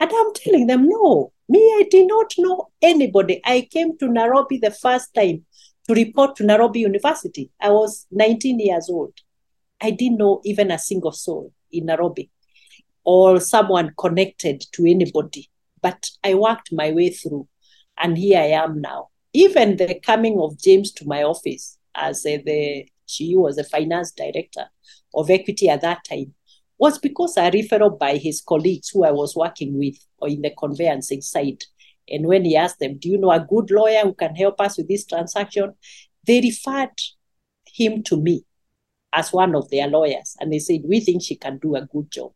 And 0.00 0.10
I'm 0.12 0.34
telling 0.34 0.66
them, 0.66 0.88
No, 0.88 1.32
me, 1.48 1.60
I 1.60 1.86
did 1.90 2.08
not 2.08 2.32
know 2.38 2.68
anybody. 2.80 3.40
I 3.44 3.68
came 3.70 3.96
to 3.98 4.08
Nairobi 4.08 4.58
the 4.58 4.70
first 4.70 5.14
time 5.14 5.44
to 5.86 5.94
report 5.94 6.36
to 6.36 6.44
Nairobi 6.44 6.80
University. 6.80 7.50
I 7.60 7.70
was 7.70 8.06
19 8.10 8.60
years 8.60 8.88
old. 8.90 9.14
I 9.80 9.90
didn't 9.90 10.18
know 10.18 10.40
even 10.44 10.70
a 10.70 10.78
single 10.78 11.12
soul 11.12 11.52
in 11.70 11.86
Nairobi 11.86 12.30
or 13.04 13.40
someone 13.40 13.92
connected 13.98 14.64
to 14.72 14.86
anybody 14.86 15.50
but 15.82 16.10
I 16.24 16.34
worked 16.34 16.72
my 16.72 16.92
way 16.92 17.10
through, 17.10 17.48
and 17.98 18.16
here 18.16 18.40
I 18.40 18.62
am 18.62 18.80
now. 18.80 19.08
Even 19.34 19.76
the 19.76 20.00
coming 20.00 20.40
of 20.40 20.58
James 20.58 20.92
to 20.92 21.06
my 21.06 21.24
office, 21.24 21.78
as 21.94 22.24
uh, 22.24 22.38
the 22.46 22.86
she 23.06 23.36
was 23.36 23.56
the 23.56 23.64
finance 23.64 24.12
director 24.12 24.66
of 25.14 25.28
equity 25.28 25.68
at 25.68 25.82
that 25.82 26.04
time 26.08 26.32
was 26.78 26.98
because 26.98 27.36
I 27.36 27.50
referred 27.50 27.98
by 27.98 28.16
his 28.16 28.40
colleagues 28.40 28.88
who 28.88 29.04
I 29.04 29.10
was 29.10 29.36
working 29.36 29.76
with 29.76 29.96
or 30.18 30.28
in 30.28 30.40
the 30.40 30.50
conveyancing 30.50 31.20
side. 31.20 31.62
And 32.08 32.26
when 32.26 32.44
he 32.44 32.56
asked 32.56 32.78
them, 32.78 32.98
Do 32.98 33.08
you 33.08 33.18
know 33.18 33.30
a 33.30 33.40
good 33.40 33.70
lawyer 33.70 34.02
who 34.02 34.14
can 34.14 34.34
help 34.34 34.60
us 34.60 34.76
with 34.76 34.88
this 34.88 35.06
transaction? 35.06 35.74
They 36.26 36.40
referred 36.40 37.00
him 37.66 38.02
to 38.04 38.16
me 38.20 38.44
as 39.12 39.32
one 39.32 39.54
of 39.54 39.70
their 39.70 39.88
lawyers. 39.88 40.36
And 40.40 40.52
they 40.52 40.58
said, 40.58 40.82
We 40.84 41.00
think 41.00 41.22
she 41.22 41.36
can 41.36 41.58
do 41.58 41.76
a 41.76 41.86
good 41.86 42.10
job, 42.10 42.32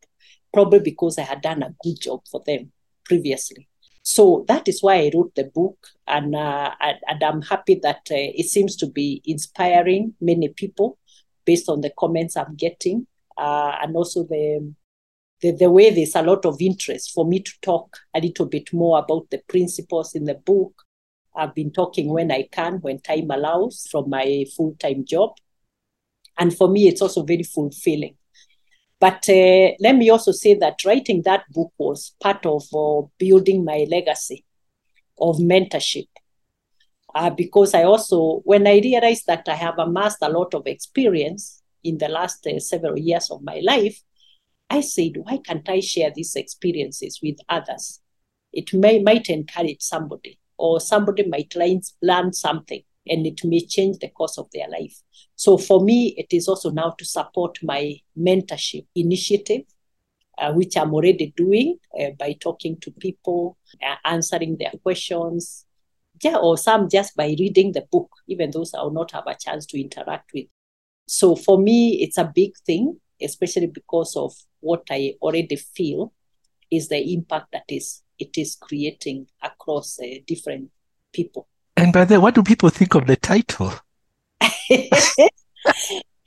probably 0.52 0.80
because 0.80 1.18
I 1.18 1.22
had 1.22 1.42
done 1.42 1.62
a 1.62 1.74
good 1.82 2.00
job 2.00 2.20
for 2.30 2.42
them 2.46 2.72
previously. 3.04 3.68
So 4.02 4.44
that 4.46 4.68
is 4.68 4.84
why 4.84 4.98
I 4.98 5.10
wrote 5.12 5.34
the 5.34 5.50
book, 5.52 5.88
and, 6.06 6.36
uh, 6.36 6.70
and, 6.80 7.24
I'm 7.24 7.42
happy 7.42 7.80
that 7.82 8.06
uh, 8.08 8.30
it 8.38 8.46
seems 8.46 8.76
to 8.76 8.86
be 8.86 9.20
inspiring 9.24 10.14
many 10.20 10.48
people 10.48 10.96
based 11.44 11.68
on 11.68 11.80
the 11.80 11.90
comments 11.98 12.36
I'm 12.36 12.54
getting, 12.54 13.08
uh, 13.36 13.72
and 13.82 13.96
also 13.96 14.22
the, 14.22 14.72
the 15.42 15.52
the 15.52 15.70
way 15.70 15.90
there's 15.90 16.14
a 16.14 16.22
lot 16.22 16.44
of 16.46 16.60
interest 16.60 17.12
for 17.12 17.26
me 17.26 17.40
to 17.40 17.52
talk 17.62 17.96
a 18.14 18.20
little 18.20 18.46
bit 18.46 18.72
more 18.72 18.98
about 18.98 19.28
the 19.30 19.40
principles 19.48 20.14
in 20.14 20.24
the 20.24 20.34
book. 20.34 20.72
I've 21.36 21.54
been 21.54 21.72
talking 21.72 22.08
when 22.08 22.30
I 22.32 22.48
can, 22.50 22.78
when 22.80 23.00
time 23.00 23.30
allows, 23.30 23.86
from 23.90 24.08
my 24.08 24.46
full 24.56 24.74
time 24.78 25.04
job, 25.04 25.32
and 26.38 26.56
for 26.56 26.68
me, 26.68 26.88
it's 26.88 27.02
also 27.02 27.22
very 27.22 27.42
fulfilling 27.42 28.16
but 28.98 29.28
uh, 29.28 29.72
let 29.78 29.96
me 29.96 30.08
also 30.10 30.32
say 30.32 30.54
that 30.54 30.84
writing 30.84 31.22
that 31.22 31.44
book 31.50 31.72
was 31.78 32.14
part 32.20 32.46
of 32.46 32.62
uh, 32.74 33.06
building 33.18 33.64
my 33.64 33.86
legacy 33.90 34.44
of 35.20 35.36
mentorship. 35.36 36.08
Uh, 37.14 37.30
because 37.30 37.74
I 37.74 37.84
also, 37.84 38.40
when 38.44 38.66
I 38.66 38.78
realized 38.78 39.26
that 39.26 39.48
I 39.48 39.54
have 39.54 39.78
amassed 39.78 40.18
a 40.22 40.28
lot 40.28 40.54
of 40.54 40.66
experience 40.66 41.62
in 41.84 41.98
the 41.98 42.08
last 42.08 42.46
uh, 42.46 42.58
several 42.58 42.98
years 42.98 43.30
of 43.30 43.42
my 43.42 43.60
life, 43.62 44.00
I 44.68 44.80
said, 44.80 45.12
why 45.16 45.38
can't 45.38 45.68
I 45.68 45.80
share 45.80 46.10
these 46.14 46.34
experiences 46.34 47.20
with 47.22 47.36
others? 47.48 48.00
It 48.52 48.72
may 48.72 49.02
might 49.02 49.28
encourage 49.28 49.80
somebody, 49.80 50.38
or 50.58 50.80
somebody 50.80 51.26
might 51.28 51.54
learn, 51.54 51.80
learn 52.02 52.32
something, 52.32 52.82
and 53.06 53.26
it 53.26 53.44
may 53.44 53.60
change 53.60 53.98
the 53.98 54.08
course 54.08 54.38
of 54.38 54.48
their 54.52 54.68
life. 54.68 55.02
So 55.36 55.58
for 55.58 55.82
me, 55.82 56.14
it 56.16 56.34
is 56.34 56.48
also 56.48 56.70
now 56.70 56.94
to 56.98 57.04
support 57.04 57.58
my 57.62 57.96
mentorship 58.18 58.86
initiative, 58.94 59.62
uh, 60.38 60.52
which 60.52 60.76
I'm 60.76 60.94
already 60.94 61.32
doing 61.36 61.78
uh, 62.00 62.10
by 62.18 62.36
talking 62.40 62.78
to 62.80 62.90
people, 62.90 63.56
uh, 63.82 63.96
answering 64.04 64.56
their 64.58 64.72
questions, 64.82 65.64
yeah, 66.22 66.36
or 66.36 66.56
some 66.56 66.88
just 66.88 67.14
by 67.16 67.36
reading 67.38 67.72
the 67.72 67.86
book, 67.92 68.10
even 68.26 68.50
those 68.50 68.74
I 68.74 68.82
will 68.82 68.90
not 68.90 69.12
have 69.12 69.26
a 69.26 69.36
chance 69.36 69.66
to 69.66 69.80
interact 69.80 70.30
with. 70.34 70.46
So 71.06 71.36
for 71.36 71.58
me, 71.58 72.02
it's 72.02 72.18
a 72.18 72.32
big 72.34 72.52
thing, 72.66 72.98
especially 73.20 73.66
because 73.66 74.16
of 74.16 74.32
what 74.60 74.82
I 74.90 75.14
already 75.20 75.56
feel 75.56 76.12
is 76.70 76.88
the 76.88 77.12
impact 77.12 77.52
that 77.52 77.64
is 77.68 78.02
it 78.18 78.36
is 78.36 78.56
creating 78.56 79.26
across 79.42 79.98
uh, 80.02 80.06
different 80.26 80.70
people. 81.12 81.48
And 81.76 81.92
by 81.92 82.04
the 82.06 82.14
way, 82.14 82.18
what 82.18 82.34
do 82.34 82.42
people 82.42 82.70
think 82.70 82.94
of 82.94 83.06
the 83.06 83.16
title? 83.16 83.72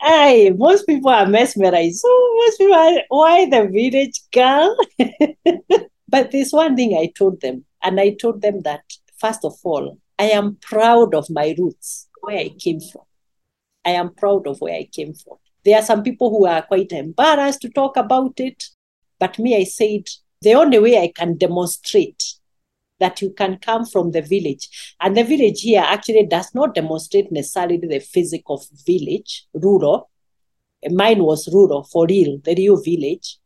hey, 0.01 0.51
most 0.51 0.85
people 0.85 1.09
are 1.09 1.25
mesmerized. 1.25 1.99
So 1.99 2.33
most 2.35 2.57
people 2.57 2.75
are, 2.75 3.01
why 3.09 3.49
the 3.49 3.67
village 3.67 4.21
girl? 4.31 4.77
but 6.07 6.31
there's 6.31 6.51
one 6.51 6.75
thing 6.75 6.95
I 6.95 7.11
told 7.17 7.41
them, 7.41 7.65
and 7.83 7.99
I 7.99 8.11
told 8.11 8.41
them 8.41 8.61
that 8.61 8.83
first 9.17 9.43
of 9.43 9.55
all, 9.63 9.97
I 10.17 10.25
am 10.25 10.57
proud 10.61 11.15
of 11.15 11.29
my 11.29 11.55
roots, 11.57 12.07
where 12.21 12.37
I 12.37 12.49
came 12.49 12.79
from. 12.79 13.03
I 13.85 13.91
am 13.91 14.13
proud 14.13 14.47
of 14.47 14.59
where 14.59 14.75
I 14.75 14.87
came 14.93 15.13
from. 15.13 15.37
There 15.65 15.77
are 15.77 15.83
some 15.83 16.03
people 16.03 16.29
who 16.29 16.45
are 16.45 16.61
quite 16.61 16.91
embarrassed 16.91 17.61
to 17.61 17.69
talk 17.69 17.97
about 17.97 18.39
it, 18.39 18.63
but 19.19 19.37
me, 19.39 19.55
I 19.55 19.65
said 19.65 20.07
the 20.41 20.53
only 20.53 20.79
way 20.79 20.97
I 20.97 21.11
can 21.13 21.37
demonstrate 21.37 22.35
that 22.99 23.21
you 23.21 23.31
can 23.31 23.57
come 23.57 23.85
from 23.85 24.11
the 24.11 24.21
village. 24.21 24.95
And 24.99 25.15
the 25.15 25.23
village 25.23 25.61
here 25.61 25.83
actually 25.85 26.25
does 26.25 26.53
not 26.53 26.75
demonstrate 26.75 27.31
necessarily 27.31 27.77
the 27.77 27.99
physical 27.99 28.63
village, 28.85 29.45
rural. 29.53 30.09
Mine 30.89 31.23
was 31.23 31.47
rural, 31.53 31.83
for 31.83 32.05
real, 32.07 32.39
the 32.43 32.55
real 32.55 32.81
village. 32.81 33.37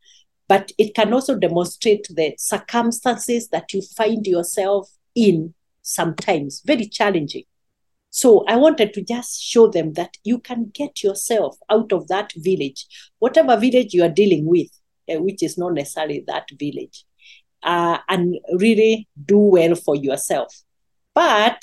But 0.46 0.72
it 0.76 0.94
can 0.94 1.12
also 1.12 1.36
demonstrate 1.36 2.06
the 2.10 2.34
circumstances 2.36 3.48
that 3.48 3.72
you 3.72 3.82
find 3.82 4.26
yourself 4.26 4.90
in 5.14 5.54
sometimes, 5.82 6.62
very 6.64 6.86
challenging. 6.86 7.44
So 8.14 8.44
I 8.46 8.54
wanted 8.54 8.92
to 8.92 9.02
just 9.02 9.42
show 9.42 9.66
them 9.66 9.94
that 9.94 10.16
you 10.22 10.38
can 10.38 10.70
get 10.72 11.02
yourself 11.02 11.56
out 11.68 11.92
of 11.92 12.06
that 12.06 12.32
village, 12.36 12.86
whatever 13.18 13.56
village 13.56 13.92
you 13.92 14.04
are 14.04 14.08
dealing 14.08 14.46
with, 14.46 14.68
uh, 15.10 15.20
which 15.20 15.42
is 15.42 15.58
not 15.58 15.72
necessarily 15.72 16.22
that 16.28 16.46
village 16.56 17.04
uh, 17.64 17.98
and 18.08 18.36
really 18.52 19.08
do 19.26 19.38
well 19.38 19.74
for 19.74 19.96
yourself. 19.96 20.54
But 21.12 21.60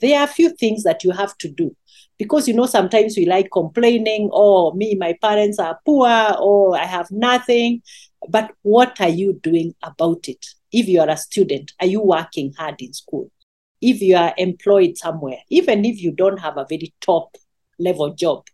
there 0.00 0.20
are 0.20 0.26
a 0.26 0.28
few 0.32 0.50
things 0.50 0.84
that 0.84 1.02
you 1.02 1.10
have 1.10 1.36
to 1.38 1.48
do. 1.48 1.74
Because 2.16 2.46
you 2.46 2.54
know 2.54 2.66
sometimes 2.66 3.16
we 3.16 3.26
like 3.26 3.48
complaining 3.52 4.30
oh 4.32 4.72
me 4.74 4.94
my 4.94 5.16
parents 5.20 5.58
are 5.58 5.80
poor. 5.84 6.36
Or 6.38 6.78
i 6.78 6.84
have 6.84 7.10
nothing. 7.10 7.82
But 8.28 8.52
what 8.62 9.00
are 9.00 9.08
you 9.08 9.40
doing 9.42 9.74
about 9.82 10.28
it? 10.28 10.46
If 10.70 10.86
you 10.86 11.00
are 11.00 11.10
a 11.10 11.16
student 11.16 11.72
are 11.80 11.88
you 11.88 12.02
working 12.02 12.52
hard 12.56 12.80
in 12.80 12.92
school 12.92 13.32
if 13.80 14.00
you 14.00 14.16
are 14.16 14.34
employed 14.36 14.96
somewhere 14.96 15.38
even 15.48 15.84
if 15.84 16.02
you 16.02 16.12
don't 16.12 16.38
have 16.38 16.56
a 16.56 16.66
very 16.68 16.92
top 17.00 17.36
level 17.78 18.14
job 18.14 18.44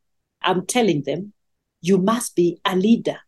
i'm 0.43 0.65
telling 0.67 1.03
them 1.05 1.33
you 1.81 1.99
must 1.99 2.35
be 2.37 2.61
a 2.65 2.77
leader 2.77 3.19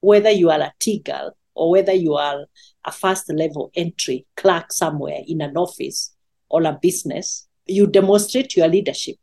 whether 0.00 0.30
you 0.30 0.50
are 0.50 0.60
a 0.60 0.98
girl 1.00 1.36
or 1.54 1.70
whether 1.70 1.92
you 1.92 2.14
are 2.14 2.44
a 2.84 2.92
first 2.92 3.32
level 3.32 3.72
entry 3.74 4.26
clerk 4.36 4.72
somewhere 4.72 5.20
in 5.26 5.40
an 5.40 5.56
office 5.56 6.14
or 6.48 6.62
a 6.64 6.78
business, 6.80 7.48
you 7.66 7.86
demonstrate 7.86 8.56
your 8.56 8.68
leadership 8.68 9.16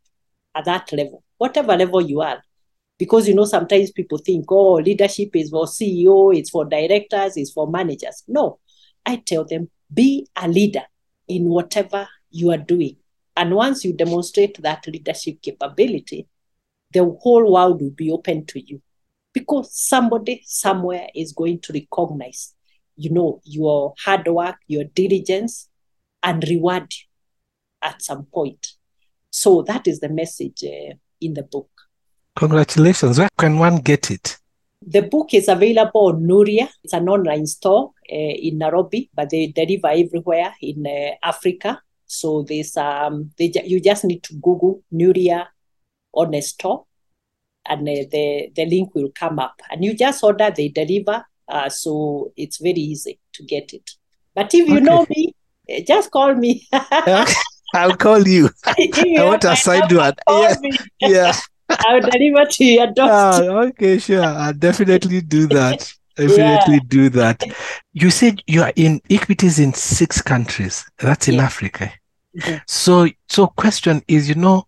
at 0.54 0.66
that 0.66 0.92
level, 0.92 1.22
whatever 1.38 1.76
level 1.76 2.00
you 2.00 2.20
are. 2.20 2.42
Because 2.98 3.26
you 3.26 3.34
know, 3.34 3.44
sometimes 3.44 3.90
people 3.90 4.18
think, 4.18 4.44
oh, 4.50 4.74
leadership 4.74 5.30
is 5.34 5.50
for 5.50 5.64
CEO, 5.64 6.36
it's 6.36 6.50
for 6.50 6.64
directors, 6.64 7.36
it's 7.36 7.52
for 7.52 7.68
managers. 7.68 8.22
No, 8.28 8.58
I 9.06 9.16
tell 9.16 9.44
them, 9.44 9.70
be 9.92 10.28
a 10.36 10.46
leader 10.48 10.84
in 11.26 11.44
whatever 11.44 12.06
you 12.34 12.50
are 12.50 12.58
doing. 12.58 12.96
And 13.36 13.54
once 13.54 13.84
you 13.84 13.92
demonstrate 13.92 14.60
that 14.62 14.86
leadership 14.86 15.40
capability, 15.40 16.28
the 16.92 17.04
whole 17.20 17.52
world 17.52 17.80
will 17.80 17.90
be 17.90 18.10
open 18.10 18.44
to 18.46 18.60
you 18.60 18.82
because 19.32 19.68
somebody 19.72 20.42
somewhere 20.44 21.08
is 21.14 21.32
going 21.32 21.60
to 21.60 21.72
recognize 21.72 22.54
you 22.96 23.10
know 23.10 23.40
your 23.44 23.92
hard 24.04 24.26
work 24.28 24.56
your 24.68 24.84
diligence 24.84 25.68
and 26.22 26.44
reward 26.48 26.86
you 26.92 27.06
at 27.82 28.00
some 28.00 28.24
point 28.26 28.74
so 29.30 29.62
that 29.62 29.88
is 29.88 29.98
the 29.98 30.08
message 30.08 30.62
uh, 30.62 30.94
in 31.20 31.34
the 31.34 31.42
book 31.42 31.68
congratulations 32.36 33.18
where 33.18 33.28
can 33.36 33.58
one 33.58 33.78
get 33.78 34.12
it 34.12 34.38
the 34.86 35.00
book 35.00 35.32
is 35.32 35.48
available 35.48 36.08
on 36.08 36.22
Nuria. 36.24 36.68
It's 36.82 36.92
an 36.92 37.08
online 37.08 37.46
store 37.46 37.92
uh, 38.02 38.14
in 38.14 38.58
Nairobi, 38.58 39.08
but 39.14 39.30
they 39.30 39.46
deliver 39.46 39.88
everywhere 39.88 40.54
in 40.60 40.86
uh, 40.86 41.26
Africa. 41.26 41.80
So 42.06 42.44
there's 42.46 42.76
um, 42.76 43.30
they, 43.38 43.52
you 43.64 43.80
just 43.80 44.04
need 44.04 44.22
to 44.24 44.34
Google 44.34 44.82
Nuria 44.92 45.46
on 46.12 46.34
a 46.34 46.40
store, 46.40 46.84
and 47.66 47.88
uh, 47.88 48.04
the, 48.10 48.50
the 48.54 48.66
link 48.66 48.94
will 48.94 49.10
come 49.14 49.38
up. 49.38 49.60
And 49.70 49.84
you 49.84 49.94
just 49.94 50.22
order, 50.22 50.50
they 50.54 50.68
deliver. 50.68 51.24
Uh, 51.48 51.68
so 51.68 52.32
it's 52.36 52.58
very 52.58 52.80
easy 52.80 53.18
to 53.34 53.44
get 53.44 53.72
it. 53.72 53.90
But 54.34 54.54
if 54.54 54.68
you 54.68 54.76
okay. 54.76 54.84
know 54.84 55.06
me, 55.08 55.34
uh, 55.70 55.80
just 55.86 56.10
call 56.10 56.34
me. 56.34 56.66
I'll 57.74 57.96
call 57.96 58.26
you. 58.26 58.50
I 58.64 59.14
want 59.18 59.44
a 59.44 59.56
side 59.56 59.92
one. 59.92 60.14
Yeah. 60.28 60.54
yeah. 61.00 61.32
I'll 61.68 62.00
deliver 62.00 62.44
to 62.44 62.64
your 62.64 62.86
doorstep. 62.86 63.08
Ah, 63.10 63.40
okay, 63.68 63.98
sure. 63.98 64.22
I'll 64.24 64.52
definitely 64.52 65.20
do 65.22 65.46
that. 65.48 65.92
Definitely 66.16 66.74
yeah. 66.74 66.80
do 66.88 67.08
that. 67.10 67.42
You 67.92 68.10
said 68.10 68.42
you 68.46 68.62
are 68.62 68.72
in 68.76 69.00
equities 69.10 69.58
in 69.58 69.72
six 69.74 70.22
countries. 70.22 70.84
That's 70.98 71.28
in 71.28 71.34
yeah. 71.34 71.42
Africa. 71.42 71.92
Mm-hmm. 72.36 72.56
So, 72.66 73.08
so 73.28 73.46
question 73.48 74.02
is, 74.08 74.28
you 74.28 74.34
know, 74.34 74.66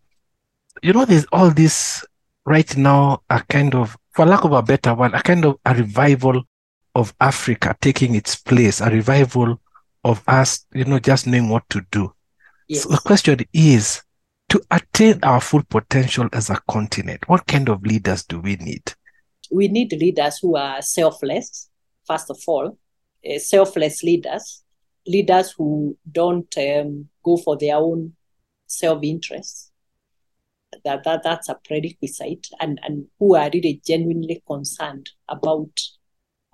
you 0.82 0.92
know, 0.92 1.05
there's 1.05 1.26
all 1.32 1.51
this 1.51 2.05
right 2.44 2.76
now 2.76 3.22
a 3.30 3.42
kind 3.42 3.74
of, 3.74 3.97
for 4.11 4.26
lack 4.26 4.44
of 4.44 4.53
a 4.53 4.62
better 4.62 4.94
word, 4.94 5.14
a 5.14 5.22
kind 5.22 5.44
of 5.44 5.59
a 5.64 5.74
revival 5.74 6.42
of 6.94 7.14
Africa 7.20 7.76
taking 7.80 8.14
its 8.14 8.36
place, 8.36 8.80
a 8.80 8.90
revival 8.90 9.61
of 10.05 10.22
us, 10.26 10.64
you 10.72 10.84
know, 10.84 10.99
just 10.99 11.26
knowing 11.26 11.49
what 11.49 11.68
to 11.70 11.82
do. 11.90 12.12
Yes. 12.68 12.82
So 12.82 12.90
the 12.90 12.99
question 12.99 13.38
is, 13.53 14.03
to 14.49 14.62
attain 14.70 15.18
our 15.24 15.40
full 15.40 15.62
potential 15.68 16.28
as 16.32 16.51
a 16.51 16.61
continent, 16.70 17.28
what 17.28 17.47
kind 17.47 17.68
of 17.68 17.82
leaders 17.82 18.24
do 18.24 18.38
we 18.38 18.57
need? 18.57 18.94
We 19.51 19.68
need 19.68 19.92
leaders 19.92 20.38
who 20.40 20.57
are 20.57 20.82
selfless, 20.82 21.68
first 22.07 22.30
of 22.30 22.38
all, 22.47 22.78
uh, 23.28 23.38
selfless 23.38 24.03
leaders, 24.03 24.62
leaders 25.07 25.53
who 25.53 25.97
don't 26.11 26.53
um, 26.59 27.09
go 27.24 27.36
for 27.36 27.57
their 27.57 27.76
own 27.76 28.12
self 28.66 29.03
interest, 29.03 29.72
that, 30.84 31.05
that 31.05 31.22
that's 31.22 31.49
a 31.49 31.57
prerequisite 31.64 32.49
and, 32.61 32.78
and 32.82 33.07
who 33.18 33.34
are 33.34 33.51
really 33.53 33.80
genuinely 33.86 34.42
concerned 34.47 35.11
about 35.28 35.80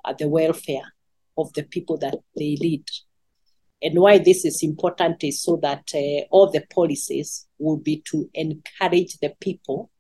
uh, 0.05 0.12
the 0.18 0.28
welfare 0.28 0.95
of 1.38 1.53
the 1.55 1.62
people 1.62 1.99
that 1.99 2.16
they 2.36 2.57
lead. 2.61 2.84
And 3.82 3.99
why 3.99 4.18
this 4.18 4.45
is 4.45 4.62
important 4.62 5.24
is 5.24 5.43
so 5.43 5.59
that 5.62 5.90
uh, 5.95 6.24
all 6.30 6.51
the 6.51 6.64
policies 6.72 7.47
will 7.59 7.78
be 7.78 8.03
to 8.11 8.30
encourage 8.34 9.18
the 9.18 9.34
people, 9.40 9.90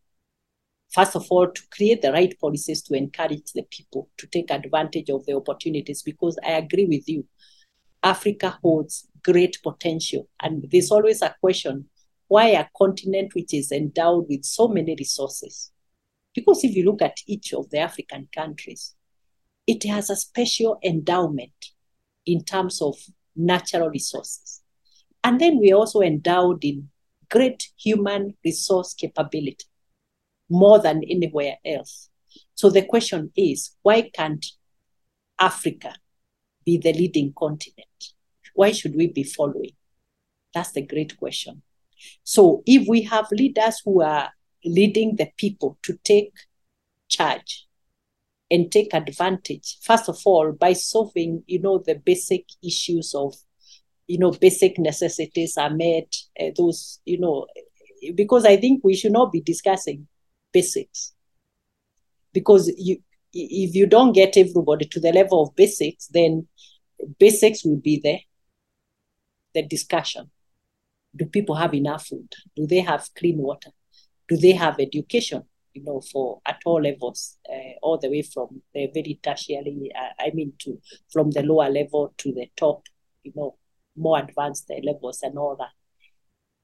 first 0.92 1.16
of 1.16 1.26
all, 1.30 1.48
to 1.50 1.62
create 1.70 2.02
the 2.02 2.12
right 2.12 2.38
policies 2.40 2.82
to 2.82 2.94
encourage 2.94 3.52
the 3.54 3.64
people 3.64 4.08
to 4.18 4.26
take 4.26 4.50
advantage 4.50 5.10
of 5.10 5.24
the 5.26 5.34
opportunities. 5.34 6.02
Because 6.02 6.38
I 6.44 6.52
agree 6.52 6.86
with 6.86 7.08
you, 7.08 7.26
Africa 8.02 8.58
holds 8.62 9.08
great 9.24 9.58
potential. 9.62 10.28
And 10.40 10.66
there's 10.70 10.90
always 10.90 11.22
a 11.22 11.34
question 11.40 11.86
why 12.32 12.46
a 12.46 12.66
continent 12.78 13.34
which 13.34 13.52
is 13.52 13.70
endowed 13.70 14.26
with 14.26 14.42
so 14.42 14.66
many 14.66 14.96
resources? 14.98 15.70
Because 16.34 16.64
if 16.64 16.74
you 16.74 16.82
look 16.82 17.02
at 17.02 17.18
each 17.26 17.52
of 17.52 17.68
the 17.68 17.78
African 17.78 18.26
countries, 18.34 18.94
it 19.66 19.84
has 19.84 20.08
a 20.08 20.16
special 20.16 20.78
endowment 20.82 21.66
in 22.24 22.42
terms 22.42 22.80
of 22.80 22.96
natural 23.36 23.90
resources. 23.90 24.62
And 25.22 25.40
then 25.42 25.58
we're 25.58 25.76
also 25.76 26.00
endowed 26.00 26.64
in 26.64 26.88
great 27.30 27.68
human 27.78 28.34
resource 28.42 28.94
capability, 28.94 29.66
more 30.52 30.78
than 30.78 31.02
anywhere 31.08 31.56
else. 31.64 32.10
So 32.54 32.70
the 32.70 32.82
question 32.82 33.32
is 33.36 33.74
why 33.82 34.10
can't 34.14 34.44
Africa 35.38 35.94
be 36.64 36.78
the 36.78 36.92
leading 36.92 37.32
continent? 37.36 37.88
Why 38.54 38.72
should 38.72 38.94
we 38.94 39.08
be 39.08 39.24
following? 39.24 39.72
That's 40.54 40.72
the 40.72 40.82
great 40.82 41.16
question. 41.16 41.62
So 42.22 42.62
if 42.66 42.86
we 42.86 43.02
have 43.02 43.26
leaders 43.32 43.80
who 43.84 44.02
are 44.02 44.30
leading 44.64 45.16
the 45.16 45.30
people 45.38 45.78
to 45.84 45.98
take 46.04 46.32
charge 47.08 47.66
and 48.50 48.70
take 48.70 48.92
advantage, 48.92 49.78
first 49.82 50.08
of 50.08 50.20
all, 50.26 50.52
by 50.52 50.74
solving, 50.74 51.42
you 51.46 51.60
know, 51.60 51.82
the 51.84 51.94
basic 51.94 52.44
issues 52.62 53.14
of, 53.14 53.34
you 54.06 54.18
know, 54.18 54.32
basic 54.32 54.78
necessities 54.78 55.56
are 55.56 55.70
met, 55.70 56.14
uh, 56.38 56.50
those, 56.56 57.00
you 57.06 57.18
know, 57.18 57.46
because 58.14 58.44
I 58.44 58.58
think 58.58 58.82
we 58.84 58.94
should 58.94 59.12
not 59.12 59.32
be 59.32 59.40
discussing 59.40 60.06
basics. 60.52 61.12
Because 62.32 62.72
you, 62.78 62.98
if 63.32 63.74
you 63.74 63.86
don't 63.86 64.12
get 64.12 64.36
everybody 64.36 64.86
to 64.86 65.00
the 65.00 65.12
level 65.12 65.42
of 65.42 65.56
basics, 65.56 66.06
then 66.08 66.46
basics 67.18 67.64
will 67.64 67.80
be 67.80 68.00
there, 68.02 68.20
the 69.54 69.66
discussion 69.66 70.30
do 71.14 71.26
people 71.26 71.54
have 71.54 71.74
enough 71.74 72.06
food? 72.06 72.32
Do 72.56 72.66
they 72.66 72.80
have 72.80 73.08
clean 73.16 73.38
water? 73.38 73.70
Do 74.28 74.36
they 74.36 74.52
have 74.52 74.80
education? 74.80 75.42
You 75.74 75.84
know, 75.84 76.00
for 76.00 76.40
at 76.46 76.60
all 76.66 76.82
levels, 76.82 77.38
uh, 77.50 77.78
all 77.80 77.98
the 77.98 78.10
way 78.10 78.22
from 78.22 78.62
the 78.74 78.90
very 78.92 79.18
tertiary, 79.22 79.90
uh, 79.94 80.22
I 80.22 80.30
mean, 80.34 80.52
to 80.60 80.78
from 81.10 81.30
the 81.30 81.42
lower 81.42 81.70
level 81.70 82.12
to 82.18 82.32
the 82.32 82.46
top, 82.56 82.82
you 83.22 83.32
know, 83.34 83.56
more 83.96 84.18
advanced 84.18 84.70
levels 84.82 85.22
and 85.22 85.38
all 85.38 85.56
that. 85.56 85.70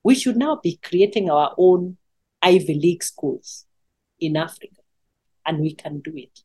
We 0.03 0.15
should 0.15 0.37
now 0.37 0.61
be 0.63 0.79
creating 0.83 1.31
our 1.31 1.55
own 1.57 1.97
Ivy 2.43 2.75
League 2.75 3.03
schools 3.03 3.67
in 4.21 4.37
Africa, 4.37 4.83
and 5.47 5.61
we 5.61 5.75
can 5.75 6.01
do 6.01 6.13
it. 6.17 6.41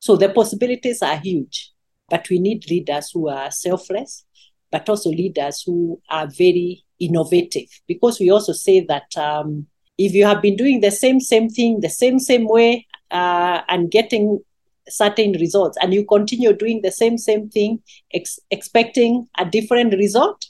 So 0.00 0.16
the 0.16 0.28
possibilities 0.28 1.02
are 1.02 1.16
huge, 1.16 1.72
but 2.08 2.28
we 2.28 2.38
need 2.38 2.68
leaders 2.68 3.10
who 3.12 3.28
are 3.28 3.50
selfless, 3.50 4.24
but 4.70 4.88
also 4.88 5.10
leaders 5.10 5.62
who 5.62 6.00
are 6.08 6.26
very 6.26 6.84
innovative. 6.98 7.68
Because 7.86 8.18
we 8.18 8.30
also 8.30 8.52
say 8.52 8.80
that 8.80 9.16
um, 9.16 9.66
if 9.98 10.14
you 10.14 10.24
have 10.24 10.42
been 10.42 10.56
doing 10.56 10.80
the 10.80 10.90
same 10.90 11.20
same 11.20 11.48
thing 11.48 11.80
the 11.80 11.88
same 11.88 12.18
same 12.18 12.48
way 12.48 12.86
uh, 13.10 13.60
and 13.68 13.90
getting 13.90 14.40
certain 14.88 15.32
results 15.32 15.78
and 15.80 15.94
you 15.94 16.04
continue 16.04 16.52
doing 16.52 16.80
the 16.82 16.90
same 16.90 17.16
same 17.16 17.48
thing 17.48 17.80
ex- 18.12 18.40
expecting 18.50 19.28
a 19.38 19.44
different 19.44 19.94
result 19.94 20.46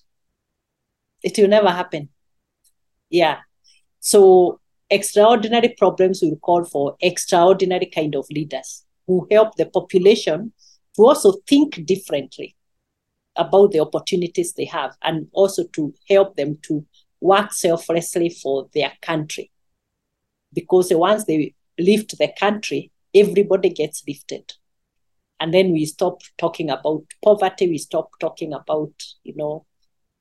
it 1.23 1.39
will 1.39 1.49
never 1.49 1.71
happen. 1.71 2.09
Yeah. 3.11 3.39
So 4.01 4.61
extraordinary 4.93 5.75
problems 5.79 6.21
will 6.23 6.37
call 6.37 6.65
for 6.65 6.97
extraordinary 7.01 7.87
kind 7.87 8.15
of 8.15 8.27
leaders 8.31 8.85
who 9.07 9.27
help 9.31 9.57
the 9.57 9.67
population 9.67 10.53
to 10.95 11.03
also 11.03 11.33
think 11.49 11.85
differently 11.87 12.55
about 13.37 13.73
the 13.73 13.81
opportunities 13.81 14.53
they 14.53 14.67
have 14.67 14.95
and 15.03 15.27
also 15.33 15.65
to 15.73 15.95
help 16.11 16.37
them 16.37 16.59
to 16.61 16.85
work 17.21 17.53
selflessly 17.53 18.29
for 18.29 18.69
their 18.75 18.93
country. 19.01 19.51
Because 20.53 20.93
once 20.93 21.25
they 21.25 21.55
lift 21.79 22.19
the 22.19 22.31
country, 22.39 22.91
everybody 23.15 23.71
gets 23.71 24.03
lifted. 24.07 24.53
And 25.41 25.55
then 25.55 25.73
we 25.73 25.87
stop 25.87 26.21
talking 26.37 26.69
about 26.69 27.05
poverty, 27.25 27.67
we 27.69 27.79
stop 27.79 28.11
talking 28.21 28.53
about, 28.53 28.93
you 29.25 29.35
know, 29.35 29.65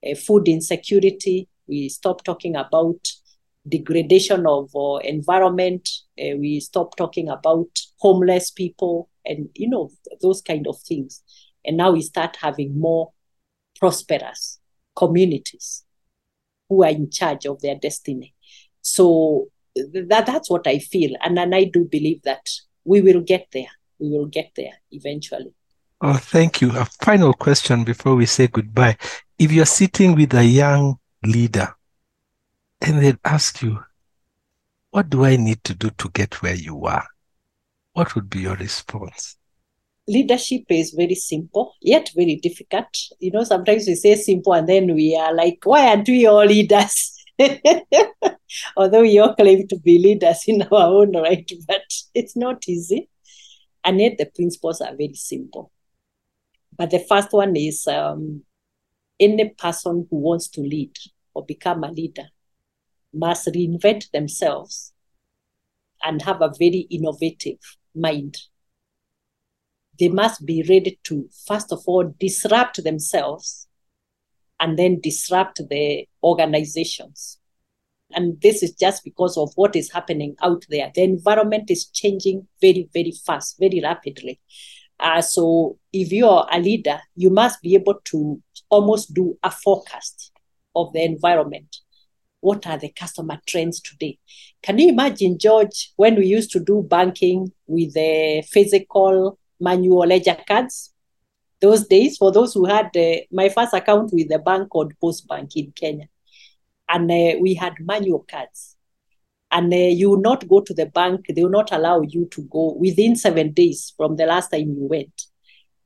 uh, 0.10 0.16
food 0.16 0.48
insecurity, 0.48 1.50
we 1.68 1.90
stop 1.90 2.24
talking 2.24 2.56
about 2.56 3.12
degradation 3.68 4.46
of 4.48 4.70
uh, 4.76 4.98
environment, 4.98 5.88
uh, 6.20 6.36
we 6.38 6.60
stop 6.60 6.96
talking 6.96 7.30
about 7.30 7.68
homeless 8.00 8.52
people 8.52 9.10
and, 9.26 9.50
you 9.56 9.70
know, 9.70 9.90
those 10.22 10.42
kind 10.42 10.68
of 10.68 10.80
things. 10.80 11.22
And 11.64 11.78
now 11.78 11.92
we 11.92 12.02
start 12.02 12.38
having 12.42 12.80
more 12.80 13.12
prosperous 13.80 14.60
communities 14.96 15.84
who 16.70 16.84
are 16.84 16.90
in 16.90 17.12
charge 17.12 17.46
of 17.46 17.62
their 17.62 17.76
destiny. 17.76 18.34
So 18.82 19.48
that, 19.76 20.26
that's 20.26 20.50
what 20.50 20.66
I 20.68 20.80
feel. 20.80 21.16
And, 21.22 21.38
and 21.38 21.54
I 21.54 21.66
do 21.66 21.86
believe 21.86 22.24
that 22.24 22.50
we 22.84 23.02
will 23.02 23.22
get 23.22 23.48
there. 23.54 23.70
We 24.00 24.10
will 24.10 24.26
get 24.26 24.52
there 24.56 24.74
eventually. 24.92 25.54
Oh, 26.02 26.14
thank 26.14 26.62
you. 26.62 26.76
A 26.76 26.86
final 26.86 27.34
question 27.34 27.84
before 27.84 28.16
we 28.16 28.26
say 28.26 28.48
goodbye. 28.48 28.98
If 29.38 29.52
you're 29.52 29.66
sitting 29.66 30.16
with 30.16 30.34
a 30.34 30.44
young 30.44 30.98
leader 31.24 31.76
and 32.82 33.02
they'd 33.02 33.20
ask 33.24 33.62
you, 33.62 33.80
what 34.90 35.10
do 35.10 35.24
I 35.24 35.38
need 35.38 35.64
to 35.66 35.74
do 35.74 35.90
to 35.98 36.10
get 36.10 36.42
where 36.42 36.56
you 36.56 36.86
are? 36.86 37.08
What 37.94 38.16
would 38.16 38.30
be 38.30 38.42
your 38.42 38.56
response? 38.56 39.38
leadership 40.08 40.64
is 40.70 40.92
very 40.92 41.16
simple 41.16 41.76
yet 41.82 42.10
very 42.16 42.36
difficult 42.36 42.88
you 43.20 43.32
know 43.32 43.44
sometimes 43.44 43.88
we 43.88 43.96
say 43.96 44.16
simple 44.16 44.54
and 44.54 44.68
then 44.68 44.94
we 44.94 45.16
are 45.16 45.34
like 45.34 45.60
why 45.64 45.88
aren't 45.88 46.08
we 46.08 46.26
all 46.26 46.46
leaders 46.46 47.24
although 48.78 49.02
we 49.02 49.20
all 49.20 49.36
claim 49.36 49.68
to 49.68 49.78
be 49.80 50.00
leaders 50.00 50.44
in 50.48 50.62
our 50.64 50.88
own 50.88 51.16
right 51.16 51.52
but 51.68 51.84
it's 52.14 52.36
not 52.36 52.68
easy 52.68 53.10
and 53.84 54.02
yet 54.02 54.18
the 54.18 54.26
principles 54.26 54.82
are 54.82 54.96
very 54.96 55.14
simple 55.14 55.72
but 56.76 56.90
the 56.90 57.00
first 57.00 57.32
one 57.32 57.56
is 57.56 57.86
um, 57.88 58.44
any 59.20 59.50
person 59.50 60.08
who 60.10 60.18
wants 60.18 60.48
to 60.48 60.62
lead 60.62 60.96
or 61.34 61.46
become 61.46 61.84
a 61.84 61.92
leader 61.92 62.28
must 63.14 63.48
reinvent 63.48 64.10
themselves 64.12 64.94
and 66.04 66.22
have 66.22 66.42
a 66.42 66.54
very 66.58 66.88
innovative 66.90 67.60
mind 67.94 68.38
they 70.02 70.10
must 70.10 70.46
be 70.48 70.66
ready 70.68 71.00
to, 71.04 71.30
first 71.46 71.72
of 71.72 71.84
all, 71.86 72.12
disrupt 72.20 72.84
themselves 72.84 73.68
and 74.60 74.78
then 74.78 75.00
disrupt 75.00 75.62
the 75.70 76.08
organizations. 76.24 77.38
And 78.14 78.42
this 78.42 78.64
is 78.64 78.74
just 78.74 79.04
because 79.04 79.38
of 79.38 79.52
what 79.56 79.76
is 79.76 79.92
happening 79.92 80.36
out 80.42 80.66
there. 80.70 80.92
The 80.96 81.04
environment 81.04 81.70
is 81.70 81.86
changing 81.86 82.48
very, 82.60 82.90
very 82.92 83.14
fast, 83.26 83.58
very 83.60 83.80
rapidly. 83.80 84.40
Uh, 85.00 85.22
so 85.22 85.78
if 85.94 86.12
you're 86.12 86.48
a 86.52 86.60
leader, 86.60 87.00
you 87.16 87.30
must 87.30 87.62
be 87.62 87.76
able 87.76 88.00
to 88.06 88.42
almost 88.72 89.14
do 89.14 89.38
a 89.44 89.52
forecast 89.52 90.32
of 90.76 90.92
the 90.94 91.04
environment. 91.04 91.78
What 92.42 92.68
are 92.68 92.78
the 92.78 92.90
customer 92.90 93.40
trends 93.48 93.80
today? 93.80 94.20
Can 94.62 94.78
you 94.78 94.90
imagine, 94.90 95.38
George, 95.40 95.94
when 95.96 96.16
we 96.16 96.28
used 96.28 96.52
to 96.52 96.60
do 96.60 96.86
banking 96.88 97.52
with 97.68 97.94
the 97.94 98.44
physical 98.52 99.38
manual 99.62 100.08
ledger 100.08 100.38
cards. 100.48 100.94
Those 101.62 101.88
days, 101.88 102.18
for 102.18 102.32
those 102.32 102.54
who 102.54 102.66
had 102.66 102.96
uh, 102.98 103.22
my 103.32 103.48
first 103.48 103.74
account 103.74 104.12
with 104.12 104.30
the 104.30 104.40
bank 104.40 104.70
called 104.70 104.94
Post 105.00 105.28
Bank 105.28 105.56
in 105.56 105.72
Kenya, 105.72 106.10
and 106.90 107.10
uh, 107.10 107.38
we 107.40 107.54
had 107.54 107.74
manual 107.80 108.26
cards. 108.30 108.76
And 109.52 109.72
uh, 109.72 109.78
you 109.78 110.10
will 110.10 110.22
not 110.22 110.48
go 110.48 110.62
to 110.62 110.74
the 110.74 110.88
bank; 110.88 111.28
they 111.30 111.44
will 111.44 111.52
not 111.52 111.72
allow 111.72 112.02
you 112.02 112.28
to 112.32 112.42
go 112.44 112.74
within 112.74 113.16
seven 113.16 113.52
days 113.52 113.94
from 113.96 114.16
the 114.16 114.26
last 114.26 114.50
time 114.50 114.74
you 114.76 114.88
went. 114.90 115.26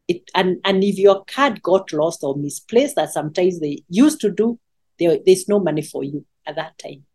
It, 0.08 0.30
and 0.34 0.58
and 0.64 0.84
if 0.84 0.98
your 0.98 1.26
card 1.26 1.62
got 1.62 1.92
lost 1.92 2.24
or 2.24 2.38
misplaced, 2.38 2.96
that 2.96 3.12
sometimes 3.12 3.60
they 3.60 3.84
used 3.90 4.22
to 4.22 4.32
do, 4.32 4.58
there, 5.00 5.18
there's 5.26 5.48
no 5.48 5.60
money 5.60 5.82
for 5.82 6.04
you 6.04 6.26
at 6.46 6.56
that 6.56 6.78
time. 6.78 7.06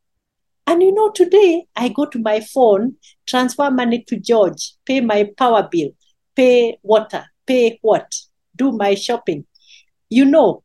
And 0.66 0.82
you 0.82 0.92
know, 0.92 1.10
today 1.10 1.64
I 1.74 1.88
go 1.88 2.06
to 2.06 2.18
my 2.18 2.40
phone, 2.40 2.96
transfer 3.26 3.70
money 3.70 4.04
to 4.08 4.16
George, 4.18 4.74
pay 4.86 5.00
my 5.00 5.30
power 5.36 5.68
bill, 5.70 5.90
pay 6.36 6.78
water, 6.82 7.24
pay 7.46 7.78
what, 7.82 8.14
do 8.54 8.72
my 8.72 8.94
shopping. 8.94 9.46
You 10.08 10.24
know, 10.24 10.62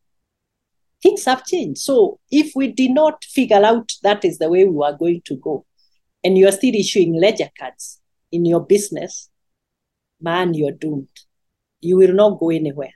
things 1.01 1.26
have 1.26 1.45
changed. 1.45 1.82
So 1.82 2.20
if 2.32 2.51
we 2.55 2.68
did 2.72 2.91
not 2.91 3.24
figure 3.24 3.63
out 3.63 3.91
that 4.03 4.26
is 4.26 4.38
the 4.38 4.49
way 4.49 4.66
we 4.66 4.84
are 4.86 4.97
going 4.97 5.22
to 5.26 5.36
go, 5.38 5.66
and 6.24 6.38
you 6.38 6.47
are 6.47 6.51
still 6.51 6.74
issuing 6.74 7.20
ledger 7.20 7.49
cards 7.57 7.99
in 8.32 8.45
your 8.45 8.66
business, 8.66 9.30
man, 10.20 10.53
you're 10.53 10.72
doomed. 10.72 11.07
You 11.82 11.97
will 11.97 12.13
not 12.13 12.39
go 12.39 12.49
anywhere. 12.49 12.93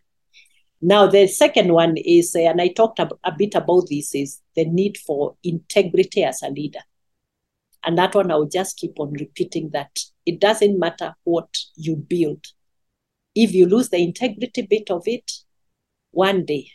Now, 0.81 1.07
the 1.07 1.27
second 1.27 1.73
one 1.73 1.97
is, 1.97 2.33
uh, 2.35 2.39
and 2.39 2.61
I 2.61 2.69
talked 2.69 2.99
a, 2.99 3.09
a 3.23 3.33
bit 3.37 3.53
about 3.55 3.87
this, 3.89 4.15
is 4.15 4.41
the 4.55 4.65
need 4.65 4.97
for 4.97 5.35
integrity 5.43 6.23
as 6.23 6.41
a 6.41 6.49
leader. 6.49 6.79
And 7.83 7.97
that 7.97 8.15
one, 8.15 8.31
I'll 8.31 8.45
just 8.45 8.77
keep 8.77 8.99
on 8.99 9.13
repeating 9.13 9.71
that 9.71 9.99
it 10.25 10.39
doesn't 10.39 10.79
matter 10.79 11.15
what 11.23 11.57
you 11.75 11.95
build. 11.95 12.45
If 13.35 13.53
you 13.53 13.67
lose 13.67 13.89
the 13.89 14.01
integrity 14.01 14.63
bit 14.63 14.89
of 14.89 15.03
it, 15.05 15.31
one 16.11 16.45
day 16.45 16.71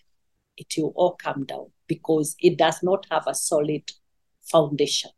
it 0.56 0.72
will 0.76 0.92
all 0.96 1.16
come 1.16 1.44
down 1.44 1.66
because 1.86 2.36
it 2.40 2.56
does 2.56 2.82
not 2.82 3.06
have 3.10 3.24
a 3.26 3.34
solid 3.34 3.90
foundation. 4.42 5.10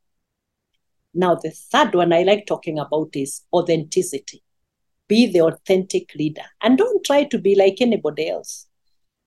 Now, 1.13 1.35
the 1.35 1.51
third 1.51 1.95
one 1.95 2.13
I 2.13 2.23
like 2.23 2.47
talking 2.47 2.79
about 2.79 3.11
is 3.15 3.43
authenticity. 3.53 4.43
Be 5.09 5.27
the 5.31 5.41
authentic 5.41 6.15
leader 6.15 6.43
and 6.63 6.77
don't 6.77 7.05
try 7.05 7.25
to 7.25 7.39
be 7.39 7.55
like 7.55 7.77
anybody 7.81 8.29
else. 8.29 8.67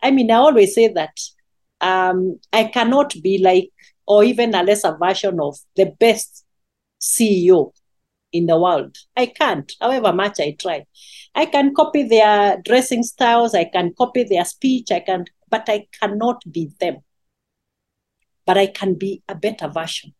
I 0.02 0.12
mean, 0.12 0.32
I 0.32 0.36
always 0.36 0.74
say 0.74 0.88
that 0.90 1.18
um, 1.82 2.40
I 2.52 2.66
cannot 2.66 3.14
be 3.22 3.40
like, 3.40 3.72
or 4.08 4.24
even 4.24 4.56
a 4.56 4.64
lesser 4.64 4.98
version 4.98 5.40
of 5.40 5.58
the 5.76 5.94
best 6.00 6.46
CEO 7.00 7.72
in 8.32 8.46
the 8.46 8.60
world. 8.60 8.96
I 9.16 9.28
can't, 9.28 9.72
however 9.80 10.14
much 10.14 10.40
I 10.40 10.56
try. 10.60 10.86
I 11.36 11.46
can 11.46 11.74
copy 11.74 12.04
their 12.04 12.62
dressing 12.64 13.04
styles, 13.04 13.54
I 13.54 13.66
can 13.66 13.94
copy 13.98 14.24
their 14.24 14.46
speech, 14.46 14.92
I 14.92 15.00
can, 15.00 15.26
but 15.50 15.68
I 15.68 15.88
cannot 16.00 16.42
be 16.52 16.72
them. 16.80 16.98
But 18.46 18.58
I 18.58 18.68
can 18.68 18.96
be 18.96 19.22
a 19.28 19.36
better 19.36 19.68
version 19.68 20.14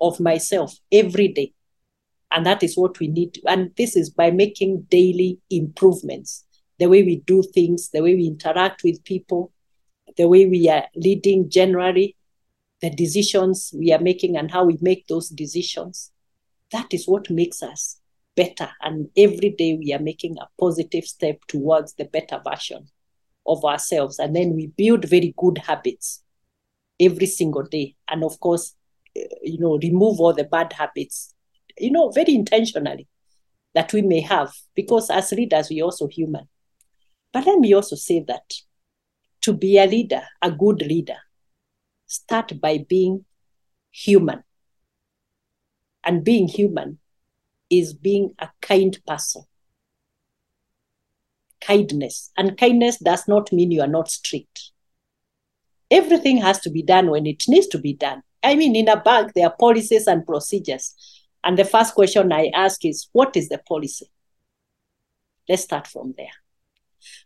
of 0.00 0.20
myself 0.20 0.74
every 0.90 1.28
day. 1.28 1.52
And 2.30 2.44
that 2.44 2.62
is 2.62 2.76
what 2.76 2.98
we 2.98 3.08
need. 3.08 3.40
And 3.46 3.70
this 3.76 3.96
is 3.96 4.10
by 4.10 4.30
making 4.30 4.86
daily 4.90 5.38
improvements 5.50 6.44
the 6.78 6.88
way 6.88 7.02
we 7.02 7.16
do 7.26 7.42
things, 7.42 7.90
the 7.90 8.02
way 8.02 8.14
we 8.14 8.26
interact 8.26 8.82
with 8.84 9.04
people, 9.04 9.52
the 10.16 10.28
way 10.28 10.46
we 10.46 10.68
are 10.68 10.84
leading 10.94 11.50
generally, 11.50 12.16
the 12.80 12.90
decisions 12.90 13.72
we 13.76 13.92
are 13.92 14.00
making 14.00 14.36
and 14.36 14.50
how 14.50 14.64
we 14.64 14.78
make 14.80 15.06
those 15.06 15.28
decisions. 15.28 16.12
That 16.72 16.92
is 16.92 17.08
what 17.08 17.30
makes 17.30 17.62
us 17.62 18.00
better. 18.36 18.70
And 18.82 19.08
every 19.16 19.50
day 19.50 19.76
we 19.76 19.92
are 19.92 19.98
making 19.98 20.36
a 20.38 20.48
positive 20.60 21.04
step 21.04 21.40
towards 21.48 21.94
the 21.94 22.04
better 22.04 22.40
version 22.48 22.88
of 23.46 23.64
ourselves. 23.64 24.18
And 24.18 24.36
then 24.36 24.54
we 24.54 24.68
build 24.68 25.04
very 25.06 25.34
good 25.36 25.58
habits 25.58 26.22
every 27.00 27.26
single 27.26 27.64
day. 27.64 27.96
And 28.08 28.22
of 28.22 28.38
course, 28.38 28.74
eh, 29.16 29.24
you 29.42 29.58
know, 29.58 29.78
remove 29.78 30.20
all 30.20 30.32
the 30.32 30.44
bad 30.44 30.72
habits, 30.72 31.34
you 31.78 31.90
know, 31.90 32.10
very 32.10 32.34
intentionally 32.34 33.08
that 33.74 33.92
we 33.92 34.02
may 34.02 34.20
have, 34.20 34.52
because 34.74 35.10
as 35.10 35.32
leaders, 35.32 35.68
we're 35.70 35.84
also 35.84 36.06
human. 36.06 36.48
But 37.32 37.46
let 37.46 37.58
me 37.58 37.72
also 37.74 37.96
say 37.96 38.24
that 38.26 38.54
to 39.42 39.52
be 39.52 39.78
a 39.78 39.86
leader, 39.86 40.22
a 40.42 40.50
good 40.50 40.82
leader, 40.82 41.18
start 42.06 42.60
by 42.60 42.84
being 42.88 43.24
human. 43.90 44.42
And 46.04 46.24
being 46.24 46.48
human 46.48 46.98
is 47.70 47.92
being 47.92 48.34
a 48.38 48.48
kind 48.62 48.98
person. 49.06 49.42
Kindness. 51.60 52.30
And 52.36 52.56
kindness 52.56 52.98
does 52.98 53.28
not 53.28 53.52
mean 53.52 53.70
you 53.70 53.82
are 53.82 53.86
not 53.86 54.10
strict. 54.10 54.72
Everything 55.90 56.38
has 56.38 56.60
to 56.60 56.70
be 56.70 56.82
done 56.82 57.10
when 57.10 57.26
it 57.26 57.44
needs 57.48 57.66
to 57.68 57.78
be 57.78 57.94
done. 57.94 58.22
I 58.42 58.54
mean, 58.54 58.76
in 58.76 58.88
a 58.88 59.00
bank, 59.00 59.32
there 59.34 59.46
are 59.46 59.56
policies 59.58 60.06
and 60.06 60.24
procedures. 60.24 60.94
And 61.44 61.58
the 61.58 61.64
first 61.64 61.94
question 61.94 62.32
I 62.32 62.50
ask 62.54 62.84
is, 62.84 63.08
what 63.12 63.36
is 63.36 63.48
the 63.48 63.58
policy? 63.58 64.10
Let's 65.48 65.64
start 65.64 65.86
from 65.86 66.14
there. 66.16 66.28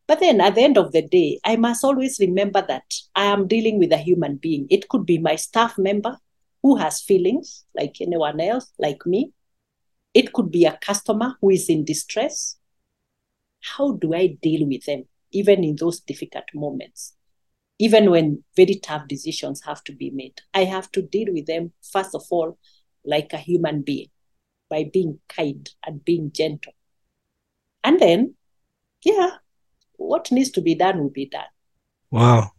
But 0.07 0.21
then 0.21 0.41
at 0.41 0.55
the 0.55 0.63
end 0.63 0.79
of 0.79 0.93
the 0.93 1.03
day, 1.03 1.41
I 1.45 1.57
must 1.57 1.85
always 1.85 2.19
remember 2.21 2.65
that 2.67 2.85
I 3.15 3.25
am 3.25 3.47
dealing 3.47 3.79
with 3.79 3.93
a 3.93 3.99
human 3.99 4.37
being. 4.37 4.67
It 4.71 4.89
could 4.89 5.07
be 5.07 5.19
my 5.19 5.37
staff 5.37 5.79
member 5.79 6.19
who 6.63 6.77
has 6.77 7.03
feelings 7.03 7.65
like 7.75 7.97
anyone 8.01 8.41
else, 8.41 8.73
like 8.79 9.05
me. 9.07 9.33
It 10.15 10.33
could 10.33 10.51
be 10.51 10.65
a 10.65 10.79
customer 10.81 11.37
who 11.41 11.51
is 11.51 11.69
in 11.69 11.85
distress. 11.85 12.57
How 13.61 13.93
do 13.93 14.15
I 14.15 14.39
deal 14.41 14.67
with 14.67 14.85
them, 14.85 15.05
even 15.31 15.65
in 15.65 15.77
those 15.77 16.01
difficult 16.01 16.45
moments? 16.55 17.15
Even 17.79 18.11
when 18.11 18.45
very 18.55 18.77
tough 18.77 19.09
decisions 19.09 19.63
have 19.65 19.83
to 19.85 19.93
be 19.93 20.11
made, 20.11 20.41
I 20.55 20.65
have 20.65 20.91
to 20.93 21.03
deal 21.03 21.33
with 21.33 21.47
them, 21.47 21.73
first 21.83 22.15
of 22.15 22.23
all, 22.31 22.59
like 23.05 23.33
a 23.33 23.39
human 23.39 23.83
being 23.83 24.09
by 24.69 24.89
being 24.93 25.19
kind 25.29 25.69
and 25.85 26.05
being 26.05 26.33
gentle. 26.33 26.73
And 27.85 27.99
then, 28.01 28.35
yeah, 29.05 29.37
what 30.09 30.31
needs 30.33 30.51
to 30.51 30.61
be 30.61 30.75
done 30.75 30.99
will 30.99 31.11
be 31.11 31.27
done. 31.27 31.45
Wow. 32.11 32.53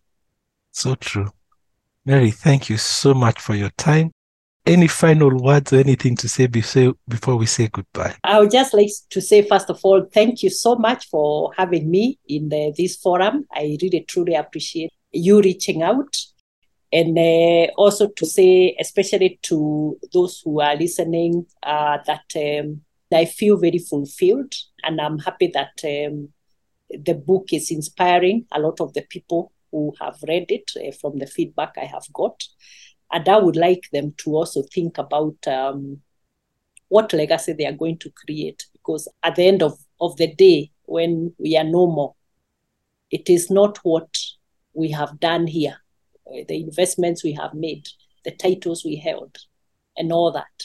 So 0.71 0.95
true. 0.95 1.31
Mary, 2.05 2.31
thank 2.31 2.69
you 2.69 2.77
so 2.77 3.13
much 3.13 3.39
for 3.39 3.55
your 3.55 3.69
time. 3.77 4.11
Any 4.65 4.87
final 4.87 5.29
words 5.29 5.73
or 5.73 5.77
anything 5.77 6.15
to 6.17 6.29
say 6.29 6.47
before 6.47 7.35
we 7.35 7.45
say 7.45 7.67
goodbye? 7.67 8.15
I 8.23 8.39
would 8.39 8.51
just 8.51 8.73
like 8.73 8.89
to 9.09 9.21
say, 9.21 9.41
first 9.41 9.69
of 9.69 9.79
all, 9.83 10.05
thank 10.13 10.41
you 10.41 10.49
so 10.49 10.75
much 10.75 11.09
for 11.09 11.51
having 11.57 11.89
me 11.91 12.17
in 12.27 12.49
the, 12.49 12.73
this 12.77 12.95
forum. 12.95 13.45
I 13.53 13.77
really, 13.81 14.05
truly 14.07 14.35
appreciate 14.35 14.91
you 15.11 15.41
reaching 15.41 15.83
out. 15.83 16.17
And 16.91 17.17
uh, 17.17 17.71
also 17.77 18.07
to 18.07 18.25
say, 18.25 18.75
especially 18.79 19.39
to 19.43 19.97
those 20.13 20.41
who 20.43 20.61
are 20.61 20.75
listening, 20.75 21.45
uh, 21.61 21.97
that 22.05 22.61
um, 22.61 22.81
I 23.11 23.25
feel 23.25 23.57
very 23.57 23.79
fulfilled 23.79 24.53
and 24.83 24.99
I'm 24.99 25.19
happy 25.19 25.47
that 25.53 25.81
um, 25.83 26.29
the 27.05 27.13
book 27.13 27.47
is 27.51 27.71
inspiring 27.71 28.45
a 28.51 28.59
lot 28.59 28.79
of 28.81 28.93
the 28.93 29.03
people 29.09 29.51
who 29.71 29.93
have 29.99 30.17
read 30.27 30.45
it 30.49 30.71
uh, 30.77 30.91
from 30.99 31.17
the 31.19 31.27
feedback 31.27 31.73
I 31.77 31.85
have 31.85 32.05
got. 32.13 32.43
And 33.11 33.27
I 33.27 33.37
would 33.37 33.55
like 33.55 33.89
them 33.91 34.13
to 34.17 34.35
also 34.35 34.63
think 34.73 34.97
about 34.97 35.35
um, 35.47 36.01
what 36.89 37.13
legacy 37.13 37.53
they 37.53 37.65
are 37.65 37.73
going 37.73 37.97
to 37.99 38.11
create. 38.11 38.65
Because 38.73 39.07
at 39.23 39.35
the 39.35 39.47
end 39.47 39.63
of, 39.63 39.77
of 39.99 40.15
the 40.17 40.33
day, 40.33 40.71
when 40.85 41.33
we 41.37 41.57
are 41.57 41.63
no 41.63 41.87
more, 41.87 42.15
it 43.11 43.29
is 43.29 43.49
not 43.49 43.77
what 43.83 44.15
we 44.73 44.91
have 44.91 45.19
done 45.19 45.47
here, 45.47 45.77
uh, 46.27 46.43
the 46.47 46.61
investments 46.61 47.23
we 47.23 47.33
have 47.33 47.53
made, 47.53 47.87
the 48.25 48.31
titles 48.31 48.83
we 48.83 48.95
held, 48.95 49.37
and 49.95 50.11
all 50.11 50.31
that. 50.31 50.63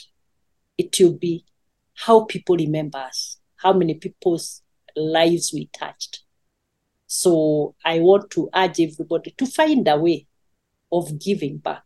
It 0.77 0.95
will 0.99 1.17
be 1.17 1.45
how 1.93 2.25
people 2.25 2.55
remember 2.55 2.97
us, 2.97 3.37
how 3.57 3.73
many 3.73 3.93
people's 3.95 4.61
lives 4.99 5.51
we 5.53 5.69
touched. 5.73 6.23
So 7.07 7.75
I 7.83 7.99
want 7.99 8.29
to 8.31 8.49
urge 8.55 8.79
everybody 8.79 9.33
to 9.37 9.45
find 9.45 9.87
a 9.87 9.97
way 9.97 10.27
of 10.91 11.19
giving 11.19 11.57
back 11.57 11.83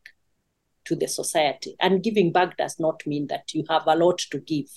to 0.85 0.95
the 0.95 1.07
society. 1.07 1.75
And 1.79 2.03
giving 2.03 2.31
back 2.31 2.57
does 2.57 2.79
not 2.79 3.03
mean 3.05 3.27
that 3.27 3.53
you 3.53 3.63
have 3.69 3.83
a 3.87 3.95
lot 3.95 4.19
to 4.31 4.39
give. 4.39 4.69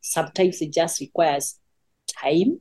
Sometimes 0.00 0.60
it 0.60 0.72
just 0.72 1.00
requires 1.00 1.58
time. 2.20 2.60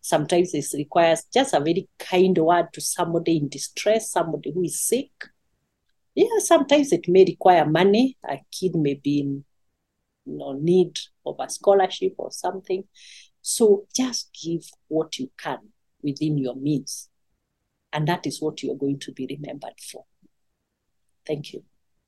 Sometimes 0.00 0.54
it 0.54 0.64
requires 0.76 1.24
just 1.32 1.52
a 1.52 1.60
very 1.60 1.88
kind 1.98 2.36
word 2.38 2.68
to 2.72 2.80
somebody 2.80 3.36
in 3.36 3.48
distress, 3.48 4.10
somebody 4.10 4.52
who 4.52 4.62
is 4.62 4.80
sick. 4.80 5.10
Yeah, 6.14 6.38
sometimes 6.38 6.92
it 6.92 7.06
may 7.06 7.24
require 7.24 7.66
money. 7.66 8.16
A 8.28 8.38
kid 8.50 8.74
may 8.74 8.94
be 8.94 9.20
in 9.20 9.44
you 10.24 10.38
know, 10.38 10.52
need 10.52 10.98
of 11.24 11.36
a 11.38 11.48
scholarship 11.48 12.14
or 12.18 12.30
something. 12.30 12.84
So 13.48 13.86
just 13.96 14.28
give 14.44 14.68
what 14.88 15.18
you 15.18 15.30
can 15.38 15.70
within 16.02 16.36
your 16.36 16.54
means. 16.54 17.08
And 17.94 18.06
that 18.06 18.26
is 18.26 18.42
what 18.42 18.62
you're 18.62 18.76
going 18.76 18.98
to 18.98 19.12
be 19.12 19.26
remembered 19.26 19.80
for. 19.90 20.04
Thank 21.26 21.54
you. 21.54 21.64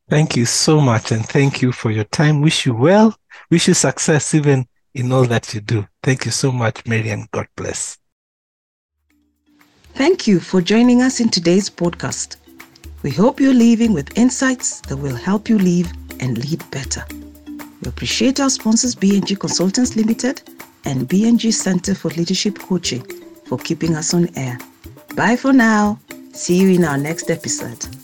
Thank 0.07 0.37
you 0.37 0.45
so 0.45 0.83
much. 0.83 1.13
And 1.13 1.25
thank 1.25 1.63
you 1.63 1.73
for 1.73 1.91
your 1.91 2.05
time. 2.05 2.43
Wish 2.43 2.67
you 2.67 2.75
well. 2.75 3.17
Wish 3.51 3.69
you 3.69 3.75
success 3.75 4.35
even 4.35 4.69
in 4.93 5.11
all 5.13 5.25
that 5.25 5.55
you 5.55 5.63
do. 5.63 5.87
Thank 6.03 6.27
you 6.27 6.31
so 6.31 6.53
much, 6.53 6.85
Marian. 6.85 7.27
God 7.33 7.49
bless. 7.57 7.97
Thank 9.95 10.27
you 10.27 10.41
for 10.41 10.61
joining 10.61 11.01
us 11.01 11.21
in 11.21 11.31
today's 11.31 11.71
podcast. 11.71 12.37
We 13.03 13.13
hope 13.13 13.41
you're 13.41 13.55
leaving 13.55 13.95
with 13.95 14.19
insights 14.19 14.83
that 14.83 14.97
will 14.99 15.17
help 15.17 15.49
you 15.49 15.59
live 15.59 15.91
and 16.21 16.37
lead 16.37 16.63
better. 16.71 17.03
We 17.81 17.89
appreciate 17.89 18.41
our 18.41 18.51
sponsors, 18.51 18.95
BNG 18.95 19.41
Consultants 19.41 19.97
Limited 19.97 20.43
and 20.85 21.09
BNG 21.09 21.53
Center 21.53 21.95
for 21.95 22.09
Leadership 22.11 22.59
Coaching 22.59 23.05
for 23.47 23.59
keeping 23.59 23.95
us 23.95 24.15
on 24.15 24.29
air. 24.37 24.59
Bye 25.17 25.37
for 25.37 25.53
now. 25.53 25.99
See 26.33 26.57
you 26.57 26.71
in 26.71 26.85
our 26.85 26.99
next 26.99 27.31
episode. 27.31 28.00